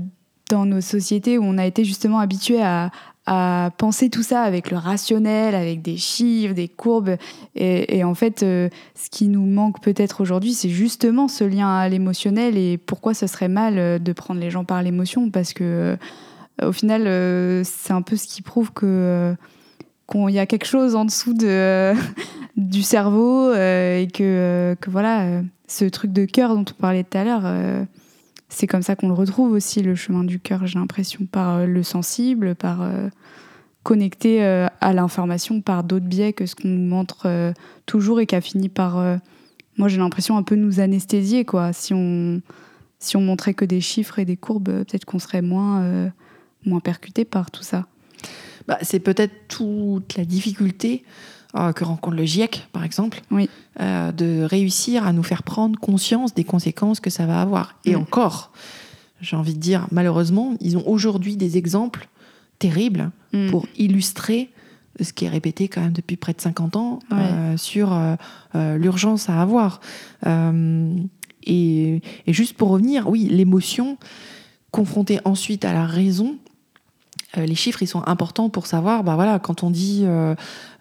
dans 0.49 0.65
nos 0.65 0.81
sociétés 0.81 1.37
où 1.37 1.43
on 1.43 1.57
a 1.57 1.65
été 1.65 1.83
justement 1.85 2.19
habitué 2.19 2.61
à, 2.61 2.91
à 3.25 3.71
penser 3.77 4.09
tout 4.09 4.21
ça 4.21 4.43
avec 4.43 4.69
le 4.69 4.77
rationnel, 4.77 5.55
avec 5.55 5.81
des 5.81 5.97
chiffres, 5.97 6.53
des 6.53 6.67
courbes. 6.67 7.17
Et, 7.55 8.03
en 8.03 8.13
fait, 8.13 8.43
euh, 8.43 8.69
ce 8.93 9.09
qui 9.09 9.27
nous 9.27 9.45
manque 9.45 9.81
peut-être 9.81 10.21
aujourd'hui, 10.21 10.53
c'est 10.53 10.69
justement 10.69 11.27
ce 11.27 11.43
lien 11.43 11.75
à 11.75 11.89
l'émotionnel 11.89 12.57
et 12.57 12.77
pourquoi 12.77 13.13
ce 13.13 13.25
serait 13.25 13.47
mal 13.47 13.77
euh, 13.77 13.99
de 13.99 14.13
prendre 14.13 14.39
les 14.39 14.51
gens 14.51 14.63
par 14.63 14.83
l'émotion. 14.83 15.31
Parce 15.31 15.53
que, 15.53 15.97
euh, 16.61 16.67
au 16.67 16.71
final, 16.71 17.03
c'est 17.65 17.93
un 17.93 18.01
peu 18.01 18.15
ce 18.15 18.27
qui 18.27 18.41
prouve 18.41 18.71
que 18.71 19.35
qu'il 20.07 20.29
y 20.29 20.39
a 20.39 20.45
quelque 20.45 20.67
chose 20.67 20.95
en 20.95 21.03
dessous 21.03 21.33
de, 21.33 21.93
du 22.57 22.83
cerveau 22.83 23.51
et 23.51 24.07
que, 24.13 24.77
que 24.79 24.89
voilà, 24.91 25.41
ce 25.67 25.85
truc 25.85 26.13
de 26.13 26.25
cœur 26.25 26.53
dont 26.53 26.63
on 26.69 26.79
parlait 26.79 27.03
tout 27.03 27.17
à 27.17 27.23
l'heure 27.23 27.87
c'est 28.49 28.67
comme 28.67 28.81
ça 28.81 28.95
qu'on 28.95 29.07
le 29.07 29.13
retrouve 29.13 29.51
aussi, 29.51 29.81
le 29.81 29.95
chemin 29.95 30.23
du 30.23 30.39
cœur, 30.39 30.67
j'ai 30.67 30.79
l'impression, 30.79 31.25
par 31.25 31.57
euh, 31.57 31.65
le 31.65 31.83
sensible, 31.83 32.55
par 32.55 32.81
euh, 32.81 33.09
connecter 33.83 34.43
euh, 34.43 34.67
à 34.81 34.93
l'information 34.93 35.61
par 35.61 35.83
d'autres 35.83 36.05
biais 36.05 36.33
que 36.33 36.45
ce 36.45 36.55
qu'on 36.55 36.67
nous 36.67 36.87
montre 36.87 37.53
toujours 37.85 38.19
et 38.19 38.25
qui 38.25 38.35
a 38.35 38.41
fini 38.41 38.69
par, 38.69 39.19
moi 39.77 39.87
j'ai 39.87 39.97
l'impression, 39.97 40.37
un 40.37 40.43
peu 40.43 40.55
nous 40.55 40.79
anesthésier. 40.79 41.45
Quoi. 41.45 41.73
Si, 41.73 41.93
on, 41.93 42.41
si 42.99 43.15
on 43.15 43.21
montrait 43.21 43.53
que 43.53 43.65
des 43.65 43.81
chiffres 43.81 44.17
et 44.19 44.25
des 44.25 44.37
courbes, 44.37 44.83
peut-être 44.83 45.05
qu'on 45.05 45.19
serait 45.19 45.43
moins, 45.43 46.11
moins 46.65 46.79
percuté 46.79 47.25
par 47.25 47.51
tout 47.51 47.61
ça. 47.61 47.85
Bah, 48.67 48.79
c'est 48.81 48.99
peut-être 48.99 49.47
toute 49.47 50.17
la 50.17 50.25
difficulté 50.25 51.03
euh, 51.55 51.71
que 51.71 51.83
rencontre 51.83 52.17
le 52.17 52.25
GIEC, 52.25 52.67
par 52.73 52.83
exemple, 52.83 53.21
euh, 53.79 54.11
de 54.11 54.43
réussir 54.43 55.07
à 55.07 55.13
nous 55.13 55.23
faire 55.23 55.43
prendre 55.43 55.79
conscience 55.79 56.33
des 56.33 56.43
conséquences 56.43 56.99
que 56.99 57.09
ça 57.09 57.25
va 57.25 57.41
avoir. 57.41 57.75
Et 57.85 57.95
encore, 57.95 58.51
j'ai 59.21 59.37
envie 59.37 59.53
de 59.53 59.59
dire, 59.59 59.87
malheureusement, 59.91 60.55
ils 60.59 60.77
ont 60.77 60.85
aujourd'hui 60.85 61.37
des 61.37 61.57
exemples 61.57 62.09
terribles 62.59 63.11
mm. 63.31 63.51
pour 63.51 63.67
illustrer 63.77 64.49
ce 64.99 65.13
qui 65.13 65.25
est 65.25 65.29
répété 65.29 65.67
quand 65.67 65.81
même 65.81 65.93
depuis 65.93 66.17
près 66.17 66.33
de 66.33 66.41
50 66.41 66.75
ans 66.75 66.99
euh, 67.11 67.55
sur 67.57 67.97
l'urgence 68.53 69.29
à 69.29 69.41
avoir. 69.41 69.79
Et, 71.47 72.01
et, 72.25 72.33
juste 72.33 72.57
pour 72.57 72.69
revenir, 72.69 73.07
oui, 73.07 73.29
l'émotion 73.29 73.97
confrontée 74.71 75.19
ensuite 75.23 75.63
à 75.63 75.73
la 75.73 75.85
raison, 75.85 76.37
les 77.37 77.55
chiffres, 77.55 77.81
ils 77.83 77.87
sont 77.87 78.03
importants 78.07 78.49
pour 78.49 78.67
savoir, 78.67 79.03
bah 79.03 79.15
voilà, 79.15 79.39
quand 79.39 79.63
on 79.63 79.69
dit 79.69 80.03
euh, 80.05 80.35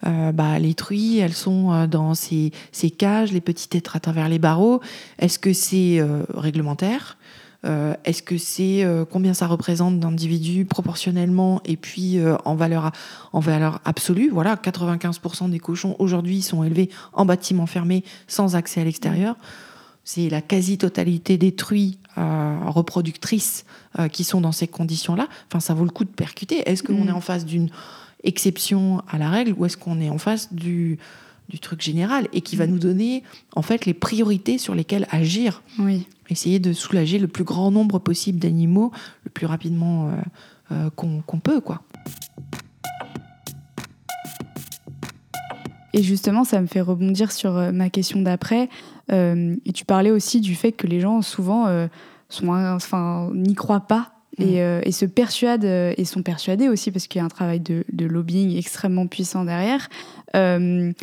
euh, 0.06 0.32
bah, 0.32 0.58
les 0.58 0.74
truies, 0.74 1.18
elles 1.18 1.34
sont 1.34 1.86
dans 1.86 2.14
ces, 2.14 2.52
cages, 2.96 3.32
les 3.32 3.40
petits 3.40 3.76
êtres 3.76 3.96
à 3.96 4.00
travers 4.00 4.28
les 4.28 4.38
barreaux, 4.38 4.80
est-ce 5.18 5.38
que 5.38 5.52
c'est 5.52 6.00
réglementaire 6.34 7.16
Est-ce 7.64 8.22
que 8.22 8.38
c'est 8.38 8.86
combien 9.10 9.34
ça 9.34 9.46
représente 9.46 9.98
d'individus 9.98 10.64
proportionnellement 10.64 11.60
et 11.64 11.76
puis 11.76 12.18
en, 12.44 12.54
valeur, 12.54 12.92
en 13.32 13.40
valeur 13.40 13.80
absolue? 13.84 14.30
Voilà, 14.30 14.56
95% 14.56 15.50
des 15.50 15.60
cochons 15.60 15.96
aujourd'hui 15.98 16.42
sont 16.42 16.64
élevés 16.64 16.90
en 17.12 17.24
bâtiment 17.24 17.66
fermé 17.66 18.04
sans 18.28 18.56
accès 18.56 18.80
à 18.80 18.84
l'extérieur. 18.84 19.36
C'est 20.04 20.28
la 20.28 20.42
quasi-totalité 20.42 21.38
des 21.38 21.52
truies 21.52 21.98
euh, 22.03 22.03
reproductrices 22.16 23.64
euh, 23.98 24.08
qui 24.08 24.24
sont 24.24 24.40
dans 24.40 24.52
ces 24.52 24.68
conditions-là. 24.68 25.28
Enfin, 25.48 25.60
ça 25.60 25.74
vaut 25.74 25.84
le 25.84 25.90
coup 25.90 26.04
de 26.04 26.10
percuter. 26.10 26.68
Est-ce 26.68 26.82
qu'on 26.82 27.04
mm. 27.04 27.08
est 27.08 27.12
en 27.12 27.20
face 27.20 27.44
d'une 27.44 27.70
exception 28.22 29.02
à 29.08 29.18
la 29.18 29.30
règle 29.30 29.54
ou 29.56 29.64
est-ce 29.64 29.76
qu'on 29.76 30.00
est 30.00 30.10
en 30.10 30.18
face 30.18 30.52
du, 30.52 30.98
du 31.48 31.58
truc 31.58 31.82
général 31.82 32.28
et 32.32 32.40
qui 32.40 32.56
va 32.56 32.66
mm. 32.66 32.70
nous 32.70 32.78
donner 32.78 33.22
en 33.54 33.62
fait 33.62 33.86
les 33.86 33.94
priorités 33.94 34.58
sur 34.58 34.74
lesquelles 34.74 35.06
agir? 35.10 35.62
Oui. 35.78 36.06
Essayer 36.30 36.58
de 36.58 36.72
soulager 36.72 37.18
le 37.18 37.28
plus 37.28 37.44
grand 37.44 37.70
nombre 37.70 37.98
possible 37.98 38.38
d'animaux 38.38 38.92
le 39.24 39.30
plus 39.30 39.46
rapidement 39.46 40.10
euh, 40.72 40.88
qu'on 40.96 41.38
peut, 41.38 41.60
quoi. 41.60 41.82
Et 45.92 46.02
justement, 46.02 46.42
ça 46.42 46.60
me 46.60 46.66
fait 46.66 46.80
rebondir 46.80 47.30
sur 47.30 47.52
ma 47.72 47.88
question 47.88 48.20
d'après. 48.20 48.68
Euh, 49.12 49.56
et 49.64 49.72
tu 49.72 49.84
parlais 49.84 50.10
aussi 50.10 50.40
du 50.40 50.54
fait 50.54 50.72
que 50.72 50.86
les 50.86 51.00
gens 51.00 51.22
souvent 51.22 51.66
euh, 51.66 51.86
sont, 52.28 52.48
enfin, 52.48 53.30
n'y 53.34 53.54
croient 53.54 53.86
pas 53.86 54.12
et, 54.38 54.44
mm. 54.44 54.58
euh, 54.58 54.80
et, 54.84 54.92
se 54.92 55.04
persuadent 55.04 55.64
et 55.64 56.04
sont 56.04 56.22
persuadés 56.22 56.68
aussi 56.68 56.90
parce 56.90 57.06
qu'il 57.06 57.18
y 57.18 57.22
a 57.22 57.24
un 57.24 57.28
travail 57.28 57.60
de, 57.60 57.84
de 57.92 58.06
lobbying 58.06 58.56
extrêmement 58.56 59.06
puissant 59.06 59.44
derrière. 59.44 59.88
et 60.34 60.94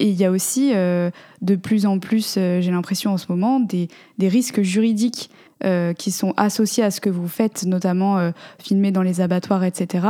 il 0.00 0.14
y 0.14 0.24
a 0.24 0.30
aussi 0.30 0.72
de 0.72 1.56
plus 1.56 1.86
en 1.86 1.98
plus, 1.98 2.34
j'ai 2.34 2.70
l'impression 2.70 3.12
en 3.12 3.18
ce 3.18 3.26
moment, 3.28 3.60
des, 3.60 3.88
des 4.18 4.28
risques 4.28 4.62
juridiques 4.62 5.30
euh, 5.62 5.92
qui 5.92 6.10
sont 6.10 6.32
associés 6.38 6.82
à 6.82 6.90
ce 6.90 7.02
que 7.02 7.10
vous 7.10 7.28
faites, 7.28 7.66
notamment 7.66 8.16
euh, 8.16 8.30
filmer 8.58 8.92
dans 8.92 9.02
les 9.02 9.20
abattoirs, 9.20 9.62
etc., 9.62 10.06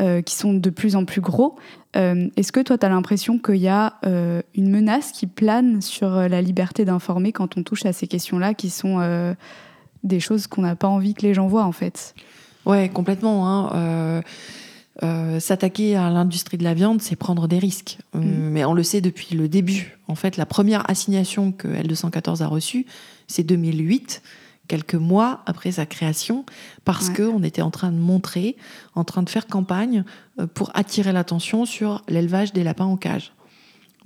euh, 0.00 0.22
qui 0.22 0.36
sont 0.36 0.54
de 0.54 0.70
plus 0.70 0.94
en 0.94 1.04
plus 1.04 1.20
gros. 1.20 1.56
Est-ce 1.94 2.52
que 2.52 2.60
toi, 2.60 2.78
tu 2.78 2.86
as 2.86 2.88
l'impression 2.88 3.38
qu'il 3.38 3.56
y 3.56 3.68
a 3.68 3.94
une 4.02 4.70
menace 4.70 5.12
qui 5.12 5.26
plane 5.26 5.82
sur 5.82 6.10
la 6.10 6.42
liberté 6.42 6.84
d'informer 6.84 7.32
quand 7.32 7.56
on 7.56 7.62
touche 7.62 7.84
à 7.86 7.92
ces 7.92 8.06
questions-là, 8.06 8.54
qui 8.54 8.70
sont 8.70 9.34
des 10.02 10.20
choses 10.20 10.46
qu'on 10.46 10.62
n'a 10.62 10.76
pas 10.76 10.88
envie 10.88 11.14
que 11.14 11.22
les 11.22 11.34
gens 11.34 11.46
voient, 11.46 11.64
en 11.64 11.72
fait? 11.72 12.14
Ouais, 12.64 12.88
complètement. 12.88 13.48
Hein. 13.48 14.22
s'attaquer 15.38 15.96
à 15.96 16.10
l'industrie 16.10 16.58
de 16.58 16.64
la 16.64 16.74
viande, 16.74 17.02
c'est 17.02 17.16
prendre 17.16 17.46
des 17.46 17.58
risques. 17.58 17.98
Mm. 18.14 18.20
Mais 18.20 18.64
on 18.64 18.74
le 18.74 18.82
sait 18.82 19.00
depuis 19.00 19.34
le 19.34 19.48
début. 19.48 19.98
En 20.08 20.14
fait, 20.14 20.36
la 20.36 20.46
première 20.46 20.88
assignation 20.90 21.52
que 21.52 21.68
L214 21.68 22.42
a 22.42 22.46
reçue, 22.46 22.86
c'est 23.26 23.42
2008 23.42 24.22
quelques 24.72 24.94
mois 24.94 25.42
après 25.44 25.72
sa 25.72 25.84
création, 25.84 26.46
parce 26.86 27.10
qu'on 27.10 27.42
était 27.42 27.60
en 27.60 27.70
train 27.70 27.92
de 27.92 27.98
montrer, 27.98 28.56
en 28.94 29.04
train 29.04 29.22
de 29.22 29.28
faire 29.28 29.46
campagne 29.46 30.02
euh, 30.40 30.46
pour 30.46 30.70
attirer 30.72 31.12
l'attention 31.12 31.66
sur 31.66 32.02
l'élevage 32.08 32.54
des 32.54 32.64
lapins 32.64 32.86
en 32.86 32.96
cage. 32.96 33.34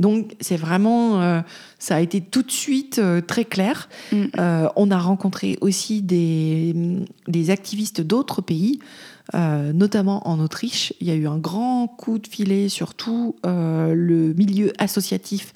Donc 0.00 0.34
c'est 0.40 0.56
vraiment, 0.56 1.22
euh, 1.22 1.40
ça 1.78 1.94
a 1.94 2.00
été 2.00 2.20
tout 2.20 2.42
de 2.42 2.50
suite 2.50 2.98
euh, 2.98 3.20
très 3.20 3.44
clair. 3.44 3.88
Mm. 4.10 4.24
on 4.74 4.90
a 4.90 4.98
rencontré 4.98 5.56
aussi 5.60 6.02
des, 6.02 6.74
des 7.28 7.50
activistes 7.50 8.00
d'autres 8.00 8.42
pays, 8.42 8.80
notamment 9.32 10.26
en 10.26 10.40
Autriche. 10.40 10.92
Il 11.00 11.06
y 11.06 11.12
a 11.12 11.14
eu 11.14 11.28
un 11.28 11.38
grand 11.38 11.86
coup 11.86 12.18
de 12.18 12.26
filet 12.26 12.68
sur 12.68 12.94
tout 12.94 13.36
le 13.44 14.34
milieu 14.34 14.72
associatif 14.78 15.52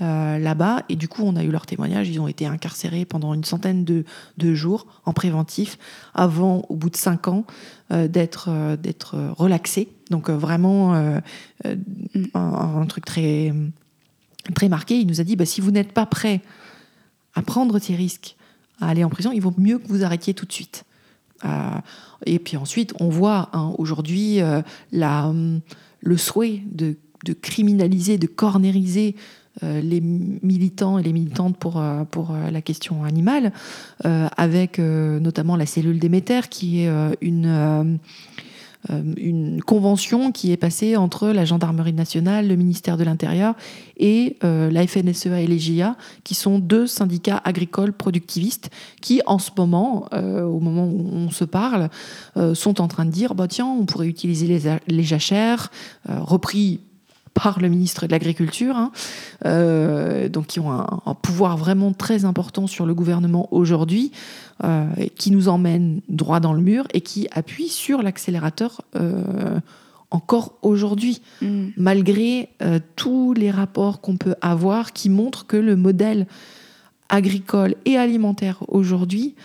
euh, 0.00 0.38
là-bas. 0.38 0.84
Et 0.88 0.94
du 0.94 1.08
coup, 1.08 1.22
on 1.24 1.34
a 1.34 1.42
eu 1.42 1.50
leur 1.50 1.66
témoignage. 1.66 2.08
Ils 2.08 2.20
ont 2.20 2.28
été 2.28 2.46
incarcérés 2.46 3.04
pendant 3.04 3.34
une 3.34 3.42
centaine 3.42 3.84
de, 3.84 4.04
jours 4.54 4.86
en 5.04 5.12
préventif, 5.12 5.76
avant, 6.14 6.64
au 6.68 6.76
bout 6.76 6.88
de 6.88 6.96
cinq 6.96 7.26
ans, 7.26 7.44
euh, 7.90 8.06
d'être 8.06 8.48
euh, 8.48 8.76
d'être 8.76 9.18
relaxés. 9.36 9.88
Donc 10.10 10.30
vraiment 10.30 10.94
un, 10.94 12.86
truc 12.86 13.04
très 13.06 13.52
très 14.54 14.68
marqué. 14.68 15.00
Il 15.00 15.08
nous 15.08 15.20
a 15.20 15.24
dit 15.24 15.34
bah, 15.34 15.46
si 15.46 15.60
vous 15.60 15.72
n'êtes 15.72 15.90
pas 15.90 16.06
prêt 16.06 16.42
à 17.34 17.42
prendre 17.42 17.80
ces 17.80 17.96
risques, 17.96 18.36
à 18.80 18.90
aller 18.90 19.02
en 19.02 19.10
prison, 19.10 19.32
il 19.32 19.40
vaut 19.40 19.54
mieux 19.58 19.80
que 19.80 19.88
vous 19.88 20.04
arrêtiez 20.04 20.32
tout 20.32 20.46
de 20.46 20.52
suite. 20.52 20.84
et 22.24 22.38
puis 22.38 22.56
ensuite, 22.56 22.94
on 23.00 23.08
voit 23.08 23.50
hein, 23.52 23.74
aujourd'hui 23.78 24.38
le 24.92 26.16
souhait 26.16 26.62
de, 26.70 26.96
de 27.24 27.32
criminaliser, 27.32 28.16
de 28.16 28.28
cornériser 28.28 29.16
les 29.62 30.00
militants 30.00 30.98
et 30.98 31.02
les 31.02 31.12
militantes 31.12 31.56
pour, 31.56 31.78
euh, 31.78 32.04
pour 32.04 32.30
euh, 32.30 32.50
la 32.50 32.62
question 32.62 33.04
animale, 33.04 33.52
avec 34.04 34.78
notamment 34.78 35.56
la 35.56 35.66
cellule 35.66 35.98
Déméter, 35.98 36.48
qui 36.48 36.82
est 36.82 36.90
une, 37.20 37.98
une 39.16 39.62
convention 39.62 40.32
qui 40.32 40.52
est 40.52 40.56
passée 40.56 40.96
entre 40.96 41.28
la 41.28 41.44
gendarmerie 41.44 41.92
nationale, 41.92 42.48
le 42.48 42.56
ministère 42.56 42.96
de 42.96 43.04
l'Intérieur 43.04 43.54
et 43.96 44.36
la 44.42 44.86
FNSEA 44.86 45.40
et 45.40 45.46
les 45.46 45.58
GIA, 45.58 45.96
qui 46.24 46.34
sont 46.34 46.58
deux 46.58 46.86
syndicats 46.86 47.40
agricoles 47.44 47.92
productivistes 47.92 48.70
qui, 49.00 49.20
en 49.26 49.38
ce 49.38 49.50
moment, 49.56 50.08
au 50.12 50.60
moment 50.60 50.86
où 50.86 51.10
on 51.12 51.30
se 51.30 51.44
parle, 51.44 51.90
sont 52.54 52.80
en 52.80 52.88
train 52.88 53.04
de 53.04 53.10
dire 53.10 53.34
bah, 53.34 53.48
tiens, 53.48 53.66
on 53.66 53.84
pourrait 53.84 54.08
utiliser 54.08 54.46
les, 54.46 54.76
les 54.86 55.04
jachères, 55.04 55.70
repris 56.06 56.80
par 57.42 57.60
le 57.60 57.68
ministre 57.68 58.06
de 58.06 58.10
l'Agriculture, 58.10 58.76
hein, 58.76 58.90
euh, 59.46 60.28
donc 60.28 60.48
qui 60.48 60.60
ont 60.60 60.72
un, 60.72 61.14
pouvoir 61.22 61.56
vraiment 61.56 61.92
très 61.92 62.24
important 62.24 62.66
sur 62.66 62.84
le 62.84 62.94
gouvernement 62.94 63.48
aujourd'hui, 63.52 64.10
euh, 64.64 64.86
qui 65.16 65.30
nous 65.30 65.48
emmène 65.48 66.00
droit 66.08 66.40
dans 66.40 66.52
le 66.52 66.60
mur 66.60 66.88
et 66.92 67.00
qui 67.00 67.28
appuie 67.30 67.68
sur 67.68 68.02
l'accélérateur 68.02 68.82
euh, 68.96 69.60
encore 70.10 70.58
aujourd'hui, 70.62 71.20
mm. 71.42 71.68
malgré 71.76 72.48
tous 72.96 73.34
les 73.34 73.50
rapports 73.50 74.00
qu'on 74.00 74.16
peut 74.16 74.34
avoir 74.40 74.92
qui 74.92 75.08
montrent 75.08 75.46
que 75.46 75.56
le 75.56 75.76
modèle 75.76 76.26
agricole 77.08 77.76
et 77.84 77.96
alimentaire 77.96 78.64
aujourd'hui 78.68 79.36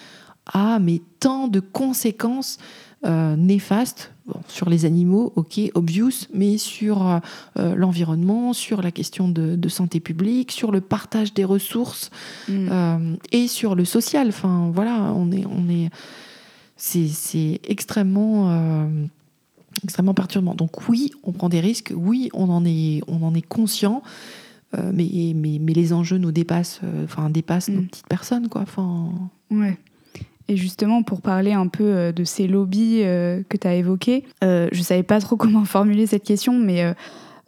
a 0.52 0.80
mais 0.80 1.02
tant 1.20 1.48
de 1.48 1.60
conséquences 1.60 2.58
néfastes 3.06 4.13
sur 4.48 4.70
les 4.70 4.86
animaux, 4.86 5.34
ok, 5.36 5.60
obvious, 5.74 6.28
mais 6.34 6.58
sur 6.58 7.08
euh, 7.08 7.20
euh, 7.58 7.76
l'environnement, 7.76 8.54
sur 8.54 8.82
la 8.82 8.92
question 8.92 9.28
de, 9.28 9.70
santé 9.70 10.00
publique, 10.00 10.52
sur 10.52 10.72
le 10.72 10.82
partage 10.82 11.34
des 11.34 11.44
ressources 11.44 12.10
mm. 12.48 12.68
euh, 12.72 13.16
et 13.32 13.48
sur 13.48 13.76
le 13.76 13.86
social. 13.86 14.28
Enfin, 14.30 14.72
voilà, 14.74 15.14
on 15.16 15.32
est, 15.32 15.46
on 15.46 15.70
est, 15.70 15.90
c'est, 16.78 17.60
extrêmement 17.68 18.88
extrêmement 19.84 20.14
perturbant. 20.14 20.54
Donc 20.54 20.88
oui, 20.88 21.12
on 21.24 21.32
prend 21.32 21.50
des 21.50 21.60
risques, 21.60 21.92
oui, 21.96 22.30
on 22.34 22.50
en 22.50 22.64
est, 22.66 23.02
on 23.08 23.24
en 23.24 23.34
est 23.34 23.42
conscient, 23.42 24.04
mais, 24.74 25.34
mais, 25.36 25.60
mais, 25.60 25.74
les 25.74 25.94
enjeux 25.94 26.18
nous 26.18 26.32
dépassent, 26.32 26.82
enfin 27.04 27.30
dépassent 27.30 27.70
nos 27.70 27.82
Mm. 27.82 27.88
petites 27.88 28.08
personnes, 28.08 28.50
quoi. 28.50 28.62
Enfin, 28.62 29.10
Ouais. 29.52 29.78
Et 30.50 30.58
justement, 30.58 31.04
pour 31.04 31.22
parler 31.22 31.54
un 31.54 31.68
peu 31.68 31.84
euh, 31.86 32.12
de 32.12 32.24
ces 32.26 32.48
lobbies 32.48 33.00
euh, 33.04 33.42
que 33.48 33.56
tu 33.58 33.68
as 33.68 33.76
évoqués, 33.76 34.26
euh, 34.44 34.68
je 34.72 34.82
savais 34.82 35.04
pas 35.04 35.20
trop 35.20 35.36
comment 35.38 35.64
formuler 35.66 36.06
cette 36.08 36.24
question, 36.24 36.54
mais 36.60 36.94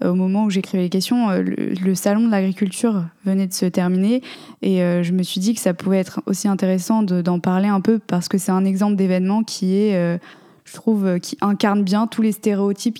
au 0.04 0.14
moment 0.14 0.44
où 0.44 0.50
j'écrivais 0.50 0.84
les 0.84 0.90
questions, 0.90 1.30
le, 1.32 1.96
salon 1.96 2.26
de 2.26 2.32
l'agriculture 2.32 3.06
venait 3.26 3.48
de 3.48 3.54
se 3.54 3.66
terminer 3.66 4.22
et 4.62 4.80
je 4.80 5.12
me 5.14 5.24
suis 5.24 5.40
dit 5.40 5.54
que 5.54 5.62
ça 5.62 5.74
pouvait 5.74 6.00
être 6.00 6.22
aussi 6.26 6.50
intéressant 6.50 7.02
de- 7.02 7.22
d'en 7.22 7.40
parler 7.40 7.70
un 7.70 7.80
peu 7.80 8.00
parce 8.00 8.28
que 8.28 8.38
c'est 8.38 8.52
un 8.52 8.66
exemple 8.66 8.98
d'événement 8.98 9.44
qui 9.44 9.78
est, 9.78 10.20
je 10.66 10.74
trouve, 10.74 11.18
qui 11.22 11.38
incarne 11.40 11.84
bien 11.84 12.08
tous 12.08 12.22
les 12.22 12.34
stéréotypes 12.34 12.98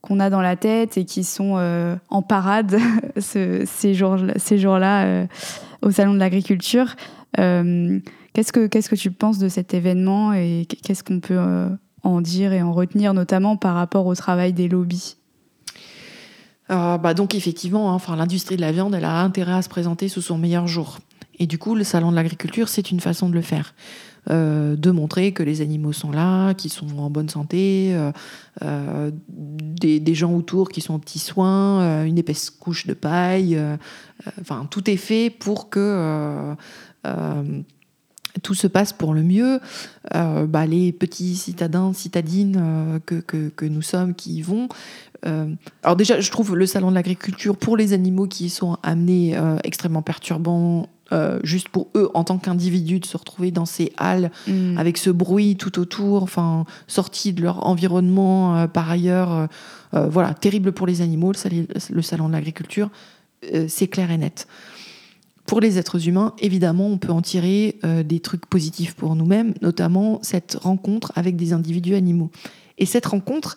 qu'on 0.00 0.20
a 0.20 0.30
dans 0.30 0.40
la 0.40 0.54
tête 0.54 0.96
et 0.96 1.04
qui 1.04 1.24
sont 1.24 1.58
en 2.08 2.22
parade 2.22 2.78
ce- 3.18 3.64
ces 3.66 3.92
jours- 3.94 4.18
ces 4.36 4.58
jours-là 4.58 5.26
au 5.82 5.90
salon 5.90 6.14
de 6.14 6.20
l'agriculture. 6.20 6.94
Qu'est-ce 8.36 8.52
que, 8.52 8.66
qu'est-ce 8.66 8.90
que 8.90 8.96
tu 8.96 9.10
penses 9.10 9.38
de 9.38 9.48
cet 9.48 9.72
événement 9.72 10.34
et 10.34 10.66
qu'est-ce 10.66 11.02
qu'on 11.02 11.20
peut 11.20 11.38
euh, 11.38 11.70
en 12.02 12.20
dire 12.20 12.52
et 12.52 12.60
en 12.60 12.70
retenir, 12.70 13.14
notamment 13.14 13.56
par 13.56 13.74
rapport 13.74 14.04
au 14.04 14.14
travail 14.14 14.52
des 14.52 14.68
lobbies? 14.68 15.16
Euh, 16.68 16.98
bah 16.98 17.14
donc 17.14 17.34
effectivement, 17.34 17.94
hein, 17.94 18.14
l'industrie 18.14 18.56
de 18.56 18.60
la 18.60 18.72
viande, 18.72 18.94
elle 18.94 19.06
a 19.06 19.22
intérêt 19.22 19.54
à 19.54 19.62
se 19.62 19.70
présenter 19.70 20.08
sous 20.08 20.20
son 20.20 20.36
meilleur 20.36 20.66
jour. 20.66 20.98
Et 21.38 21.46
du 21.46 21.56
coup, 21.56 21.74
le 21.74 21.82
salon 21.82 22.10
de 22.10 22.16
l'agriculture, 22.16 22.68
c'est 22.68 22.90
une 22.90 23.00
façon 23.00 23.30
de 23.30 23.34
le 23.34 23.40
faire. 23.40 23.74
Euh, 24.28 24.76
de 24.76 24.90
montrer 24.90 25.32
que 25.32 25.42
les 25.42 25.62
animaux 25.62 25.94
sont 25.94 26.10
là, 26.10 26.52
qu'ils 26.52 26.72
sont 26.72 26.98
en 26.98 27.08
bonne 27.08 27.30
santé, 27.30 27.96
euh, 28.62 29.10
des, 29.30 29.98
des 29.98 30.14
gens 30.14 30.34
autour 30.34 30.68
qui 30.68 30.82
sont 30.82 30.92
aux 30.92 30.98
petits 30.98 31.20
soins, 31.20 32.04
une 32.04 32.18
épaisse 32.18 32.50
couche 32.50 32.86
de 32.86 32.92
paille. 32.92 33.58
Enfin, 34.38 34.66
tout 34.68 34.90
est 34.90 34.98
fait 34.98 35.30
pour 35.30 35.70
que 35.70 36.54
tout 38.42 38.54
se 38.54 38.66
passe 38.66 38.92
pour 38.92 39.14
le 39.14 39.22
mieux. 39.22 39.60
Euh, 40.14 40.46
bah, 40.46 40.66
les 40.66 40.92
petits 40.92 41.36
citadins, 41.36 41.92
citadines 41.92 42.56
euh, 42.58 42.98
que, 43.04 43.16
que, 43.16 43.48
que 43.48 43.64
nous 43.64 43.82
sommes 43.82 44.14
qui 44.14 44.36
y 44.36 44.42
vont, 44.42 44.68
euh, 45.24 45.46
alors 45.82 45.96
déjà, 45.96 46.20
je 46.20 46.30
trouve 46.30 46.54
le 46.54 46.66
salon 46.66 46.90
de 46.90 46.94
l'agriculture 46.94 47.56
pour 47.56 47.76
les 47.76 47.92
animaux 47.92 48.26
qui 48.26 48.44
y 48.46 48.50
sont 48.50 48.76
amenés 48.82 49.36
extrêmement 49.64 50.02
perturbant. 50.02 50.88
juste 51.42 51.68
pour 51.70 51.88
eux, 51.96 52.10
en 52.14 52.22
tant 52.22 52.36
qu'individus, 52.38 53.00
de 53.00 53.06
se 53.06 53.16
retrouver 53.16 53.50
dans 53.50 53.64
ces 53.64 53.92
halles 53.96 54.30
Mm. 54.46 54.76
avec 54.76 54.98
ce 54.98 55.10
bruit 55.10 55.56
tout 55.56 55.78
autour, 55.78 56.22
enfin 56.22 56.64
sortis 56.86 57.32
de 57.32 57.42
leur 57.42 57.66
environnement 57.66 58.68
par 58.68 58.90
ailleurs, 58.90 59.48
voilà, 59.92 60.34
terrible 60.34 60.72
pour 60.72 60.86
les 60.86 61.00
animaux. 61.00 61.32
Le, 61.90 62.02
salon 62.02 62.28
de 62.28 62.32
l'agriculture, 62.32 62.90
c'est 63.68 63.88
clair 63.88 64.10
et 64.10 64.18
net. 64.18 64.46
Pour 65.46 65.60
les 65.60 65.78
êtres 65.78 66.08
humains, 66.08 66.34
évidemment, 66.40 66.86
on 66.88 66.98
peut 66.98 67.12
en 67.12 67.22
tirer 67.22 67.78
euh, 67.84 68.02
des 68.02 68.20
trucs 68.20 68.46
positifs 68.46 68.94
pour 68.94 69.14
nous-mêmes, 69.14 69.54
notamment 69.62 70.18
cette 70.22 70.56
rencontre 70.60 71.12
avec 71.14 71.36
des 71.36 71.52
individus 71.52 71.94
animaux. 71.94 72.30
Et 72.78 72.86
cette 72.86 73.06
rencontre 73.06 73.56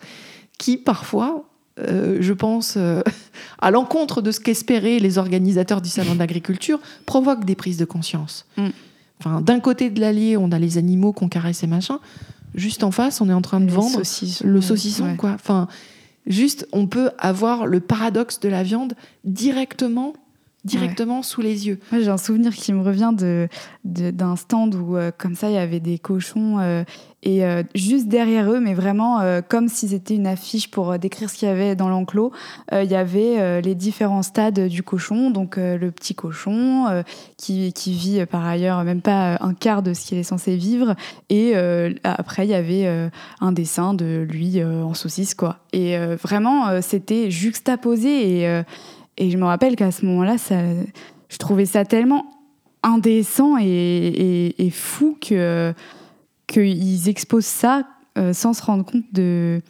qui, 0.58 0.76
parfois, 0.76 1.44
euh, 1.80 2.18
je 2.20 2.32
pense, 2.32 2.74
euh, 2.76 3.02
à 3.60 3.70
l'encontre 3.70 4.22
de 4.22 4.30
ce 4.30 4.40
qu'espéraient 4.40 4.98
les 4.98 5.18
organisateurs 5.18 5.80
du 5.80 5.88
salon 5.88 6.14
de 6.14 6.18
l'agriculture, 6.18 6.78
provoque 7.06 7.44
des 7.44 7.54
prises 7.54 7.76
de 7.76 7.84
conscience. 7.84 8.46
Mm. 8.56 8.68
Enfin, 9.18 9.40
d'un 9.40 9.60
côté 9.60 9.90
de 9.90 10.00
l'allier, 10.00 10.36
on 10.36 10.50
a 10.52 10.58
les 10.58 10.78
animaux 10.78 11.12
qu'on 11.12 11.28
caresse 11.28 11.62
et 11.62 11.66
machin. 11.66 11.98
Juste 12.54 12.84
en 12.84 12.90
face, 12.90 13.20
on 13.20 13.28
est 13.28 13.34
en 13.34 13.42
train 13.42 13.60
de 13.60 13.66
Les 13.66 13.72
vendre 13.72 13.98
le 14.44 14.60
saucisson, 14.60 15.04
Ouais. 15.04 15.16
quoi. 15.16 15.32
Enfin, 15.34 15.68
juste, 16.26 16.66
on 16.72 16.86
peut 16.86 17.10
avoir 17.18 17.66
le 17.66 17.80
paradoxe 17.80 18.40
de 18.40 18.48
la 18.48 18.62
viande 18.62 18.94
directement, 19.24 20.14
directement 20.64 21.22
sous 21.22 21.40
les 21.40 21.66
yeux. 21.66 21.78
Moi, 21.90 22.02
j'ai 22.02 22.10
un 22.10 22.18
souvenir 22.18 22.54
qui 22.54 22.72
me 22.72 22.82
revient 22.82 23.12
de, 23.16 23.48
d'un 23.84 24.36
stand 24.36 24.74
où, 24.74 24.96
euh, 24.96 25.10
comme 25.16 25.34
ça, 25.34 25.48
il 25.48 25.54
y 25.54 25.58
avait 25.58 25.80
des 25.80 25.98
cochons 25.98 26.58
euh, 26.58 26.84
et 27.22 27.44
euh, 27.44 27.62
juste 27.74 28.08
derrière 28.08 28.50
eux, 28.50 28.60
mais 28.60 28.74
vraiment 28.74 29.20
comme 29.48 29.68
si 29.68 29.88
c'était 29.88 30.14
une 30.14 30.26
affiche 30.26 30.70
pour 30.70 30.98
décrire 30.98 31.28
ce 31.28 31.36
qu'il 31.36 31.48
y 31.48 31.50
avait 31.50 31.76
dans 31.76 31.90
l'enclos, 31.90 32.32
il 32.72 32.90
y 32.90 32.94
avait 32.94 33.60
les 33.60 33.74
différents 33.74 34.22
stades 34.22 34.68
du 34.68 34.82
cochon. 34.82 35.30
Donc, 35.30 35.56
le 35.58 35.90
petit 35.90 36.14
cochon 36.14 37.04
qui, 37.36 37.74
qui 37.74 37.92
vit 37.92 38.24
par 38.24 38.46
ailleurs 38.46 38.84
même 38.84 39.02
pas 39.02 39.36
un 39.42 39.52
quart 39.52 39.82
de 39.82 39.92
ce 39.92 40.06
qu'il 40.06 40.16
est 40.16 40.22
censé 40.22 40.56
vivre. 40.56 40.94
Et 41.28 41.54
après, 42.04 42.46
il 42.46 42.50
y 42.50 42.54
avait 42.54 43.10
un 43.40 43.52
dessin 43.52 43.92
de 43.92 44.26
lui 44.26 44.64
en 44.64 44.94
saucisse, 44.94 45.34
quoi. 45.34 45.58
Et 45.74 45.98
vraiment, 46.22 46.80
c'était 46.80 47.30
juxtaposé 47.30 48.40
et. 48.40 48.62
Et 49.20 49.30
je 49.30 49.36
me 49.36 49.44
rappelle 49.44 49.76
qu'à 49.76 49.92
ce 49.92 50.04
moment-là, 50.06 50.36
je 51.28 51.36
trouvais 51.36 51.66
ça 51.66 51.84
tellement 51.84 52.24
indécent 52.82 53.56
et, 53.60 54.70
fou 54.72 55.16
que 55.20 55.74
qu'ils 56.46 57.08
exposent 57.08 57.44
ça 57.44 57.84
euh, 58.18 58.32
sans 58.32 58.54
se 58.54 58.62
rendre 58.62 58.84
compte 58.84 59.04
de 59.12 59.60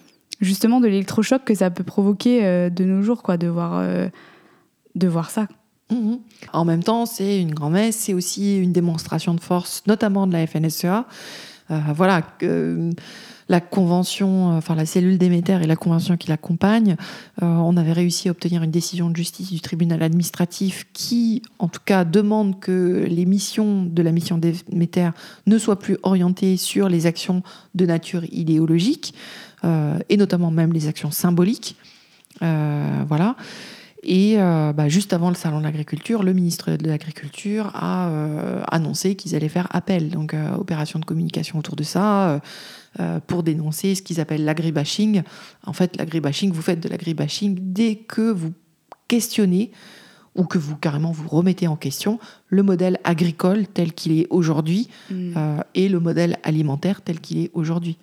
justement 0.41 0.81
de 0.81 0.87
l'électrochoc 0.87 1.45
que 1.45 1.55
ça 1.55 1.69
peut 1.71 1.85
provoquer 1.85 2.45
euh, 2.45 2.71
de 2.71 2.85
nos 2.85 3.03
jours, 3.03 3.23
quoi, 3.23 3.37
de 3.37 3.49
voir 3.49 3.79
euh, 3.81 4.09
de 4.95 5.09
voir 5.09 5.31
ça. 5.31 5.47
Mhm. 5.91 6.21
En 6.53 6.65
même 6.65 6.83
temps, 6.83 7.05
c'est 7.05 7.41
une 7.41 7.53
grand-messe, 7.53 7.97
c'est 7.97 8.15
aussi 8.15 8.57
une 8.57 8.73
démonstration 8.73 9.35
de 9.35 9.41
force, 9.41 9.83
notamment 9.87 10.27
de 10.27 10.33
la 10.33 10.47
FNSEA. 10.47 11.07
Voilà, 11.95 12.23
la 13.51 13.61
convention, 13.61 14.53
euh, 14.53 14.59
enfin 14.59 14.77
la 14.77 14.87
cellule 14.87 15.19
Déméter 15.19 15.59
et 15.61 15.67
la 15.67 15.75
convention 15.75 16.17
qui 16.17 16.29
l'accompagne, 16.29 16.97
euh, 17.43 17.47
on 17.47 17.77
avait 17.77 17.93
réussi 17.93 18.29
à 18.29 18.31
obtenir 18.31 18.63
une 18.63 18.71
décision 18.71 19.11
de 19.11 19.17
justice 19.17 19.51
du 19.51 19.61
tribunal 19.61 20.05
administratif 20.05 20.87
qui, 20.93 21.43
en 21.59 21.67
tout 21.67 21.81
cas, 21.85 22.05
demande 22.05 22.61
que 22.61 23.05
les 23.09 23.27
missions 23.27 23.83
de 23.83 24.03
la 24.03 24.13
mission 24.13 24.39
Déméter 24.39 25.11
ne 25.47 25.59
soient 25.59 25.81
plus 25.81 25.99
orientées 26.05 26.57
sur 26.57 26.89
les 26.89 27.07
actions 27.07 27.43
de 27.75 27.87
nature 27.87 28.23
idéologique, 28.31 29.15
euh, 29.65 29.99
et 30.09 30.17
notamment 30.17 30.53
même 30.53 30.73
les 30.73 30.87
actions 30.87 31.11
symboliques. 31.11 31.77
Voilà. 32.41 33.37
Et 34.03 34.37
bah, 34.39 34.89
juste 34.89 35.13
avant 35.13 35.29
le 35.29 35.35
salon 35.35 35.59
de 35.59 35.65
l'agriculture, 35.65 36.23
le 36.23 36.33
ministre 36.33 36.71
de 36.71 36.89
l'Agriculture 36.89 37.71
a 37.75 38.09
annoncé 38.71 39.15
qu'ils 39.15 39.35
allaient 39.35 39.51
faire 39.51 39.67
appel, 39.73 40.09
donc 40.09 40.35
opération 40.57 40.99
de 40.99 41.05
communication 41.05 41.59
autour 41.59 41.77
de 41.77 41.83
ça, 41.83 42.41
pour 43.27 43.43
dénoncer 43.43 43.95
ce 43.95 44.03
qu'ils 44.03 44.21
appellent 44.21 44.45
l'agribashing. 44.45 45.23
En 45.65 45.73
fait, 45.73 45.97
l'agribashing, 45.97 46.53
vous 46.53 46.63
faites 46.63 46.81
de 46.81 46.89
l'agribashing 46.89 47.57
dès 47.73 47.95
que 47.97 48.33
vous 48.33 48.53
questionnez 49.09 49.71
ou 50.37 50.45
que 50.45 50.59
vous 50.59 50.77
carrément 50.77 51.11
vous 51.11 51.29
remettez 51.29 51.67
en 51.67 51.77
question 51.77 52.19
le 52.49 52.63
modèle 52.63 52.99
agricole 53.05 53.67
tel 53.67 53.93
qu'il 53.93 54.13
est 54.19 54.27
aujourd'hui 54.31 54.89
euh, 55.13 55.59
et 55.75 55.89
le 55.89 56.01
modèle 56.01 56.39
alimentaire 56.43 57.03
tel 57.03 57.21
qu'il 57.21 57.39
est 57.39 57.51
aujourd'hui. 57.53 57.99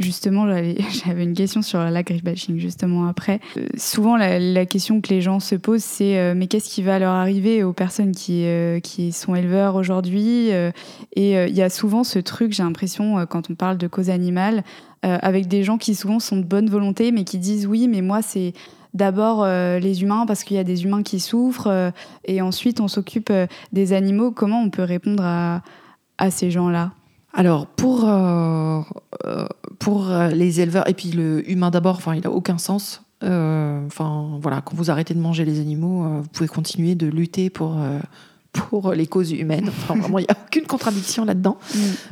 Justement, 0.00 0.46
j'avais 1.04 1.22
une 1.22 1.34
question 1.34 1.62
sur 1.62 1.78
l'agribashing, 1.78 2.58
justement, 2.58 3.06
après. 3.06 3.40
Euh, 3.56 3.66
souvent, 3.76 4.16
la, 4.16 4.66
question 4.66 5.00
que 5.00 5.08
les 5.10 5.20
gens 5.20 5.38
se 5.40 5.54
posent, 5.54 5.84
c'est 5.84 6.18
euh, 6.18 6.34
mais 6.36 6.48
qu'est-ce 6.48 6.68
qui 6.68 6.82
va 6.82 6.98
leur 6.98 7.12
arriver 7.12 7.62
aux 7.62 7.72
personnes 7.72 8.12
qui, 8.12 8.44
euh, 8.44 8.80
qui 8.80 9.12
sont 9.12 9.34
éleveurs 9.34 9.76
aujourd'hui 9.76 10.50
Et 11.14 11.32
il 11.32 11.54
y 11.54 11.62
a 11.62 11.70
souvent 11.70 12.02
ce 12.02 12.18
truc, 12.18 12.52
j'ai 12.52 12.62
l'impression, 12.62 13.24
quand 13.26 13.50
on 13.50 13.54
parle 13.54 13.78
de 13.78 13.86
cause 13.86 14.10
animale, 14.10 14.64
avec 15.02 15.48
des 15.48 15.62
gens 15.62 15.76
qui 15.76 15.94
souvent 15.94 16.18
sont 16.18 16.38
de 16.38 16.44
bonne 16.44 16.68
volonté, 16.68 17.12
mais 17.12 17.24
qui 17.24 17.38
disent 17.38 17.66
oui, 17.66 17.88
mais 17.88 18.00
moi, 18.00 18.22
c'est 18.22 18.54
d'abord 18.94 19.46
les 19.46 20.02
humains, 20.02 20.24
parce 20.26 20.44
qu'il 20.44 20.56
y 20.56 20.60
a 20.60 20.64
des 20.64 20.84
humains 20.84 21.02
qui 21.02 21.20
souffrent, 21.20 21.92
et 22.24 22.40
ensuite, 22.40 22.80
on 22.80 22.88
s'occupe 22.88 23.32
des 23.72 23.92
animaux. 23.92 24.30
Comment 24.30 24.62
on 24.62 24.70
peut 24.70 24.82
répondre 24.82 25.22
à, 25.24 25.62
à 26.18 26.30
ces 26.30 26.50
gens-là? 26.50 26.92
Alors, 27.34 27.66
pour, 27.66 28.04
euh, 28.04 28.80
euh, 29.26 29.46
pour 29.80 30.08
euh, 30.08 30.28
les 30.28 30.60
éleveurs, 30.60 30.88
et 30.88 30.94
puis 30.94 31.10
le 31.10 31.48
humain 31.50 31.70
d'abord, 31.70 31.96
enfin, 31.96 32.14
il 32.14 32.22
n'a 32.22 32.30
aucun 32.30 32.58
sens. 32.58 33.02
Euh, 33.22 33.84
Enfin, 33.86 34.38
voilà, 34.40 34.60
quand 34.60 34.74
vous 34.76 34.90
arrêtez 34.90 35.14
de 35.14 35.18
manger 35.18 35.44
les 35.44 35.60
animaux, 35.60 36.04
euh, 36.04 36.20
vous 36.20 36.28
pouvez 36.28 36.48
continuer 36.48 36.94
de 36.94 37.06
lutter 37.06 37.50
pour, 37.50 37.76
pour 38.52 38.92
les 38.92 39.06
causes 39.06 39.32
humaines. 39.32 39.68
Enfin, 39.68 39.94
vraiment, 39.98 40.18
il 40.18 40.22
n'y 40.22 40.28
a 40.28 40.36
aucune 40.46 40.66
contradiction 40.66 41.24
là-dedans. 41.24 41.58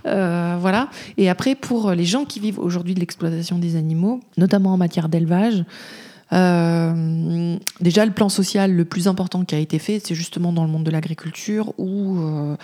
Euh, 0.07 0.57
voilà. 0.61 0.89
Et 1.17 1.31
après, 1.31 1.55
pour 1.55 1.93
les 1.93 2.05
gens 2.05 2.25
qui 2.25 2.41
vivent 2.41 2.59
aujourd'hui 2.59 2.95
de 2.95 3.01
l'exploitation 3.01 3.59
des 3.59 3.77
animaux, 3.77 4.21
notamment 4.37 4.73
en 4.73 4.77
matière 4.77 5.09
d'élevage, 5.09 5.65
euh, 6.33 7.57
déjà, 7.81 8.07
le 8.07 8.13
plan 8.13 8.29
social 8.29 8.73
le 8.73 8.85
plus 8.85 9.07
important 9.07 9.45
qui 9.45 9.55
a 9.55 9.59
été 9.59 9.79
fait, 9.79 10.01
c'est 10.05 10.15
justement 10.15 10.53
dans 10.53 10.65
le 10.65 10.71
monde 10.71 10.85
de 10.85 10.91
l'agriculture 10.91 11.75
où 11.79 12.21
euh, 12.21 12.57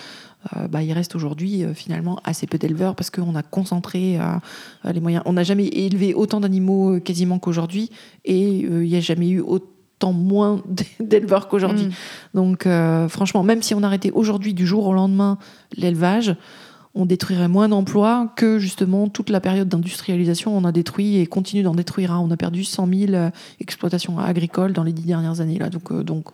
bah, 0.69 0.83
il 0.83 0.93
reste 0.93 1.15
aujourd'hui 1.17 1.65
euh, 1.65 1.75
finalement 1.75 2.21
assez 2.25 2.47
peu 2.47 2.59
d'éleveurs 2.59 2.95
parce 2.95 3.11
qu'on 3.11 3.35
a 3.35 3.43
concentré 3.43 4.19
euh, 4.19 4.93
les 4.93 5.01
moyens. 5.01 5.23
On 5.27 5.33
n'a 5.33 5.43
jamais 5.43 5.67
élevé 5.67 6.15
autant 6.15 6.41
d'animaux 6.41 6.95
euh, 6.95 7.01
quasiment 7.01 7.39
qu'aujourd'hui 7.39 7.91
et 8.25 8.65
euh, 8.65 8.85
il 8.85 8.91
n'y 8.91 8.97
a 8.97 9.01
jamais 9.01 9.29
eu 9.29 9.41
autant 9.41 10.13
moins 10.13 10.63
d'éleveurs 11.01 11.49
qu'aujourd'hui. 11.49 11.87
Mm. 11.87 11.93
Donc, 12.35 12.67
euh, 12.67 13.09
franchement, 13.09 13.43
même 13.43 13.63
si 13.63 13.75
on 13.75 13.83
arrêtait 13.83 14.13
aujourd'hui 14.13 14.55
du 14.55 14.67
jour 14.67 14.87
au 14.87 14.93
lendemain 14.93 15.39
l'élevage, 15.77 16.37
on 16.95 17.05
détruirait 17.05 17.49
moins 17.49 17.69
d'emplois 17.69 18.33
que 18.37 18.59
justement 18.59 19.09
toute 19.09 19.31
la 19.31 19.41
période 19.41 19.69
d'industrialisation 19.69 20.57
on 20.57 20.65
a 20.65 20.73
détruit 20.73 21.19
et 21.19 21.27
continue 21.27 21.63
d'en 21.63 21.75
détruire. 21.75 22.13
hein. 22.13 22.21
On 22.25 22.31
a 22.31 22.37
perdu 22.37 22.65
100 22.65 22.87
000 22.87 23.13
euh, 23.13 23.31
exploitations 23.61 24.19
agricoles 24.19 24.73
dans 24.73 24.83
les 24.83 24.93
dix 24.93 25.05
dernières 25.05 25.41
années. 25.41 25.59
Là. 25.59 25.69
Donc, 25.69 25.93
euh, 25.93 26.03
donc 26.03 26.29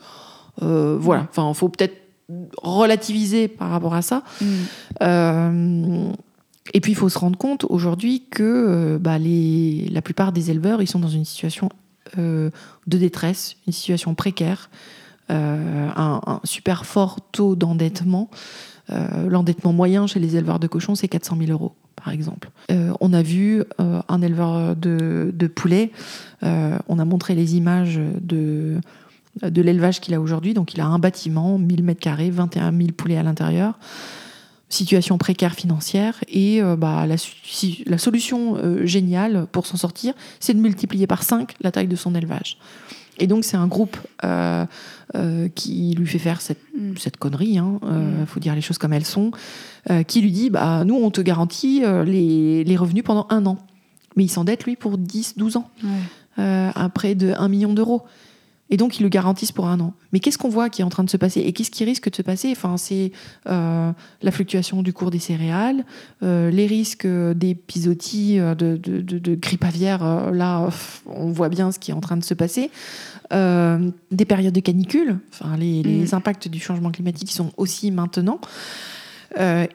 euh, 0.62 0.96
voilà, 0.98 1.26
enfin, 1.30 1.48
il 1.48 1.55
faut 1.55 1.68
peut-être 1.68 2.03
relativiser 2.62 3.49
par 3.49 3.70
rapport 3.70 3.95
à 3.95 4.03
ça. 4.03 4.22
Mm. 4.41 4.47
Euh, 5.03 6.12
et 6.72 6.81
puis 6.81 6.93
il 6.93 6.95
faut 6.95 7.09
se 7.09 7.18
rendre 7.18 7.37
compte 7.37 7.64
aujourd'hui 7.64 8.25
que 8.31 8.43
euh, 8.43 8.99
bah, 8.99 9.18
les, 9.18 9.89
la 9.91 10.01
plupart 10.01 10.33
des 10.33 10.51
éleveurs 10.51 10.81
ils 10.81 10.87
sont 10.87 10.99
dans 10.99 11.09
une 11.09 11.25
situation 11.25 11.68
euh, 12.18 12.51
de 12.87 12.99
détresse, 12.99 13.57
une 13.66 13.72
situation 13.72 14.14
précaire, 14.14 14.70
euh, 15.31 15.89
un, 15.95 16.20
un 16.27 16.41
super 16.45 16.87
fort 16.87 17.18
taux 17.33 17.57
d'endettement. 17.57 18.31
L'endettement 19.27 19.72
moyen 19.72 20.07
chez 20.07 20.20
les 20.20 20.37
éleveurs 20.37 20.59
de 20.59 20.66
cochons 20.66 20.95
c'est 20.95 21.09
400 21.09 21.39
000 21.39 21.51
euros 21.53 21.72
par 21.97 22.12
exemple. 22.12 22.51
On 23.01 23.14
a 23.14 23.22
vu 23.22 23.64
un 23.79 24.20
éleveur 24.20 24.77
de, 24.77 25.31
de 25.33 25.47
poulets, 25.47 25.91
on 26.43 26.99
a 26.99 27.05
montré 27.07 27.35
les 27.35 27.57
images 27.57 27.99
de, 28.20 28.79
de 29.43 29.62
l'élevage 29.62 30.01
qu'il 30.01 30.14
a 30.14 30.20
aujourd'hui. 30.20 30.55
Donc 30.55 30.74
il 30.74 30.80
a 30.80 30.87
un 30.87 30.99
bâtiment, 30.99 31.59
1000 31.59 31.82
mètres 31.82 32.01
carrés, 32.01 32.30
21 32.30 32.72
000 32.72 32.89
poulets 32.97 33.16
à 33.16 33.22
l'intérieur 33.22 33.78
situation 34.70 35.18
précaire 35.18 35.55
financière 35.55 36.16
et 36.26 36.61
euh, 36.61 36.74
bah, 36.74 37.07
la, 37.07 37.14
la 37.87 37.99
solution 37.99 38.57
euh, 38.57 38.85
géniale 38.87 39.47
pour 39.53 39.66
s'en 39.66 39.76
sortir, 39.76 40.14
c'est 40.41 40.53
de 40.55 40.59
multiplier 40.59 41.07
par 41.07 41.22
5 41.22 41.55
la 41.61 41.70
taille 41.70 41.87
de 41.87 41.95
son 41.95 42.12
élevage. 42.14 42.59
Et 43.18 43.28
donc 43.28 43.45
c'est 43.45 43.57
un 43.57 43.68
groupe 43.68 43.97
euh, 44.24 44.64
qui 45.55 45.95
lui 45.97 46.07
fait 46.07 46.18
faire 46.18 46.41
cette, 46.41 46.59
Mm. 46.76 46.97
cette 46.97 47.18
connerie, 47.18 47.51
il 47.51 47.62
Mm. 47.62 48.26
faut 48.26 48.41
dire 48.41 48.55
les 48.57 48.62
choses 48.62 48.78
comme 48.78 48.93
elles 48.93 49.05
sont, 49.05 49.30
qui 50.09 50.20
lui 50.22 50.32
dit, 50.32 50.51
bah, 50.51 50.82
nous 50.85 50.97
on 50.97 51.11
te 51.12 51.20
garantit 51.20 51.82
les, 52.05 52.64
les 52.64 52.76
revenus 52.76 53.05
pendant 53.05 53.28
un 53.30 53.47
an. 53.47 53.59
Mais 54.16 54.24
il 54.24 54.28
s'endette 54.28 54.64
lui 54.64 54.74
pour 54.74 54.99
10, 54.99 55.35
12 55.37 55.57
ans 55.57 55.70
Ouais. 55.85 56.70
à 56.74 56.89
près 56.93 57.14
de 57.14 57.32
1 57.39 57.47
million 57.49 57.72
d'euros. 57.74 58.03
Et 58.71 58.79
donc, 58.79 58.99
ils 58.99 59.03
le 59.03 59.11
garantissent 59.11 59.53
pour 59.53 59.67
un 59.69 59.79
an. 59.81 59.93
Mais 60.12 60.21
qu'est-ce 60.21 60.39
qu'on 60.39 60.49
voit 60.49 60.71
qui 60.71 60.81
est 60.81 60.85
en 60.85 60.89
train 60.89 61.05
de 61.05 61.11
se 61.11 61.19
passer 61.19 61.41
Et 61.41 61.53
qu'est-ce 61.53 61.71
qui 61.71 61.85
risque 61.85 62.11
de 62.11 62.17
se 62.17 62.23
passer? 62.23 62.51
Enfin, 62.53 62.77
C'est 62.79 63.12
euh, 63.47 63.93
la 64.23 64.31
fluctuation 64.31 64.83
du 64.83 64.93
cours 64.95 65.11
des 65.11 65.19
céréales, 65.19 65.85
euh, 66.23 66.51
les 66.51 66.67
risques 66.67 67.05
euh, 67.05 67.35
de, 67.35 68.77
de, 68.77 69.01
de, 69.03 69.19
de 69.19 69.35
grippe 69.35 69.65
aviaire. 69.65 70.31
là, 70.33 70.69
on 71.07 71.31
voit 71.31 71.51
bien 71.51 71.73
ce 71.73 71.79
qui 71.79 71.91
est 71.91 71.95
en 71.95 72.01
train 72.01 72.17
de 72.17 72.25
se 72.25 72.33
passer. 72.35 72.71
Euh, 73.33 73.91
des 74.11 74.25
périodes 74.25 74.55
de 74.55 74.61
canicule. 74.61 75.19
Enfin, 75.33 75.57
les, 75.59 75.83
les 75.83 76.05
Mm. 76.07 76.15
impacts 76.15 76.49
du 76.49 76.59
changement 76.61 76.91
climatique 76.91 77.33
sont 77.33 77.53
aussi 77.59 77.91
maintenant. 77.91 78.41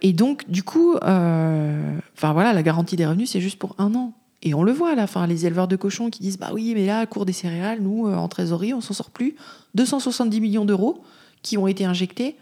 Et 0.02 0.14
donc, 0.14 0.50
du 0.50 0.64
coup, 0.64 0.96
enfin 0.96 2.34
voilà, 2.34 2.54
la 2.54 2.64
garantie 2.64 2.96
des 2.96 3.06
revenus, 3.06 3.30
c'est 3.32 3.42
juste 3.42 3.60
pour 3.60 3.76
un 3.78 3.94
an. 3.94 4.14
Et 4.42 4.54
on 4.54 4.64
le 4.64 4.72
voit 4.72 4.92
à 4.92 4.96
la 4.96 5.08
fin, 5.08 5.28
les 5.28 5.46
éleveurs 5.46 5.68
de 5.68 5.76
cochons 5.76 6.10
qui 6.10 6.22
disent 6.22 6.38
Bah 6.38 6.52
oui, 6.54 6.74
mais 6.76 6.86
là, 6.86 7.06
cours 7.06 7.26
des 7.26 7.34
céréales, 7.34 7.82
nous, 7.82 8.08
euh, 8.08 8.16
en 8.16 8.28
trésorerie, 8.28 8.74
on 8.74 8.82
s'en 8.82 8.94
sort 8.94 9.12
plus. 9.12 9.36
270 9.76 10.40
millions 10.42 10.66
d'euros 10.66 11.04
qui 11.42 11.58
ont 11.58 11.68
été 11.68 11.86
injectés 11.86 12.36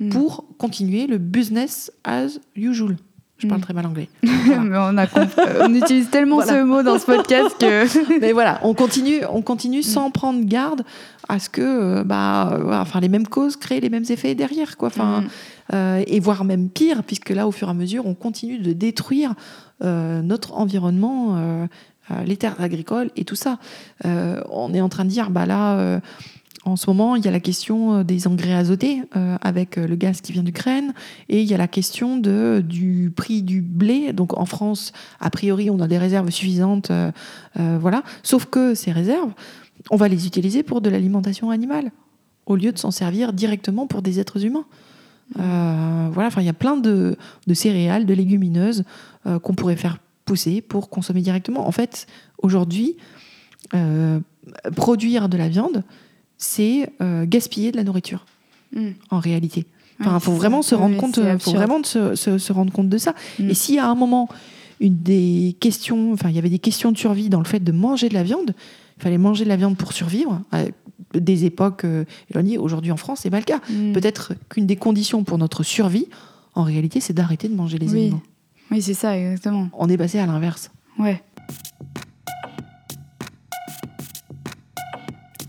Mm. 0.00 0.10
pour 0.10 0.44
continuer 0.58 1.06
le 1.06 1.18
business 1.18 1.92
as 2.04 2.38
usual. 2.54 2.96
Je 3.38 3.46
parle 3.46 3.60
Mm. 3.60 3.64
très 3.64 3.74
mal 3.74 3.86
anglais. 3.86 4.08
Mais 4.22 4.76
on, 4.78 4.96
a 4.96 5.06
compris- 5.06 5.40
on 5.60 5.72
utilise 5.74 6.10
tellement 6.10 6.36
Voilà. 6.36 6.52
ce 6.52 6.62
mot 6.64 6.82
dans 6.82 6.98
ce 6.98 7.06
podcast 7.06 7.56
que. 7.58 8.18
Mais 8.20 8.32
voilà, 8.32 8.58
on 8.64 8.74
continue, 8.74 9.20
on 9.30 9.42
continue 9.42 9.82
sans 9.82 10.10
prendre 10.10 10.44
garde 10.44 10.82
à 11.28 11.38
ce 11.38 11.48
que 11.48 11.60
euh, 12.00 12.04
bah, 12.04 12.58
enfin, 12.72 13.00
les 13.00 13.08
mêmes 13.08 13.28
causes 13.28 13.56
créent 13.56 13.80
les 13.80 13.90
mêmes 13.90 14.04
effets 14.08 14.34
derrière. 14.34 14.76
Quoi. 14.76 14.88
Enfin, 14.88 15.20
Mm. 15.20 15.26
euh, 15.74 16.02
et 16.06 16.18
voire 16.20 16.44
même 16.44 16.68
pire, 16.68 17.02
puisque 17.04 17.30
là, 17.30 17.46
au 17.46 17.52
fur 17.52 17.68
et 17.68 17.70
à 17.70 17.74
mesure, 17.74 18.06
on 18.06 18.14
continue 18.14 18.58
de 18.58 18.72
détruire 18.72 19.34
euh, 19.84 20.20
notre 20.22 20.54
environnement, 20.54 21.36
euh, 21.36 21.66
les 22.26 22.36
terres 22.38 22.56
agricoles 22.60 23.10
et 23.16 23.24
tout 23.24 23.36
ça. 23.36 23.58
On 24.04 24.72
est 24.74 24.80
en 24.80 24.88
train 24.88 25.04
de 25.04 25.10
dire, 25.10 25.28
bah 25.30 25.44
là, 25.46 26.00
en 26.64 26.76
ce 26.76 26.88
moment, 26.88 27.16
il 27.16 27.24
y 27.24 27.28
a 27.28 27.30
la 27.30 27.40
question 27.40 27.94
euh, 27.94 28.04
des 28.04 28.26
engrais 28.26 28.54
azotés 28.54 29.02
euh, 29.16 29.36
avec 29.40 29.78
euh, 29.78 29.86
le 29.86 29.96
gaz 29.96 30.20
qui 30.20 30.32
vient 30.32 30.42
d'Ukraine, 30.42 30.92
et 31.28 31.40
il 31.40 31.48
y 31.48 31.54
a 31.54 31.56
la 31.56 31.68
question 31.68 32.16
de, 32.16 32.62
du 32.66 33.12
prix 33.14 33.42
du 33.42 33.60
blé. 33.62 34.12
Donc 34.12 34.36
en 34.36 34.44
France, 34.44 34.92
a 35.20 35.30
priori, 35.30 35.70
on 35.70 35.80
a 35.80 35.86
des 35.86 35.98
réserves 35.98 36.30
suffisantes, 36.30 36.90
voilà. 37.56 38.02
Sauf 38.22 38.46
que 38.46 38.74
ces 38.74 38.92
réserves, 38.92 39.32
on 39.90 39.96
va 39.96 40.08
les 40.08 40.26
utiliser 40.26 40.62
pour 40.62 40.80
de 40.80 40.90
l'alimentation 40.90 41.50
animale, 41.50 41.90
au 42.46 42.56
lieu 42.56 42.72
de 42.72 42.78
s'en 42.78 42.90
servir 42.90 43.32
directement 43.32 43.86
pour 43.86 44.02
des 44.02 44.20
êtres 44.20 44.44
humains. 44.44 44.64
Voilà, 45.34 46.30
il 46.38 46.44
y 46.44 46.48
a 46.48 46.54
plein 46.54 46.76
de, 46.76 47.16
de 47.46 47.54
céréales, 47.54 48.06
de 48.06 48.14
légumineuses 48.14 48.84
qu'on 49.42 49.54
pourrait 49.54 49.76
faire 49.76 49.98
pousser 50.24 50.60
pour 50.60 50.90
consommer 50.90 51.20
directement. 51.20 51.66
En 51.66 51.72
fait, 51.72 52.06
aujourd'hui, 52.38 52.96
produire 54.76 55.28
de 55.28 55.36
la 55.36 55.48
viande, 55.48 55.82
c'est 56.38 56.90
euh, 57.02 57.26
gaspiller 57.26 57.70
de 57.72 57.76
la 57.76 57.84
nourriture, 57.84 58.24
Mm. 58.72 58.88
en 59.10 59.18
réalité. 59.18 59.66
Enfin, 60.00 60.14
Ouais, 60.14 60.20
faut 60.20 60.32
c'est 60.32 60.36
vraiment 60.38 60.62
ça. 60.62 60.68
se 60.70 60.74
rendre 60.76 60.96
compte, 60.96 61.18
faut 61.40 61.52
vraiment 61.52 61.82
se, 61.82 62.14
se- 62.14 62.38
se 62.38 62.52
rendre 62.52 62.72
compte 62.72 62.88
de 62.88 62.98
ça. 62.98 63.14
Mm. 63.38 63.50
Et 63.50 63.54
si 63.54 63.78
à 63.78 63.88
un 63.88 63.94
moment, 63.94 64.28
une 64.80 64.96
des 65.02 65.56
questions, 65.58 66.12
enfin, 66.12 66.28
il 66.28 66.36
y 66.36 66.38
avait 66.38 66.50
des 66.50 66.58
questions 66.60 66.92
de 66.92 66.98
survie 66.98 67.28
dans 67.28 67.40
le 67.40 67.46
fait 67.46 67.58
de 67.60 67.72
manger 67.72 68.08
de 68.08 68.14
la 68.14 68.22
viande, 68.22 68.54
il 68.98 69.02
fallait 69.02 69.18
manger 69.18 69.44
de 69.44 69.48
la 69.48 69.56
viande 69.56 69.76
pour 69.76 69.92
survivre. 69.92 70.40
à 70.52 70.64
des 71.14 71.46
époques 71.46 71.84
euh, 71.84 72.04
éloignées, 72.30 72.58
aujourd'hui 72.58 72.92
en 72.92 72.96
France, 72.98 73.20
c'est 73.22 73.30
pas 73.30 73.38
le 73.38 73.44
cas. 73.44 73.60
Mm. 73.70 73.92
Peut-être 73.92 74.34
qu'une 74.50 74.66
des 74.66 74.76
conditions 74.76 75.24
pour 75.24 75.38
notre 75.38 75.62
survie, 75.62 76.06
en 76.54 76.62
réalité, 76.64 77.00
c'est 77.00 77.14
d'arrêter 77.14 77.48
de 77.48 77.54
manger 77.54 77.78
les 77.78 77.90
Oui. 77.92 78.00
aliments. 78.02 78.22
Oui, 78.70 78.82
c'est 78.82 78.92
ça, 78.94 79.18
exactement. 79.18 79.70
On 79.72 79.88
est 79.88 79.96
passé 79.96 80.18
à 80.18 80.26
l'inverse. 80.26 80.70
Ouais. 80.98 81.22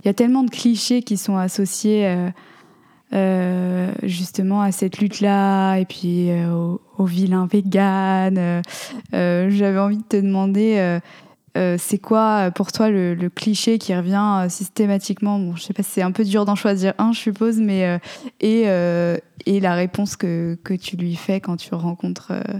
Y 0.09 0.11
a 0.11 0.13
tellement 0.13 0.43
de 0.43 0.49
clichés 0.49 1.01
qui 1.01 1.17
sont 1.17 1.37
associés 1.37 2.07
euh, 2.07 2.29
euh, 3.13 3.91
justement 4.03 4.61
à 4.61 4.71
cette 4.71 4.99
lutte-là 4.99 5.77
et 5.77 5.85
puis 5.85 6.29
euh, 6.29 6.53
au, 6.53 6.81
au 6.97 7.05
vilain 7.05 7.47
vegan. 7.51 8.37
euh, 8.37 8.61
euh, 9.13 9.49
J'avais 9.49 9.79
envie 9.79 9.97
de 9.97 10.03
te 10.03 10.17
demander, 10.17 10.77
euh, 10.77 10.99
euh, 11.57 11.75
c'est 11.79 11.97
quoi 11.97 12.47
euh, 12.47 12.51
pour 12.51 12.71
toi 12.71 12.89
le, 12.89 13.15
cliché 13.29 13.79
qui 13.79 13.95
revient 13.95 14.43
euh, 14.45 14.49
systématiquement? 14.49 15.39
Bon, 15.39 15.55
je 15.55 15.63
sais 15.63 15.73
pas, 15.73 15.83
c'est 15.83 16.01
un 16.01 16.11
peu 16.11 16.23
dur 16.23 16.45
d'en 16.45 16.55
choisir 16.55 16.93
un, 16.97 17.11
je 17.11 17.19
suppose, 17.19 17.57
mais 17.59 17.85
euh, 17.85 17.97
et, 18.41 18.63
euh, 18.67 19.17
et 19.45 19.59
la 19.59 19.73
réponse 19.73 20.15
que, 20.15 20.57
que 20.63 20.73
tu 20.73 20.95
lui 20.95 21.15
fais 21.15 21.39
quand 21.39 21.57
tu 21.57 21.73
rencontres 21.73 22.31
euh, 22.31 22.59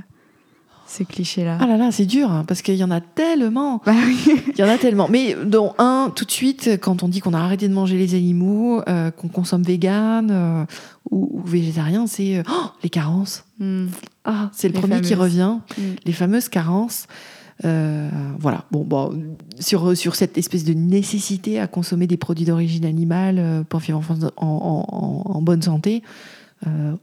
ces 0.89 1.05
clichés-là. 1.05 1.57
Ah 1.61 1.67
là 1.67 1.77
là, 1.77 1.91
c'est 1.91 2.05
dur, 2.05 2.31
hein, 2.31 2.43
parce 2.47 2.61
qu'il 2.61 2.75
y 2.75 2.83
en 2.83 2.91
a 2.91 2.99
tellement. 3.01 3.81
Bah 3.85 3.93
oui. 4.05 4.17
Il 4.53 4.59
y 4.59 4.63
en 4.63 4.67
a 4.69 4.77
tellement. 4.77 5.07
Mais 5.09 5.35
dont 5.45 5.73
un, 5.77 6.11
tout 6.15 6.25
de 6.25 6.31
suite, 6.31 6.77
quand 6.81 7.03
on 7.03 7.07
dit 7.07 7.19
qu'on 7.19 7.33
a 7.33 7.39
arrêté 7.39 7.67
de 7.67 7.73
manger 7.73 7.97
les 7.97 8.15
animaux, 8.15 8.81
euh, 8.89 9.11
qu'on 9.11 9.27
consomme 9.27 9.63
vegan 9.63 10.29
euh, 10.31 10.65
ou, 11.11 11.29
ou 11.39 11.43
végétarien, 11.43 12.07
c'est 12.07 12.37
euh, 12.37 12.43
oh, 12.49 12.67
les 12.83 12.89
carences. 12.89 13.45
Mm. 13.59 13.85
Ah, 14.25 14.49
c'est 14.53 14.67
le 14.67 14.73
Les 14.73 14.79
premier 14.79 15.01
qui 15.01 15.13
revient. 15.15 15.57
Mm. 15.77 15.81
Les 16.05 16.11
fameuses 16.13 16.49
carences. 16.49 17.07
Voilà. 17.63 18.63
Bon, 18.71 18.83
bon, 18.85 19.21
sur, 19.59 19.95
sur 19.97 20.15
cette 20.15 20.37
espèce 20.37 20.63
de 20.63 20.73
nécessité 20.73 21.59
à 21.59 21.67
consommer 21.67 22.07
des 22.07 22.15
produits 22.17 22.45
d'origine 22.45 22.85
animale 22.85 23.65
pour 23.67 23.81
vivre 23.81 24.01
en, 24.37 24.45
en- 24.45 24.85
en- 24.87 25.31
en 25.35 25.41
bonne 25.41 25.61
santé, 25.61 26.01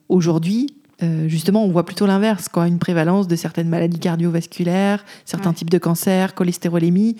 aujourd'hui, 0.08 0.74
euh, 1.02 1.28
justement, 1.28 1.64
on 1.64 1.70
voit 1.70 1.84
plutôt 1.84 2.06
l'inverse, 2.06 2.48
quoi, 2.48 2.66
une 2.68 2.78
prévalence 2.78 3.28
de 3.28 3.36
certaines 3.36 3.68
maladies 3.68 3.98
cardiovasculaires, 3.98 5.04
certains 5.24 5.50
Ouais. 5.50 5.56
types 5.56 5.70
de 5.70 5.78
cancers, 5.78 6.34
cholestérolémie. 6.34 7.16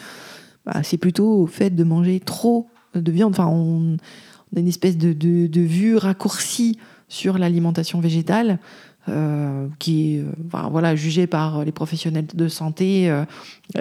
Bah, 0.64 0.83
c'est 0.83 0.97
plutôt 0.99 1.43
au 1.43 1.47
fait 1.47 1.70
de 1.70 1.85
manger 1.85 2.20
trop 2.20 2.68
de 2.95 3.12
viande. 3.12 3.33
Enfin, 3.33 3.47
on, 3.47 3.97
on 4.53 4.57
a 4.57 4.61
une 4.61 4.68
espèce 4.68 4.97
de, 4.97 5.12
de- 5.12 5.47
de 5.47 5.61
vue 5.61 5.97
raccourcie 5.97 6.79
sur 7.09 7.39
l'alimentation 7.39 8.01
végétale. 8.01 8.59
euh, 9.09 9.68
qui 9.79 10.16
est 10.16 10.18
euh, 10.18 10.24
enfin, 10.49 10.68
voilà, 10.68 10.97
jugée 10.97 11.29
par 11.29 11.64
les 11.64 11.70
professionnels 11.70 12.27
de 12.35 12.49
santé, 12.49 13.09
euh, 13.09 13.24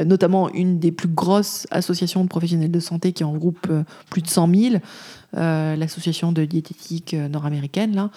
notamment 0.06 0.52
une 0.54 0.78
des 0.78 0.92
plus 0.92 1.08
grosses 1.08 1.66
associations 1.72 2.24
de 2.24 2.30
professionnels 2.30 2.70
de 2.70 2.80
santé 2.80 3.12
qui 3.12 3.24
en 3.24 3.32
regroupe 3.32 3.68
plus 4.12 4.22
de 4.22 4.28
100 4.28 4.54
000, 4.56 4.76
euh, 5.36 5.76
l'association 5.76 6.32
de 6.32 6.46
diététique 6.46 7.14
euh, 7.14 7.28
nord-américaine, 7.28 7.96
là, 7.96 8.10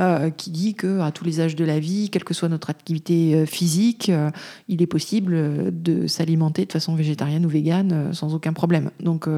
euh, 0.00 0.30
qui 0.30 0.50
dit 0.50 0.74
que 0.74 1.00
à 1.00 1.12
tous 1.12 1.24
les 1.24 1.40
âges 1.40 1.56
de 1.56 1.64
la 1.64 1.78
vie, 1.78 2.10
quelle 2.10 2.24
que 2.24 2.34
soit 2.34 2.48
notre 2.48 2.70
activité 2.70 3.46
physique, 3.46 4.08
euh, 4.08 4.30
il 4.68 4.82
est 4.82 4.86
possible 4.86 5.72
de 5.82 6.06
s'alimenter 6.06 6.66
de 6.66 6.72
façon 6.72 6.94
végétarienne 6.94 7.46
ou 7.46 7.48
végane 7.48 8.12
sans 8.12 8.34
aucun 8.34 8.52
problème. 8.52 8.90
Donc 9.00 9.28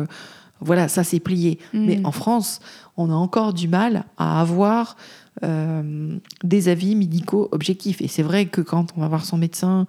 voilà, 0.61 0.89
ça 0.89 1.05
c'est 1.05 1.21
plié. 1.21 1.59
Mais 1.73 1.97
Mm. 1.97 2.07
en 2.07 2.13
France, 2.13 2.61
on 2.97 3.11
a 3.11 3.15
encore 3.15 3.53
du 3.53 3.69
mal 3.69 4.05
à 4.17 4.41
avoir 4.41 4.97
euh, 5.45 6.17
des 6.45 6.69
avis 6.69 6.95
médicaux 6.95 7.49
objectifs. 7.53 8.01
Et 8.01 8.09
c'est 8.09 8.23
vrai 8.23 8.47
que 8.47 8.63
quand 8.63 8.87
on 8.97 9.01
va 9.01 9.09
voir 9.09 9.25
son 9.25 9.37
médecin, 9.37 9.85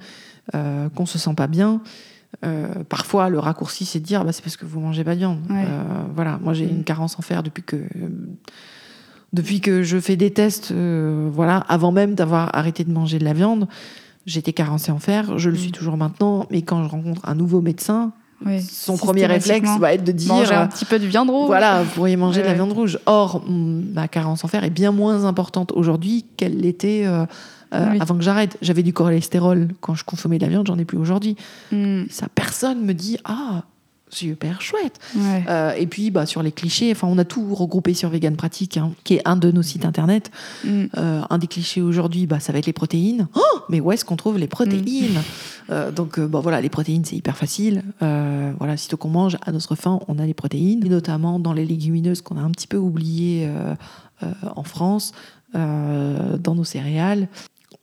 euh, 0.56 0.90
qu'on 0.90 1.06
se 1.06 1.18
sent 1.18 1.34
pas 1.36 1.48
bien, 1.48 1.82
euh, 2.46 2.68
parfois 2.88 3.30
le 3.30 3.40
raccourci 3.40 3.84
c'est 3.86 4.00
de 4.00 4.06
dire 4.06 4.24
bah, 4.24 4.32
c'est 4.32 4.44
parce 4.44 4.58
que 4.58 4.66
vous 4.66 4.80
mangez 4.80 5.04
pas 5.04 5.14
de 5.16 5.20
viande. 5.20 5.40
Ouais. 5.50 5.66
Euh, 5.68 5.84
voilà, 6.16 6.40
moi 6.42 6.54
j'ai 6.54 6.66
Mm. 6.66 6.70
une 6.78 6.84
carence 6.84 7.18
en 7.18 7.22
fer 7.22 7.42
depuis 7.44 7.64
que 7.64 7.78
depuis 9.34 9.60
que 9.60 9.84
je 9.84 10.00
fais 10.00 10.16
des 10.16 10.32
tests, 10.32 10.72
euh, 10.72 11.30
voilà, 11.32 11.58
avant 11.68 11.92
même 11.92 12.16
d'avoir 12.16 12.56
arrêté 12.56 12.84
de 12.84 12.92
manger 12.92 13.20
de 13.20 13.26
la 13.26 13.34
viande, 13.34 13.68
j'étais 14.26 14.54
carencée 14.54 14.92
en 14.92 15.00
fer, 15.00 15.38
je 15.38 15.50
le 15.50 15.56
suis 15.58 15.70
Mm. 15.70 15.74
toujours 15.74 15.98
maintenant, 15.98 16.46
mais 16.50 16.62
quand 16.62 16.84
je 16.84 16.90
rencontre 16.90 17.22
un 17.28 17.36
nouveau 17.36 17.62
médecin, 17.62 18.14
Oui. 18.46 18.62
son 18.62 18.96
premier 18.98 19.26
réflexe 19.26 19.70
va 19.80 19.94
être 19.94 20.04
de 20.04 20.12
dire 20.12 20.34
Manger 20.34 20.54
un 20.54 20.68
petit 20.68 20.86
peu 20.86 21.00
de 21.00 21.06
viande 21.08 21.30
rouge. 21.30 21.48
voilà, 21.48 21.82
vous 21.84 21.90
pourriez 21.90 22.16
manger 22.16 22.42
de 22.42 22.48
la 22.48 22.54
viande 22.54 22.72
rouge. 22.72 23.00
Or, 23.06 23.44
ma 23.50 24.08
carence 24.08 24.44
en 24.44 24.48
fer 24.48 24.64
est 24.64 24.70
bien 24.70 24.92
moins 24.92 25.26
importante 25.26 25.72
aujourd'hui 25.74 26.24
qu'elle 26.38 26.58
l'était 26.58 27.06
euh, 27.74 27.92
Oui. 27.92 27.98
avant 28.00 28.16
que 28.16 28.24
j'arrête. 28.24 28.58
J'avais 28.62 28.84
du 28.84 28.94
cholestérol 28.94 29.70
quand 29.82 29.96
je 29.96 30.04
consommais 30.04 30.38
de 30.38 30.44
la 30.44 30.50
viande, 30.50 30.68
j'en 30.68 30.78
ai 30.78 30.86
plus 30.86 30.98
aujourd'hui. 30.98 31.36
Mm, 31.72 32.04
Ça, 32.10 32.28
personne 32.34 32.84
me 32.86 32.94
dit 32.94 33.18
ah 33.26 33.64
super 34.10 34.62
chouette. 34.62 35.00
ouais. 35.18 35.44
Euh, 35.50 35.74
et 35.74 35.86
puis 35.86 36.12
bah, 36.12 36.26
sur 36.26 36.42
les 36.42 36.54
clichés, 36.54 36.90
enfin 36.94 37.10
on 37.12 37.18
a 37.18 37.26
tout 37.26 37.54
regroupé 37.54 37.94
sur 37.94 38.08
Vegan 38.10 38.38
Pratique, 38.38 38.78
hein, 38.78 38.92
qui 39.04 39.16
est 39.16 39.22
un 39.28 39.36
de 39.36 39.52
nos 39.52 39.62
sites 39.62 39.84
internet. 39.84 40.32
Mm. 40.64 40.86
Euh, 40.98 41.22
un 41.30 41.38
des 41.38 41.48
clichés 41.48 41.82
aujourd'hui, 41.82 42.26
bah, 42.26 42.40
ça 42.40 42.54
va 42.54 42.60
être 42.60 42.68
les 42.68 42.74
protéines. 42.74 43.28
Oh, 43.36 43.42
mais 43.68 43.82
où 43.82 43.92
est-ce 43.92 44.06
qu'on 44.06 44.16
trouve 44.16 44.38
les 44.38 44.48
protéines 44.48 45.20
Euh, 45.70 45.92
Donc, 45.92 46.18
bon, 46.22 46.40
voilà, 46.40 46.62
les 46.62 46.70
protéines, 46.70 47.04
c'est 47.04 47.18
hyper 47.18 47.36
facile. 47.36 47.84
Voilà, 48.00 48.78
sitôt 48.78 48.96
qu'on 48.96 49.10
mange, 49.10 49.38
à 49.46 49.52
notre 49.52 49.76
faim, 49.76 50.00
on 50.08 50.20
a 50.20 50.26
les 50.26 50.34
protéines. 50.34 50.86
Et 50.86 50.90
notamment 50.90 51.38
dans 51.40 51.52
les 51.52 51.66
légumineuses 51.66 52.22
qu'on 52.22 52.38
a 52.38 52.42
un 52.42 52.52
petit 52.52 52.68
peu 52.68 52.78
oubliées 52.78 53.50
en 54.56 54.64
France, 54.64 55.12
dans 55.54 56.56
nos 56.56 56.64
céréales. 56.64 57.28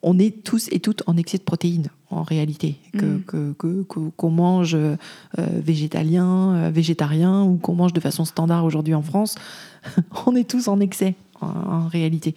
On 0.06 0.18
est 0.18 0.44
tous 0.44 0.68
et 0.70 0.80
toutes 0.80 1.02
en 1.06 1.16
excès 1.16 1.38
de 1.38 1.42
protéines, 1.42 1.88
en 2.10 2.22
réalité. 2.22 2.76
Que, 2.96 3.04
Mm. 3.06 3.22
que- 3.26 3.52
que- 3.58 3.82
que- 3.88 4.10
qu'on 4.16 4.30
mange 4.30 4.74
euh, 4.74 4.96
végétalien, 5.38 6.54
euh, 6.54 6.70
végétarien, 6.70 7.42
ou 7.42 7.56
qu'on 7.56 7.74
mange 7.74 7.92
de 7.92 8.00
façon 8.00 8.24
standard 8.24 8.64
aujourd'hui 8.64 8.94
en 8.94 9.02
France, 9.02 9.34
on 10.26 10.36
est 10.36 10.48
tous 10.48 10.68
en 10.68 10.78
excès, 10.80 11.14
en, 11.40 11.46
en 11.48 11.88
réalité. 11.88 12.34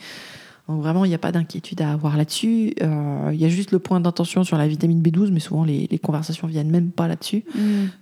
Donc 0.70 0.82
vraiment, 0.82 1.06
il 1.06 1.08
n'y 1.10 1.16
a 1.16 1.18
pas 1.18 1.32
d'inquiétude 1.32 1.82
à 1.82 1.94
avoir 1.94 2.18
là-dessus. 2.18 2.74
Euh, 2.82 3.30
Il 3.34 3.40
y 3.40 3.46
a 3.46 3.50
juste 3.50 3.72
le 3.72 3.80
point 3.80 4.02
d'intention 4.02 4.44
sur 4.44 4.58
la 4.58 4.68
vitamine 4.68 5.02
B12, 5.02 5.32
mais 5.32 5.40
souvent 5.40 5.64
les, 5.64 5.88
les 5.90 5.98
conversations 5.98 6.46
viennent 6.46 6.70
même 6.70 6.92
pas 6.92 7.08
là-dessus. 7.08 7.46
Mm. 7.56 7.60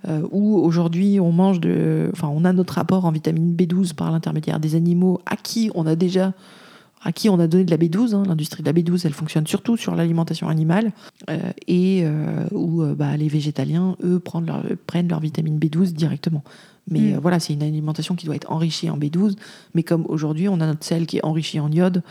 Euh, 0.08 0.22
où 0.32 0.56
aujourd'hui, 0.58 1.20
on 1.20 1.30
mange 1.30 1.60
de, 1.60 2.10
enfin, 2.12 2.28
on 2.32 2.44
a 2.44 2.52
notre 2.52 2.78
apport 2.78 3.04
en 3.04 3.12
vitamine 3.12 3.54
B12 3.54 3.94
par 3.94 4.10
l'intermédiaire 4.10 4.58
des 4.58 4.74
animaux 4.74 5.20
à 5.26 5.36
qui 5.36 5.70
on 5.76 5.86
a 5.86 5.94
déjà, 5.94 6.32
à 7.06 7.12
qui 7.12 7.28
on 7.28 7.38
a 7.38 7.46
donné 7.46 7.64
de 7.64 7.70
la 7.70 7.76
B12. 7.76 8.14
hein. 8.14 8.24
L'industrie 8.26 8.62
de 8.62 8.68
la 8.68 8.72
B12, 8.72 9.02
elle 9.04 9.12
fonctionne 9.12 9.46
surtout 9.46 9.76
sur 9.76 9.94
l'alimentation 9.94 10.48
animale 10.48 10.90
euh, 11.30 11.38
et 11.68 12.02
euh, 12.04 12.44
où 12.50 12.82
euh, 12.82 12.94
bah, 12.94 13.16
les 13.16 13.28
végétaliens, 13.28 13.96
eux, 14.02 14.18
prennent 14.18 14.46
leur, 14.46 14.62
prennent 14.88 15.08
leur 15.08 15.20
vitamine 15.20 15.58
B12 15.58 15.92
directement. 15.92 16.42
Mais 16.90 17.00
Mm. 17.00 17.14
euh, 17.14 17.18
voilà, 17.20 17.38
c'est 17.40 17.52
une 17.52 17.62
alimentation 17.62 18.14
qui 18.16 18.26
doit 18.26 18.34
être 18.36 18.50
enrichie 18.50 18.90
en 18.90 18.98
B12. 18.98 19.36
Mais 19.74 19.82
comme 19.84 20.04
aujourd'hui, 20.08 20.48
on 20.48 20.54
a 20.60 20.66
notre 20.66 20.84
sel 20.84 21.06
qui 21.06 21.18
est 21.18 21.24
enrichi 21.24 21.60
en 21.60 21.70
iode, 21.70 22.02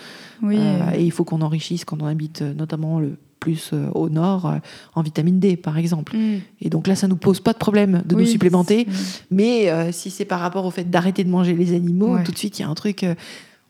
Oui. 0.41 0.55
euh, 0.59 0.91
et 0.95 1.03
il 1.03 1.11
faut 1.11 1.23
qu'on 1.25 1.41
enrichisse 1.41 1.83
quand 1.85 2.01
on 2.01 2.05
habite 2.05 2.41
notamment 2.41 2.99
le 3.01 3.17
plus 3.41 3.71
euh, 3.73 3.89
au 3.93 4.09
nord 4.09 4.51
en 4.95 5.01
vitamine 5.01 5.39
D, 5.39 5.55
par 5.57 5.77
exemple. 5.77 6.15
Mm. 6.15 6.39
Et 6.61 6.69
donc 6.69 6.87
là, 6.87 6.95
ça 6.95 7.07
nous 7.09 7.15
pose 7.17 7.39
pas 7.41 7.53
de 7.53 7.57
problème 7.57 8.01
de 8.05 8.15
nous 8.15 8.25
supplémenter. 8.25 8.87
Mais 9.29 9.91
si 9.91 10.09
c'est 10.09 10.25
par 10.25 10.39
rapport 10.39 10.65
au 10.65 10.71
fait 10.71 10.89
d'arrêter 10.89 11.23
de 11.25 11.29
manger 11.29 11.53
les 11.53 11.73
animaux, 11.75 12.15
Ouais. 12.15 12.23
tout 12.23 12.31
de 12.31 12.37
suite, 12.37 12.59
il 12.59 12.61
y 12.61 12.65
a 12.65 12.69
un 12.69 12.75
truc. 12.75 13.05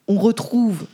on 0.07 0.17
retrouve 0.19 0.86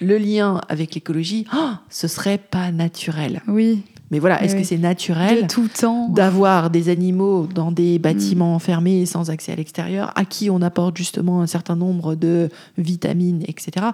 le 0.00 0.18
lien 0.18 0.60
avec 0.68 0.94
l'écologie. 0.94 1.46
Ah, 1.52 1.80
ce 1.90 2.08
serait 2.08 2.38
pas 2.38 2.70
naturel. 2.72 3.42
Oui. 3.48 3.82
Mais 4.10 4.18
voilà, 4.18 4.42
est-ce 4.44 4.54
Oui. 4.54 4.62
que 4.62 4.66
c'est 4.68 4.78
naturel 4.78 5.42
De 5.42 5.46
tout 5.48 5.68
temps. 5.68 6.08
d'avoir 6.08 6.70
des 6.70 6.88
animaux 6.90 7.46
dans 7.52 7.72
des 7.72 7.98
bâtiments 7.98 8.58
fermés 8.58 9.06
sans 9.06 9.30
accès 9.30 9.52
à 9.52 9.56
l'extérieur, 9.56 10.12
à 10.14 10.24
qui 10.24 10.50
on 10.50 10.60
apporte 10.62 10.96
justement 10.96 11.40
un 11.40 11.46
certain 11.46 11.74
nombre 11.74 12.14
de 12.14 12.48
vitamines, 12.78 13.42
etc. 13.48 13.86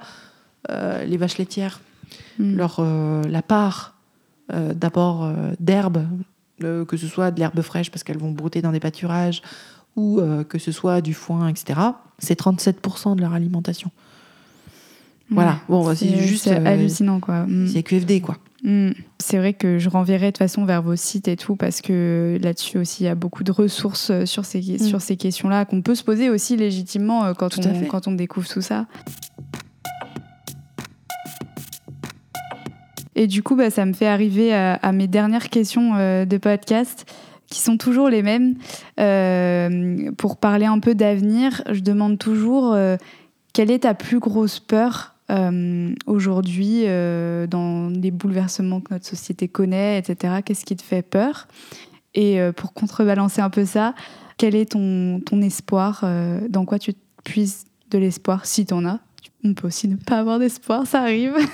Euh, 0.71 1.05
les 1.05 1.17
vaches 1.17 1.39
laitières, 1.39 1.81
Mm. 2.39 2.57
leur, 2.57 2.77
euh, 2.81 3.23
la 3.29 3.41
part 3.43 3.95
euh, 4.53 4.75
d'apport 4.75 5.25
euh, 5.25 5.53
d'herbe, 5.61 6.05
que 6.61 6.97
ce 6.97 7.07
soit 7.07 7.31
de 7.31 7.39
l'herbe 7.39 7.61
fraîche 7.63 7.91
parce 7.91 8.03
qu'elles 8.03 8.19
vont 8.19 8.33
brouter 8.33 8.61
dans 8.63 8.73
des 8.73 8.81
pâturages, 8.81 9.41
ou 9.97 10.21
que 10.49 10.59
ce 10.59 10.73
soit 10.73 11.01
du 11.01 11.15
foin, 11.15 11.49
etc., 11.49 11.81
c'est 12.19 12.39
37% 12.39 13.15
de 13.17 13.21
leur 13.23 13.33
alimentation. 13.33 13.91
Voilà, 15.31 15.61
bon, 15.69 15.85
bah, 15.85 15.95
c'est 15.95 16.17
juste. 16.19 16.49
euh, 16.49 16.65
hallucinant, 16.65 17.21
quoi. 17.21 17.47
Mm. 17.47 17.69
c'est 17.69 17.83
QFD, 17.83 18.21
quoi. 18.21 18.37
Mm. 18.65 18.91
C'est 19.19 19.39
vrai 19.39 19.55
que 19.55 19.79
je 19.79 19.89
renverrai 19.89 20.27
de 20.27 20.31
toute 20.33 20.39
façon 20.39 20.65
vers 20.65 20.83
vos 20.83 20.97
sites 20.97 21.29
et 21.29 21.37
tout 21.37 21.57
parce 21.57 21.81
que 21.81 22.39
là-dessus 22.43 22.77
aussi 22.77 23.05
il 23.05 23.07
y 23.07 23.09
a 23.09 23.15
beaucoup 23.15 23.43
de 23.43 23.53
ressources 23.53 24.11
euh, 24.11 24.27
sur 24.27 24.45
ces, 24.45 24.77
sur 24.79 25.01
ces 25.01 25.17
questions-là 25.17 25.65
qu'on 25.65 25.81
peut 25.81 25.95
se 25.95 26.05
poser 26.05 26.29
aussi 26.29 26.59
légitimement 26.59 27.25
euh, 27.25 27.33
quand, 27.33 27.49
Tout 27.49 27.61
on, 27.67 27.75
fait. 27.75 27.87
quand 27.87 28.07
on 28.07 28.13
découvre 28.13 28.47
tout 28.47 28.61
ça. 28.61 28.87
Et 33.15 33.27
du 33.27 33.43
coup, 33.43 33.57
bah, 33.57 33.71
ça 33.71 33.85
me 33.87 33.93
fait 33.93 34.07
arriver 34.07 34.55
à, 34.55 34.75
à 34.75 34.93
mes 34.93 35.07
dernières 35.07 35.49
questions 35.51 35.93
euh, 35.97 36.25
de 36.25 36.37
podcast 36.39 37.11
qui 37.49 37.61
sont 37.61 37.77
toujours 37.77 38.09
les 38.09 38.23
mêmes. 38.23 38.55
Euh, 39.01 40.11
pour 40.17 40.37
parler 40.37 40.67
un 40.67 40.79
peu 40.79 40.95
d'avenir, 40.95 41.63
je 41.71 41.81
demande 41.81 42.19
toujours 42.19 42.73
euh, 42.73 42.97
quelle 43.53 43.71
est 43.71 43.81
ta 43.81 43.95
plus 43.95 44.21
grosse 44.21 44.61
peur 44.61 45.10
euh, 45.31 45.95
aujourd'hui 46.07 46.83
euh, 46.87 47.47
dans 47.47 47.89
les 47.89 48.11
bouleversements 48.11 48.81
que 48.81 48.93
notre 48.93 49.07
société 49.07 49.49
connaît, 49.49 49.99
etc. 49.99 50.35
Qu'est-ce 50.45 50.65
qui 50.65 50.77
te 50.77 50.83
fait 50.83 51.03
peur? 51.03 51.47
Et 52.15 52.41
euh, 52.41 52.53
pour 52.53 52.73
contrebalancer 52.73 53.41
un 53.41 53.51
peu 53.51 53.65
ça, 53.65 53.95
quel 54.39 54.57
est 54.57 54.73
ton, 54.73 55.21
ton 55.21 55.41
espoir 55.43 56.05
Dans 56.49 56.65
quoi 56.65 56.79
tu 56.79 56.95
puises 57.25 57.67
de 57.91 57.99
l'espoir, 57.99 58.47
si 58.47 58.67
t'en 58.67 58.85
as? 58.85 58.99
On 59.45 59.55
peut 59.55 59.69
aussi 59.69 59.87
ne 59.87 59.97
pas 59.97 60.19
avoir 60.19 60.39
d'espoir, 60.39 60.87
ça 60.87 61.01
arrive. 61.01 61.35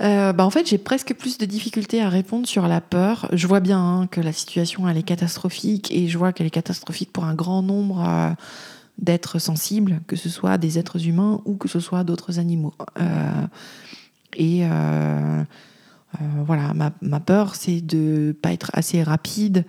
Bah, 0.00 0.46
en 0.46 0.50
fait, 0.50 0.64
j'ai 0.68 0.78
presque 0.78 1.12
plus 1.12 1.38
de 1.38 1.44
difficultés 1.44 2.00
à 2.00 2.08
répondre 2.08 2.46
sur 2.46 2.68
la 2.68 2.80
peur. 2.80 3.28
Je 3.32 3.48
vois 3.48 3.58
bien 3.58 3.80
hein, 3.80 4.06
que 4.06 4.20
la 4.20 4.32
situation 4.32 4.88
elle 4.88 4.96
est 4.96 5.02
catastrophique 5.02 5.90
et 5.90 6.06
je 6.06 6.16
vois 6.16 6.32
qu'elle 6.32 6.46
est 6.46 6.50
catastrophique 6.50 7.12
pour 7.12 7.24
un 7.24 7.34
grand 7.34 7.62
nombre 7.62 8.36
d'êtres 8.98 9.38
sensibles, 9.38 10.00
que 10.06 10.16
ce 10.16 10.28
soit 10.28 10.58
des 10.58 10.78
êtres 10.78 11.06
humains 11.06 11.40
ou 11.44 11.54
que 11.56 11.68
ce 11.68 11.80
soit 11.80 12.04
d'autres 12.04 12.38
animaux. 12.38 12.74
Euh, 13.00 13.46
et 14.36 14.64
euh, 14.64 14.68
euh, 14.68 16.24
voilà, 16.44 16.74
ma, 16.74 16.92
ma 17.00 17.20
peur, 17.20 17.54
c'est 17.54 17.80
de 17.80 18.36
pas 18.40 18.52
être 18.52 18.70
assez 18.74 19.02
rapide. 19.02 19.64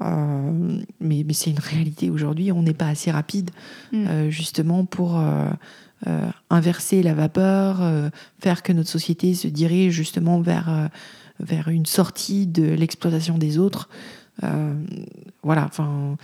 Mais 0.00 1.22
mais 1.24 1.32
c'est 1.32 1.50
une 1.50 1.60
réalité 1.60 2.10
aujourd'hui. 2.10 2.50
On 2.50 2.64
n'est 2.64 2.74
pas 2.74 2.88
assez 2.88 3.12
rapide, 3.12 3.52
Mm. 3.92 4.30
justement, 4.30 4.84
pour 4.84 5.22
inverser 6.50 7.04
la 7.04 7.14
vapeur, 7.14 8.10
faire 8.40 8.64
que 8.64 8.72
notre 8.72 8.88
société 8.88 9.34
se 9.34 9.46
dirige 9.46 9.92
justement 9.92 10.40
vers, 10.40 10.88
vers 11.38 11.68
une 11.68 11.86
sortie 11.86 12.48
de 12.48 12.64
l'exploitation 12.64 13.38
des 13.38 13.58
autres. 13.58 13.88
Voilà, 15.44 15.66
enfin, 15.66 16.16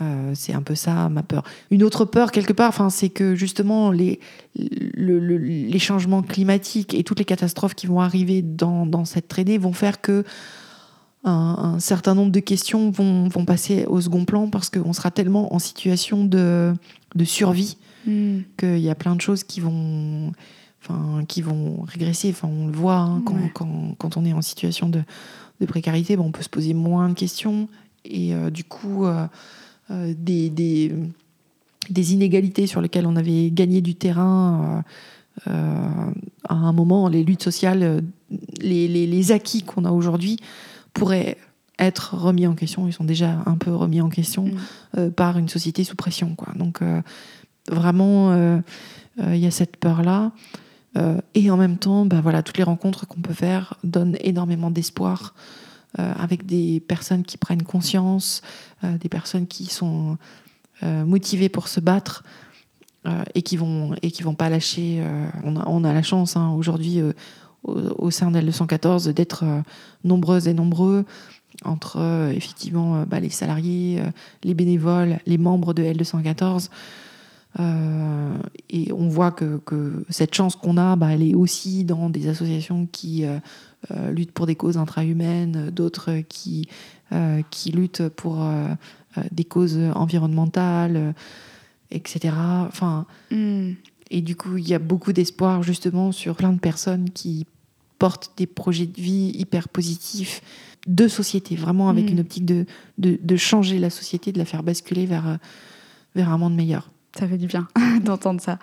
euh, 0.00 0.32
c'est 0.34 0.52
un 0.52 0.62
peu 0.62 0.74
ça 0.74 1.08
ma 1.08 1.22
peur. 1.22 1.42
Une 1.70 1.82
autre 1.82 2.04
peur, 2.04 2.30
quelque 2.32 2.52
part, 2.52 2.68
enfin, 2.68 2.90
c'est 2.90 3.08
que 3.08 3.34
justement 3.34 3.90
les, 3.90 4.20
le- 4.56 5.18
le- 5.18 5.38
les 5.38 5.78
changements 5.78 6.22
climatiques 6.22 6.92
et 6.94 7.02
toutes 7.04 7.18
les 7.18 7.24
catastrophes 7.24 7.74
qui 7.74 7.86
vont 7.86 8.00
arriver 8.00 8.42
dans, 8.42 8.84
dans 8.86 9.04
cette 9.04 9.28
traînée 9.28 9.58
vont 9.58 9.72
faire 9.72 10.00
que 10.00 10.24
un, 11.24 11.74
un 11.74 11.78
certain 11.80 12.14
nombre 12.14 12.30
de 12.30 12.40
questions 12.40 12.90
vont, 12.90 13.28
vont 13.28 13.44
passer 13.44 13.84
au 13.88 14.00
second 14.00 14.24
plan 14.24 14.48
parce 14.48 14.70
qu'on 14.70 14.92
sera 14.92 15.10
tellement 15.10 15.52
en 15.54 15.58
situation 15.58 16.24
de, 16.24 16.72
de 17.14 17.24
survie 17.24 17.76
Mm. 18.06 18.42
qu'il 18.56 18.78
y 18.78 18.88
a 18.88 18.94
plein 18.94 19.16
de 19.16 19.20
choses 19.20 19.42
qui 19.42 19.58
vont, 19.58 20.30
enfin, 20.80 21.24
qui 21.26 21.42
vont 21.42 21.82
régresser. 21.82 22.30
Enfin, 22.30 22.46
on 22.46 22.68
le 22.68 22.72
voit 22.72 22.98
hein, 22.98 23.20
quand, 23.26 23.34
Ouais. 23.34 23.50
quand, 23.52 23.96
quand 23.98 24.16
on 24.16 24.24
est 24.24 24.32
en 24.32 24.42
situation 24.42 24.88
de, 24.88 25.02
de 25.60 25.66
précarité, 25.66 26.16
bon, 26.16 26.26
on 26.26 26.30
peut 26.30 26.44
se 26.44 26.48
poser 26.48 26.72
moins 26.72 27.08
de 27.08 27.14
questions 27.14 27.66
et 28.04 28.32
euh, 28.32 28.48
du 28.50 28.62
coup, 28.62 29.06
euh, 29.06 29.26
des, 29.90 30.50
des, 30.50 30.92
des 31.90 32.14
inégalités 32.14 32.66
sur 32.66 32.80
lesquelles 32.80 33.06
on 33.06 33.16
avait 33.16 33.50
gagné 33.50 33.80
du 33.80 33.94
terrain. 33.94 34.82
euh, 35.46 35.50
euh, 35.50 36.10
à 36.48 36.54
un 36.54 36.72
moment, 36.72 37.08
les 37.08 37.22
luttes 37.22 37.42
sociales, 37.42 37.82
euh, 37.82 38.00
les, 38.60 38.88
les, 38.88 39.06
les 39.06 39.32
acquis 39.32 39.62
qu'on 39.62 39.84
a 39.84 39.90
aujourd'hui 39.90 40.38
pourraient 40.94 41.36
être 41.78 42.14
remis 42.14 42.46
en 42.46 42.54
question. 42.54 42.88
Ils 42.88 42.92
sont 42.92 43.04
déjà 43.04 43.42
un 43.44 43.56
peu 43.56 43.74
remis 43.74 44.00
en 44.00 44.08
question 44.08 44.46
Mm. 44.46 44.58
euh, 44.98 45.10
par 45.10 45.36
une 45.36 45.48
société 45.48 45.84
sous 45.84 45.94
pression. 45.96 46.34
Quoi. 46.34 46.54
Donc, 46.56 46.80
euh, 46.80 47.02
vraiment, 47.70 48.32
euh, 48.32 48.58
euh, 49.20 49.34
il 49.36 49.40
y 49.40 49.46
a 49.46 49.50
cette 49.50 49.76
peur-là. 49.76 50.32
Euh, 50.96 51.20
et 51.34 51.50
en 51.50 51.58
même 51.58 51.76
temps, 51.76 52.06
bah, 52.06 52.20
voilà, 52.22 52.42
toutes 52.42 52.56
les 52.56 52.64
rencontres 52.64 53.06
qu'on 53.06 53.20
peut 53.20 53.34
faire 53.34 53.74
donnent 53.84 54.16
énormément 54.20 54.70
d'espoir 54.70 55.34
euh, 55.34 55.65
avec 55.98 56.46
des 56.46 56.80
personnes 56.80 57.24
qui 57.24 57.38
prennent 57.38 57.62
conscience, 57.62 58.42
euh, 58.84 58.98
des 58.98 59.08
personnes 59.08 59.46
qui 59.46 59.66
sont 59.66 60.18
euh, 60.82 61.04
motivées 61.04 61.48
pour 61.48 61.68
se 61.68 61.80
battre 61.80 62.22
euh, 63.06 63.22
et 63.34 63.42
qui 63.42 63.56
vont 63.56 63.94
et 64.02 64.10
qui 64.10 64.22
vont 64.22 64.34
pas 64.34 64.50
lâcher. 64.50 64.98
euh, 65.00 65.26
on, 65.44 65.56
a, 65.56 65.64
on 65.66 65.84
a 65.84 65.94
la 65.94 66.02
chance 66.02 66.36
hein, 66.36 66.50
aujourd'hui 66.50 67.00
euh, 67.00 67.12
au, 67.64 68.10
sein 68.10 68.30
d'L214 68.30 69.10
d'être 69.12 69.44
euh, 69.44 69.60
nombreuses 70.04 70.48
et 70.48 70.54
nombreux 70.54 71.04
entre 71.64 71.98
euh, 71.98 72.30
effectivement 72.30 72.96
euh, 72.96 73.04
bah, 73.06 73.20
les 73.20 73.30
salariés, 73.30 74.00
euh, 74.00 74.10
les 74.44 74.54
bénévoles, 74.54 75.18
les 75.26 75.38
membres 75.38 75.72
de 75.72 75.82
L214 75.82 76.68
et 78.68 78.92
on 78.92 79.08
voit 79.08 79.30
que, 79.30 79.56
que 79.64 80.04
cette 80.10 80.34
chance 80.34 80.56
qu'on 80.56 80.76
a, 80.76 80.94
bah, 80.94 81.14
elle 81.14 81.22
est 81.22 81.34
aussi 81.34 81.84
dans 81.84 82.10
des 82.10 82.28
associations 82.28 82.86
qui 82.92 83.24
luttent 84.10 84.32
pour 84.32 84.46
des 84.46 84.56
causes 84.56 84.76
intra-humaines, 84.76 85.70
d'autres 85.70 86.22
qui, 86.28 86.68
qui 87.50 87.72
luttent 87.72 88.08
pour 88.08 88.44
des 89.32 89.44
causes 89.44 89.78
environnementales, 89.94 91.14
etc. 91.90 92.34
Enfin, 92.66 93.06
Hmm. 93.30 93.72
et 94.10 94.20
du 94.22 94.36
coup, 94.36 94.56
il 94.56 94.68
y 94.68 94.74
a 94.74 94.78
beaucoup 94.78 95.12
d'espoir 95.12 95.62
justement 95.62 96.12
sur 96.12 96.36
plein 96.36 96.52
de 96.52 96.58
personnes 96.60 97.10
qui 97.10 97.46
portent 97.98 98.32
des 98.36 98.46
projets 98.46 98.86
de 98.86 99.00
vie 99.00 99.32
hyper 99.34 99.68
positifs 99.68 100.42
de 100.86 101.08
société, 101.08 101.56
vraiment 101.56 101.88
avec 101.88 102.04
Mm. 102.06 102.08
une 102.12 102.20
optique 102.20 102.44
de, 102.44 102.66
de, 102.98 103.18
de 103.20 103.36
changer 103.36 103.78
la 103.78 103.90
société, 103.90 104.30
de 104.32 104.38
la 104.38 104.44
faire 104.44 104.62
basculer 104.62 105.06
vers, 105.06 105.26
euh, 105.26 105.36
vers 106.14 106.30
un 106.30 106.38
monde 106.38 106.54
meilleur. 106.54 106.90
Ça 107.18 107.26
fait 107.26 107.38
du 107.38 107.46
bien 107.46 107.66
d'entendre 108.04 108.40
ça. 108.40 108.58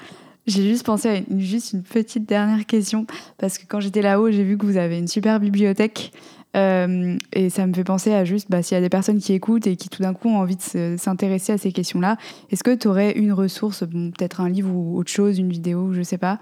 J'ai 0.46 0.64
juste 0.64 0.86
pensé 0.86 1.08
à 1.10 1.16
une, 1.18 1.39
juste 1.39 1.72
une 1.74 1.84
petite 1.84 2.28
dernière 2.28 2.66
question, 2.66 3.06
parce 3.38 3.58
que 3.58 3.64
quand 3.68 3.80
j'étais 3.80 4.02
là-haut, 4.02 4.30
j'ai 4.30 4.44
vu 4.44 4.58
que 4.58 4.66
vous 4.66 4.78
avez 4.78 4.98
une 5.00 5.08
super 5.08 5.39
bibliothèque. 5.39 6.12
euh, 6.56 7.18
et 7.32 7.50
ça 7.50 7.66
me 7.66 7.74
fait 7.74 7.84
penser 7.84 8.14
à 8.14 8.26
juste, 8.26 8.52
bah, 8.52 8.62
s'il 8.62 8.76
y 8.76 8.78
a 8.78 8.82
des 8.82 8.89
personnes 8.89 9.18
qui 9.20 9.34
écoutent 9.34 9.66
et 9.68 9.76
qui 9.76 9.89
tout 9.89 10.04
d'un 10.04 10.14
coup 10.14 10.30
ont 10.30 10.38
envie 10.38 10.56
de 10.56 10.62
se- 10.62 10.98
s'intéresser 10.98 11.54
à 11.54 11.58
ces 11.58 11.72
questions-là, 11.72 12.18
est-ce 12.52 12.64
que 12.64 12.76
tu 12.76 12.88
aurais 12.88 13.14
une 13.14 13.32
ressource, 13.34 13.84
bon, 13.84 14.12
peut-être 14.12 14.39
un 14.41 14.50
livre 14.50 14.70
ou 14.72 14.98
autre 14.98 15.10
chose, 15.10 15.39
une 15.39 15.50
vidéo, 15.50 15.94
je 15.94 16.04
sais 16.04 16.20
pas, 16.20 16.38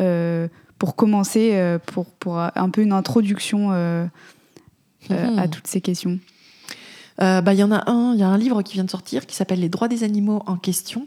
euh, 0.00 0.48
pour 0.78 0.96
commencer, 0.96 1.52
euh, 1.54 1.78
pour, 1.78 2.06
pour 2.06 2.38
un 2.38 2.70
peu 2.70 2.82
une 2.82 2.92
introduction 2.92 3.70
à 3.70 5.48
toutes 5.48 5.66
ces 5.66 5.80
questions? 5.80 6.18
Euh, 7.22 7.40
bah, 7.40 7.54
Il 7.54 7.60
y 7.60 7.62
en 7.62 7.70
a 7.72 7.90
un, 7.90 8.14
il 8.14 8.20
y 8.20 8.22
a 8.22 8.28
un 8.28 8.38
livre 8.38 8.62
qui 8.62 8.74
vient 8.74 8.84
de 8.84 8.90
sortir 8.90 9.26
qui 9.26 9.36
s'appelle 9.36 9.60
Les 9.60 9.68
droits 9.68 9.88
des 9.88 10.04
animaux 10.04 10.42
en 10.46 10.56
question, 10.56 11.06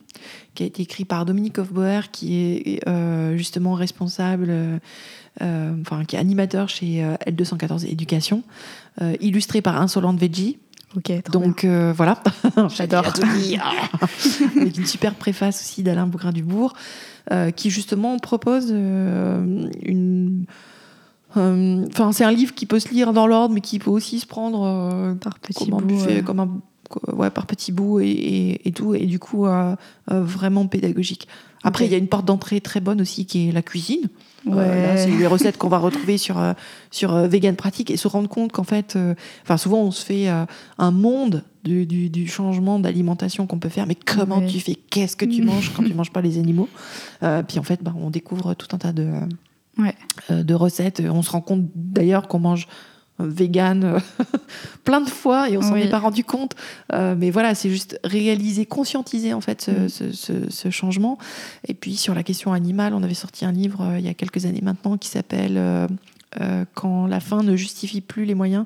qui 0.55 0.63
a 0.63 0.65
été 0.65 0.83
écrit 0.83 1.05
par 1.05 1.25
Dominique 1.25 1.59
Hofbauer, 1.59 2.11
qui 2.11 2.37
est 2.39 2.87
euh, 2.87 3.35
justement 3.37 3.73
responsable, 3.73 4.49
euh, 5.41 5.75
enfin 5.81 6.05
qui 6.05 6.15
est 6.15 6.19
animateur 6.19 6.69
chez 6.69 7.03
euh, 7.03 7.15
L214 7.27 7.85
Éducation, 7.85 8.43
euh, 9.01 9.15
illustré 9.19 9.61
par 9.61 9.81
Insolente 9.81 10.19
Veggie. 10.19 10.57
Ok, 10.95 11.11
trop 11.23 11.39
Donc 11.39 11.65
euh, 11.65 11.93
voilà, 11.95 12.23
J'adore. 12.75 13.03
J'ai 13.05 13.21
tout 13.21 13.27
dit. 13.35 13.57
Ah. 13.61 13.73
Avec 14.55 14.77
une 14.77 14.85
super 14.85 15.15
préface 15.15 15.61
aussi 15.61 15.83
d'Alain 15.83 16.07
Bougrain-Dubourg, 16.07 16.73
euh, 17.31 17.51
qui 17.51 17.69
justement 17.69 18.17
propose 18.19 18.69
euh, 18.71 19.69
une. 19.83 20.45
Euh, 21.35 21.85
Enfin, 21.89 22.11
c'est 22.13 22.23
un 22.23 22.31
livre 22.31 22.53
qui 22.55 22.65
peut 22.65 22.79
se 22.79 22.89
lire 22.89 23.11
dans 23.13 23.27
l'ordre, 23.27 23.53
mais 23.53 23.61
qui 23.61 23.79
peut 23.79 23.91
aussi 23.91 24.19
se 24.19 24.25
prendre 24.25 24.63
euh, 24.63 25.13
par 25.15 25.39
petits 25.39 25.69
bouts. 25.69 25.81
buffet, 25.81 26.21
comme 26.23 26.39
un 26.39 26.49
ouais, 27.13 27.29
par 27.29 27.45
petits 27.45 27.73
bouts 27.73 27.99
et, 27.99 28.07
et- 28.07 28.67
et 28.69 28.71
tout, 28.71 28.95
et 28.95 29.05
du 29.07 29.19
coup 29.19 29.45
euh, 29.45 29.75
euh, 30.11 30.23
vraiment 30.23 30.67
pédagogique. 30.67 31.27
Après, 31.63 31.85
il 31.85 31.91
y 31.91 31.95
a 31.95 31.97
une 31.97 32.07
porte 32.07 32.23
d'entrée 32.25 32.61
très 32.61 32.79
bonne 32.79 33.01
aussi 33.01 33.25
qui 33.25 33.49
est 33.49 33.51
la 33.51 33.61
cuisine. 33.61 34.07
Ouais. 34.45 34.93
c'est 34.95 35.09
les 35.09 35.27
recettes 35.35 35.57
qu'on 35.57 35.67
va 35.67 35.79
retrouver 35.79 36.17
sur 36.17 36.37
sur 36.91 37.13
Vegan 37.27 37.55
Pratique 37.57 37.91
et 37.91 37.97
se 37.97 38.07
rendre 38.07 38.29
compte 38.29 38.53
qu'en 38.53 38.63
fait, 38.63 38.97
enfin 39.43 39.57
souvent 39.57 39.79
on 39.81 39.91
se 39.91 40.05
fait 40.05 40.27
un 40.77 40.91
monde 40.91 41.43
du, 41.65 41.85
du- 41.85 42.09
du 42.09 42.27
changement 42.27 42.79
d'alimentation 42.79 43.45
qu'on 43.47 43.59
peut 43.59 43.67
faire, 43.67 43.85
mais 43.87 43.95
comment 43.95 44.37
Ouais. 44.37 44.45
tu 44.47 44.61
fais, 44.61 44.75
qu'est-ce 44.75 45.17
que 45.17 45.25
tu 45.25 45.41
manges 45.43 45.73
quand 45.75 45.83
tu 45.83 45.93
manges 45.93 46.11
pas 46.13 46.21
les 46.21 46.37
animaux? 46.39 46.69
Puis 47.19 47.59
en 47.59 47.63
fait, 47.63 47.83
bah, 47.83 47.93
on 47.99 48.09
découvre 48.11 48.53
tout 48.53 48.67
un 48.73 48.77
tas 48.77 48.93
de 48.93 49.11
Ouais. 49.77 49.95
euh, 50.31 50.43
de 50.43 50.53
recettes. 50.53 51.01
On 51.09 51.21
se 51.21 51.29
rend 51.31 51.41
compte 51.41 51.65
d'ailleurs 51.75 52.27
qu'on 52.27 52.39
mange 52.39 52.67
euh, 53.19 53.25
vegan 53.27 53.83
euh, 53.83 53.99
plein 54.83 55.01
de 55.01 55.09
fois 55.09 55.49
et 55.49 55.57
on 55.57 55.61
s'en 55.61 55.73
Oui. 55.73 55.81
est 55.81 55.89
pas 55.89 55.99
rendu 55.99 56.23
compte. 56.23 56.55
Euh, 56.93 57.15
mais 57.17 57.29
voilà, 57.31 57.55
c'est 57.55 57.69
juste 57.69 57.99
réaliser, 58.03 58.65
conscientiser 58.65 59.33
en 59.33 59.41
fait 59.41 59.61
ce, 59.61 59.71
Mm. 59.71 59.89
ce- 59.89 60.11
ce- 60.11 60.49
ce 60.49 60.69
changement. 60.69 61.17
Et 61.67 61.73
puis 61.73 61.95
sur 61.95 62.13
la 62.13 62.23
question 62.23 62.53
animale, 62.53 62.93
on 62.93 63.03
avait 63.03 63.13
sorti 63.13 63.45
un 63.45 63.51
livre 63.51 63.81
euh, 63.81 63.99
il 63.99 64.05
y 64.05 64.09
a 64.09 64.13
quelques 64.13 64.45
années 64.45 64.61
maintenant 64.61 64.97
qui 64.97 65.09
s'appelle 65.09 65.55
euh, 65.57 65.87
Quand 66.75 67.07
la 67.07 67.19
fin 67.19 67.41
ne 67.41 67.55
justifie 67.55 68.01
plus 68.01 68.25
les 68.25 68.35
moyens, 68.35 68.65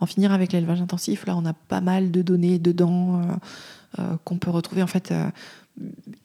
en 0.00 0.06
finir 0.06 0.32
avec 0.32 0.52
l'élevage 0.52 0.82
intensif. 0.82 1.24
Là, 1.26 1.34
on 1.36 1.46
a 1.46 1.54
pas 1.54 1.80
mal 1.80 2.10
de 2.10 2.20
données 2.20 2.58
dedans 2.58 3.22
qu'on 4.24 4.36
peut 4.36 4.50
retrouver 4.50 4.82
en 4.82 4.86
fait. 4.86 5.14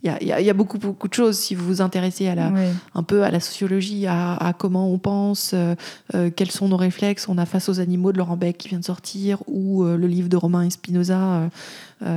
Il 0.03 0.07
y, 0.07 0.31
a, 0.31 0.41
y 0.41 0.45
y 0.45 0.53
beaucoup, 0.53 0.79
beaucoup 0.79 1.07
de 1.07 1.13
choses 1.13 1.37
si 1.37 1.55
vous 1.55 1.65
vous 1.65 1.81
intéressez 1.81 2.27
à 2.27 2.35
la, 2.35 2.51
un 2.95 3.03
peu 3.03 3.23
à 3.23 3.31
la 3.31 3.39
sociologie, 3.39 4.07
à, 4.07 4.33
à 4.35 4.53
comment 4.53 4.89
on 4.89 4.97
pense, 4.97 5.51
euh, 5.53 5.75
euh, 6.15 6.29
quels 6.33 6.51
sont 6.51 6.69
nos 6.69 6.77
réflexes. 6.77 7.27
On 7.27 7.37
a 7.37 7.45
Face 7.45 7.67
aux 7.69 7.79
animaux 7.79 8.11
de 8.13 8.17
Laurent 8.17 8.37
Beck 8.37 8.57
qui 8.57 8.69
vient 8.69 8.79
de 8.79 8.85
sortir, 8.85 9.39
ou 9.47 9.83
euh, 9.83 9.97
le 9.97 10.07
livre 10.07 10.29
de 10.29 10.37
Romain 10.37 10.63
Espinoza 10.63 11.49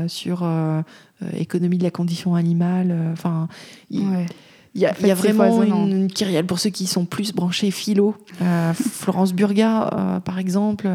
sur 0.07 0.49
économie 1.37 1.77
de 1.79 1.85
la 1.85 1.91
condition 1.91 2.35
animale. 2.35 2.97
Enfin, 3.13 3.49
Ouais. 3.91 4.27
Il 4.75 4.81
y 4.83 4.87
a, 4.87 4.91
En 4.91 4.95
fait, 4.95 5.03
il 5.03 5.09
y 5.09 5.11
a 5.13 5.17
c'est 5.17 5.31
vraiment 5.33 5.63
une, 5.63 5.93
une 5.93 6.07
kyrielle 6.09 6.47
pour 6.47 6.59
ceux 6.59 6.71
qui 6.71 6.87
sont 6.87 7.05
plus 7.05 7.33
branchés 7.33 7.71
philo. 7.71 8.15
Euh, 8.43 8.73
Florence 8.75 9.33
Burga, 9.33 9.91
euh, 9.93 10.21
par 10.21 10.39
exemple, 10.41 10.89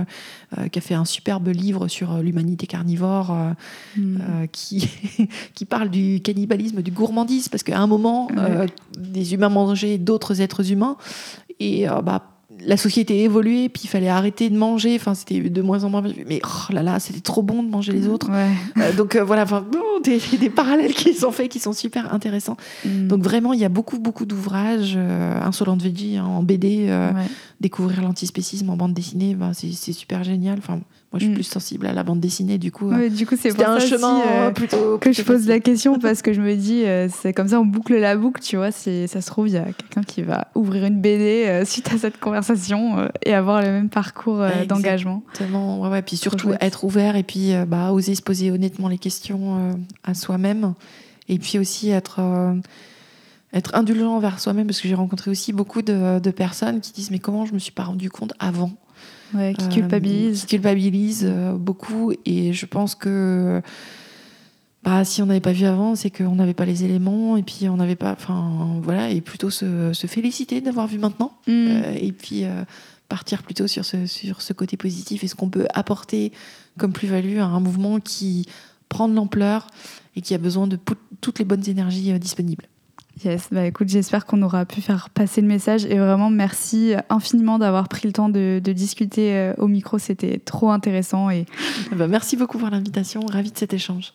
euh, 0.58 0.68
qui 0.68 0.80
a 0.80 0.82
fait 0.82 0.96
un 0.96 1.06
superbe 1.06 1.48
livre 1.48 1.88
sur 1.88 2.18
l'humanité 2.18 2.68
carnivore. 2.68 3.32
euh, 3.32 3.52
Mm. 3.98 4.18
euh, 4.22 4.48
qui, 4.52 4.90
qui 5.56 5.66
parle 5.66 5.90
du 5.90 6.22
cannibalisme, 6.22 6.82
du 6.82 6.92
gourmandise, 6.92 7.48
parce 7.50 7.64
qu'à 7.64 7.80
un 7.80 7.88
moment, 7.88 8.28
euh, 8.38 8.68
des 8.98 9.34
humains 9.34 9.50
mangeaient 9.50 9.98
d'autres 9.98 10.42
êtres 10.42 10.72
humains, 10.72 10.98
et 11.60 11.86
bah, 12.04 12.24
la 12.66 12.78
société 12.78 13.22
a 13.22 13.24
évolué, 13.24 13.70
puis 13.70 13.84
il 13.86 13.88
fallait 13.88 14.10
arrêter 14.10 14.50
de 14.50 14.58
manger, 14.58 14.96
enfin 14.96 15.14
c'était 15.16 15.40
de 15.40 15.62
moins 15.62 15.84
en 15.84 15.90
moins, 15.90 16.04
mais 16.28 16.42
oh 16.44 16.74
là 16.74 16.84
là, 16.84 17.00
c'était 17.00 17.22
trop 17.22 17.42
bon 17.42 17.64
de 17.64 17.70
manger 17.70 17.92
les 17.92 18.08
autres. 18.08 18.30
Ouais. 18.30 18.50
Euh, 18.78 18.94
donc 18.94 19.16
euh, 19.16 19.24
voilà, 19.24 19.44
enfin, 19.44 19.66
bon, 19.70 19.80
des, 20.04 20.20
des 20.40 20.50
parallèles 20.50 20.94
qui 20.94 21.14
sont 21.14 21.32
faits, 21.32 21.50
qui 21.50 21.60
sont 21.60 21.74
super 21.74 22.14
intéressants. 22.14 22.58
Mm. 22.86 23.08
Donc 23.08 23.24
vraiment, 23.24 23.54
il 23.54 23.60
y 23.60 23.66
a 23.66 23.70
beaucoup, 23.70 24.00
beaucoup 24.00 24.26
d'ouvrages, 24.26 24.94
euh, 24.98 25.42
Insolente 25.42 25.82
Veggie 25.82 26.18
hein, 26.18 26.26
en 26.26 26.44
BD, 26.44 26.88
euh, 26.90 27.12
Ouais. 27.14 27.26
découvrir 27.60 28.02
l'antispécisme 28.02 28.70
en 28.70 28.78
bande 28.78 28.94
dessinée, 28.94 29.34
ben, 29.36 29.54
c'est 29.54 29.72
c'est 29.72 29.94
super 29.94 30.24
génial. 30.24 30.60
Enfin, 30.60 30.80
moi 31.12 31.18
je 31.20 31.26
suis 31.26 31.32
Mm. 31.32 31.36
plus 31.36 31.44
sensible 31.44 31.88
à 31.88 31.94
la 31.94 32.04
bande 32.04 32.20
dessinée, 32.20 32.58
du 32.60 32.72
coup. 32.72 32.92
euh, 32.92 32.96
Ouais, 32.98 33.10
du 33.10 33.26
coup, 33.26 33.36
c'est 33.40 33.50
un 33.64 33.80
ça 33.80 33.86
chemin 33.88 34.18
aussi, 34.20 34.28
euh, 34.28 34.48
euh, 34.48 34.52
plutôt 34.52 34.98
que 35.02 35.12
je 35.12 35.22
pose 35.24 35.48
la 35.48 35.60
question 35.60 35.98
parce 35.98 36.22
que 36.22 36.34
je 36.34 36.42
me 36.42 36.56
dis, 36.56 36.84
euh, 36.86 37.08
c'est 37.10 37.34
comme 37.34 37.48
ça, 37.48 37.60
on 37.60 37.66
boucle 37.66 37.96
la 37.98 38.16
boucle, 38.16 38.42
tu 38.42 38.58
vois. 38.58 38.72
Si 38.72 39.08
ça 39.08 39.20
se 39.22 39.28
trouve, 39.28 39.48
il 39.48 39.56
y 39.56 39.58
a 39.58 39.64
quelqu'un 39.66 40.04
qui 40.04 40.22
va 40.22 40.48
ouvrir 40.54 40.86
une 40.86 41.02
BD 41.02 41.46
euh, 41.48 41.66
suite 41.66 41.92
à 41.92 41.98
cette 41.98 42.20
conversation 42.20 43.00
euh, 43.00 43.08
et 43.26 43.34
avoir 43.34 43.62
le 43.62 43.70
même 43.72 43.90
parcours 43.90 44.40
euh, 44.42 44.66
d'engagement. 44.66 45.24
Exactement, 45.32 45.82
ouais, 45.82 45.90
ouais. 45.90 46.02
Puis 46.04 46.16
surtout 46.18 46.52
être 46.62 46.84
ouvert 46.84 47.16
et 47.16 47.24
puis 47.24 47.56
euh, 47.56 47.66
bah, 47.66 47.92
oser 47.92 48.14
se 48.14 48.22
poser 48.22 48.52
honnêtement 48.52 48.88
les 48.88 49.00
questions 49.00 49.58
euh, 49.72 49.74
à 50.04 50.14
soi-même. 50.14 50.74
Et 51.28 51.40
puis 51.40 51.58
aussi 51.60 51.90
être, 51.90 52.18
euh, 52.20 52.54
être 53.54 53.74
indulgent 53.76 54.16
envers 54.16 54.40
soi-même 54.40 54.68
parce 54.68 54.80
que 54.82 54.88
j'ai 54.88 54.96
rencontré 54.96 55.32
aussi 55.32 55.54
beaucoup 55.54 55.82
de, 55.82 56.20
de 56.20 56.32
personnes 56.32 56.82
qui 56.82 56.92
disent 56.92 57.10
mais 57.12 57.20
comment 57.20 57.46
je 57.48 57.54
me 57.54 57.60
suis 57.60 57.72
pas 57.72 57.84
rendu 57.84 58.10
compte 58.12 58.34
avant? 58.40 58.72
Ouais, 59.34 59.54
qui 59.58 59.66
Euh, 59.66 59.70
culpabilise. 59.70 60.42
qui 60.42 60.48
culpabilisent 60.56 61.26
euh, 61.28 61.54
beaucoup. 61.54 62.12
Et 62.26 62.54
je 62.54 62.66
pense 62.66 62.96
que 62.96 63.62
bah, 64.84 65.04
si 65.04 65.22
on 65.22 65.26
n'avait 65.26 65.40
pas 65.42 65.52
vu 65.52 65.66
avant, 65.66 65.96
c'est 65.96 66.10
qu'on 66.10 66.36
n'avait 66.36 66.54
pas 66.54 66.66
les 66.66 66.84
éléments 66.84 67.38
et 67.38 67.44
puis 67.44 67.68
on 67.70 67.78
n'avait 67.78 67.96
pas. 67.98 68.14
Enfin, 68.14 68.80
voilà, 68.82 69.10
et 69.10 69.22
plutôt 69.22 69.50
se, 69.50 69.94
se 69.94 70.08
féliciter 70.08 70.62
d'avoir 70.62 70.88
vu 70.88 70.98
maintenant. 70.98 71.34
Mm. 71.48 71.52
Euh, 71.52 71.96
et 72.00 72.12
puis 72.12 72.46
euh, 72.46 72.64
partir 73.10 73.44
plutôt 73.44 73.68
sur 73.68 73.86
ce, 73.86 74.06
sur 74.06 74.42
ce 74.42 74.54
côté 74.54 74.78
positif 74.78 75.24
et 75.24 75.28
ce 75.28 75.36
qu'on 75.36 75.50
peut 75.50 75.68
apporter 75.74 76.32
comme 76.78 76.94
plus-value 76.94 77.40
à 77.40 77.46
un 77.46 77.60
mouvement 77.60 78.00
qui 78.00 78.46
prend 78.88 79.10
de 79.10 79.14
l'ampleur 79.16 79.68
et 80.16 80.22
qui 80.22 80.34
a 80.34 80.38
besoin 80.38 80.66
de 80.68 80.80
toutes 81.22 81.40
les 81.40 81.46
bonnes 81.46 81.68
énergies 81.68 82.12
euh, 82.12 82.18
disponibles? 82.18 82.66
Yes, 83.26 83.50
bah 83.52 83.66
écoute, 83.66 83.90
j'espère 83.90 84.26
qu'on 84.26 84.42
aura 84.44 84.66
pu 84.66 84.80
faire 84.80 85.10
passer 85.10 85.42
le 85.42 85.48
message 85.48 85.84
et 85.86 85.98
vraiment 85.98 86.30
merci 86.30 86.94
infiniment 87.10 87.60
d'avoir 87.60 87.90
pris 87.90 88.08
le 88.08 88.14
temps 88.14 88.30
de, 88.30 88.62
de 88.64 88.72
discuter 88.72 89.36
euh, 89.36 89.54
au 89.58 89.68
micro, 89.68 89.98
c'était 89.98 90.40
trop 90.40 90.70
intéressant 90.70 91.30
et 91.30 91.46
ben, 91.92 92.08
merci 92.08 92.38
beaucoup 92.38 92.58
pour 92.58 92.70
l'invitation, 92.70 93.20
ravi 93.30 93.52
de 93.52 93.58
cet 93.58 93.74
échange. 93.74 94.14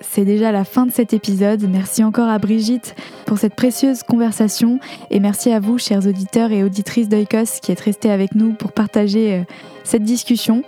C'est 0.00 0.26
déjà 0.26 0.52
la 0.52 0.64
fin 0.64 0.84
de 0.84 0.92
cet 0.92 1.14
épisode. 1.14 1.66
Merci 1.68 2.04
encore 2.04 2.28
à 2.28 2.38
Brigitte 2.38 2.94
pour 3.26 3.38
cette 3.38 3.56
précieuse 3.56 4.02
conversation 4.02 4.78
et 5.10 5.20
merci 5.20 5.50
à 5.50 5.58
vous, 5.58 5.78
chers 5.78 6.06
auditeurs 6.06 6.52
et 6.52 6.62
auditrices 6.62 7.08
d'Oikos, 7.08 7.60
qui 7.62 7.72
êtes 7.72 7.80
restés 7.80 8.10
avec 8.10 8.34
nous 8.34 8.52
pour 8.52 8.72
partager 8.72 9.34
euh, 9.34 9.42
cette 9.84 10.04
discussion. 10.04 10.62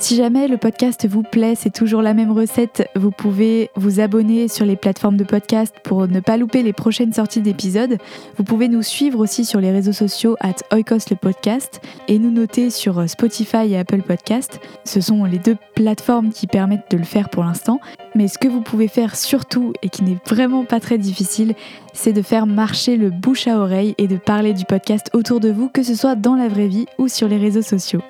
Si 0.00 0.16
jamais 0.16 0.48
le 0.48 0.56
podcast 0.56 1.06
vous 1.06 1.22
plaît, 1.22 1.54
c'est 1.54 1.72
toujours 1.72 2.00
la 2.00 2.14
même 2.14 2.32
recette. 2.32 2.88
Vous 2.96 3.10
pouvez 3.10 3.68
vous 3.76 4.00
abonner 4.00 4.48
sur 4.48 4.64
les 4.64 4.74
plateformes 4.74 5.18
de 5.18 5.24
podcast 5.24 5.74
pour 5.84 6.08
ne 6.08 6.20
pas 6.20 6.38
louper 6.38 6.62
les 6.62 6.72
prochaines 6.72 7.12
sorties 7.12 7.42
d'épisodes. 7.42 7.98
Vous 8.38 8.42
pouvez 8.42 8.68
nous 8.68 8.82
suivre 8.82 9.18
aussi 9.18 9.44
sur 9.44 9.60
les 9.60 9.70
réseaux 9.70 9.92
sociaux 9.92 10.36
at 10.40 10.54
Oikos 10.72 11.10
le 11.10 11.16
podcast 11.16 11.82
et 12.08 12.18
nous 12.18 12.30
noter 12.30 12.70
sur 12.70 13.08
Spotify 13.10 13.72
et 13.72 13.76
Apple 13.76 14.00
Podcast. 14.00 14.58
Ce 14.84 15.02
sont 15.02 15.24
les 15.24 15.38
deux 15.38 15.58
plateformes 15.74 16.30
qui 16.30 16.46
permettent 16.46 16.90
de 16.90 16.96
le 16.96 17.04
faire 17.04 17.28
pour 17.28 17.44
l'instant. 17.44 17.78
Mais 18.14 18.26
ce 18.26 18.38
que 18.38 18.48
vous 18.48 18.62
pouvez 18.62 18.88
faire 18.88 19.14
surtout, 19.14 19.74
et 19.82 19.90
qui 19.90 20.02
n'est 20.02 20.18
vraiment 20.26 20.64
pas 20.64 20.80
très 20.80 20.96
difficile, 20.96 21.54
c'est 21.92 22.14
de 22.14 22.22
faire 22.22 22.46
marcher 22.46 22.96
le 22.96 23.10
bouche 23.10 23.46
à 23.48 23.58
oreille 23.58 23.94
et 23.98 24.08
de 24.08 24.16
parler 24.16 24.54
du 24.54 24.64
podcast 24.64 25.10
autour 25.12 25.40
de 25.40 25.50
vous, 25.50 25.68
que 25.68 25.82
ce 25.82 25.94
soit 25.94 26.14
dans 26.14 26.36
la 26.36 26.48
vraie 26.48 26.68
vie 26.68 26.86
ou 26.96 27.06
sur 27.06 27.28
les 27.28 27.36
réseaux 27.36 27.62
sociaux. 27.62 28.00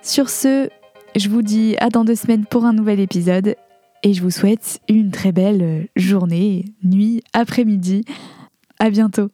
Sur 0.00 0.30
ce, 0.30 0.70
Je 1.16 1.30
vous 1.30 1.40
dis 1.40 1.76
à 1.80 1.88
dans 1.88 2.04
deux 2.04 2.14
semaines 2.14 2.44
pour 2.44 2.66
un 2.66 2.74
nouvel 2.74 3.00
épisode 3.00 3.56
et 4.02 4.12
je 4.12 4.20
vous 4.20 4.30
souhaite 4.30 4.80
une 4.86 5.10
très 5.10 5.32
belle 5.32 5.88
journée, 5.96 6.66
nuit, 6.84 7.22
après-midi. 7.32 8.04
À 8.78 8.90
bientôt. 8.90 9.30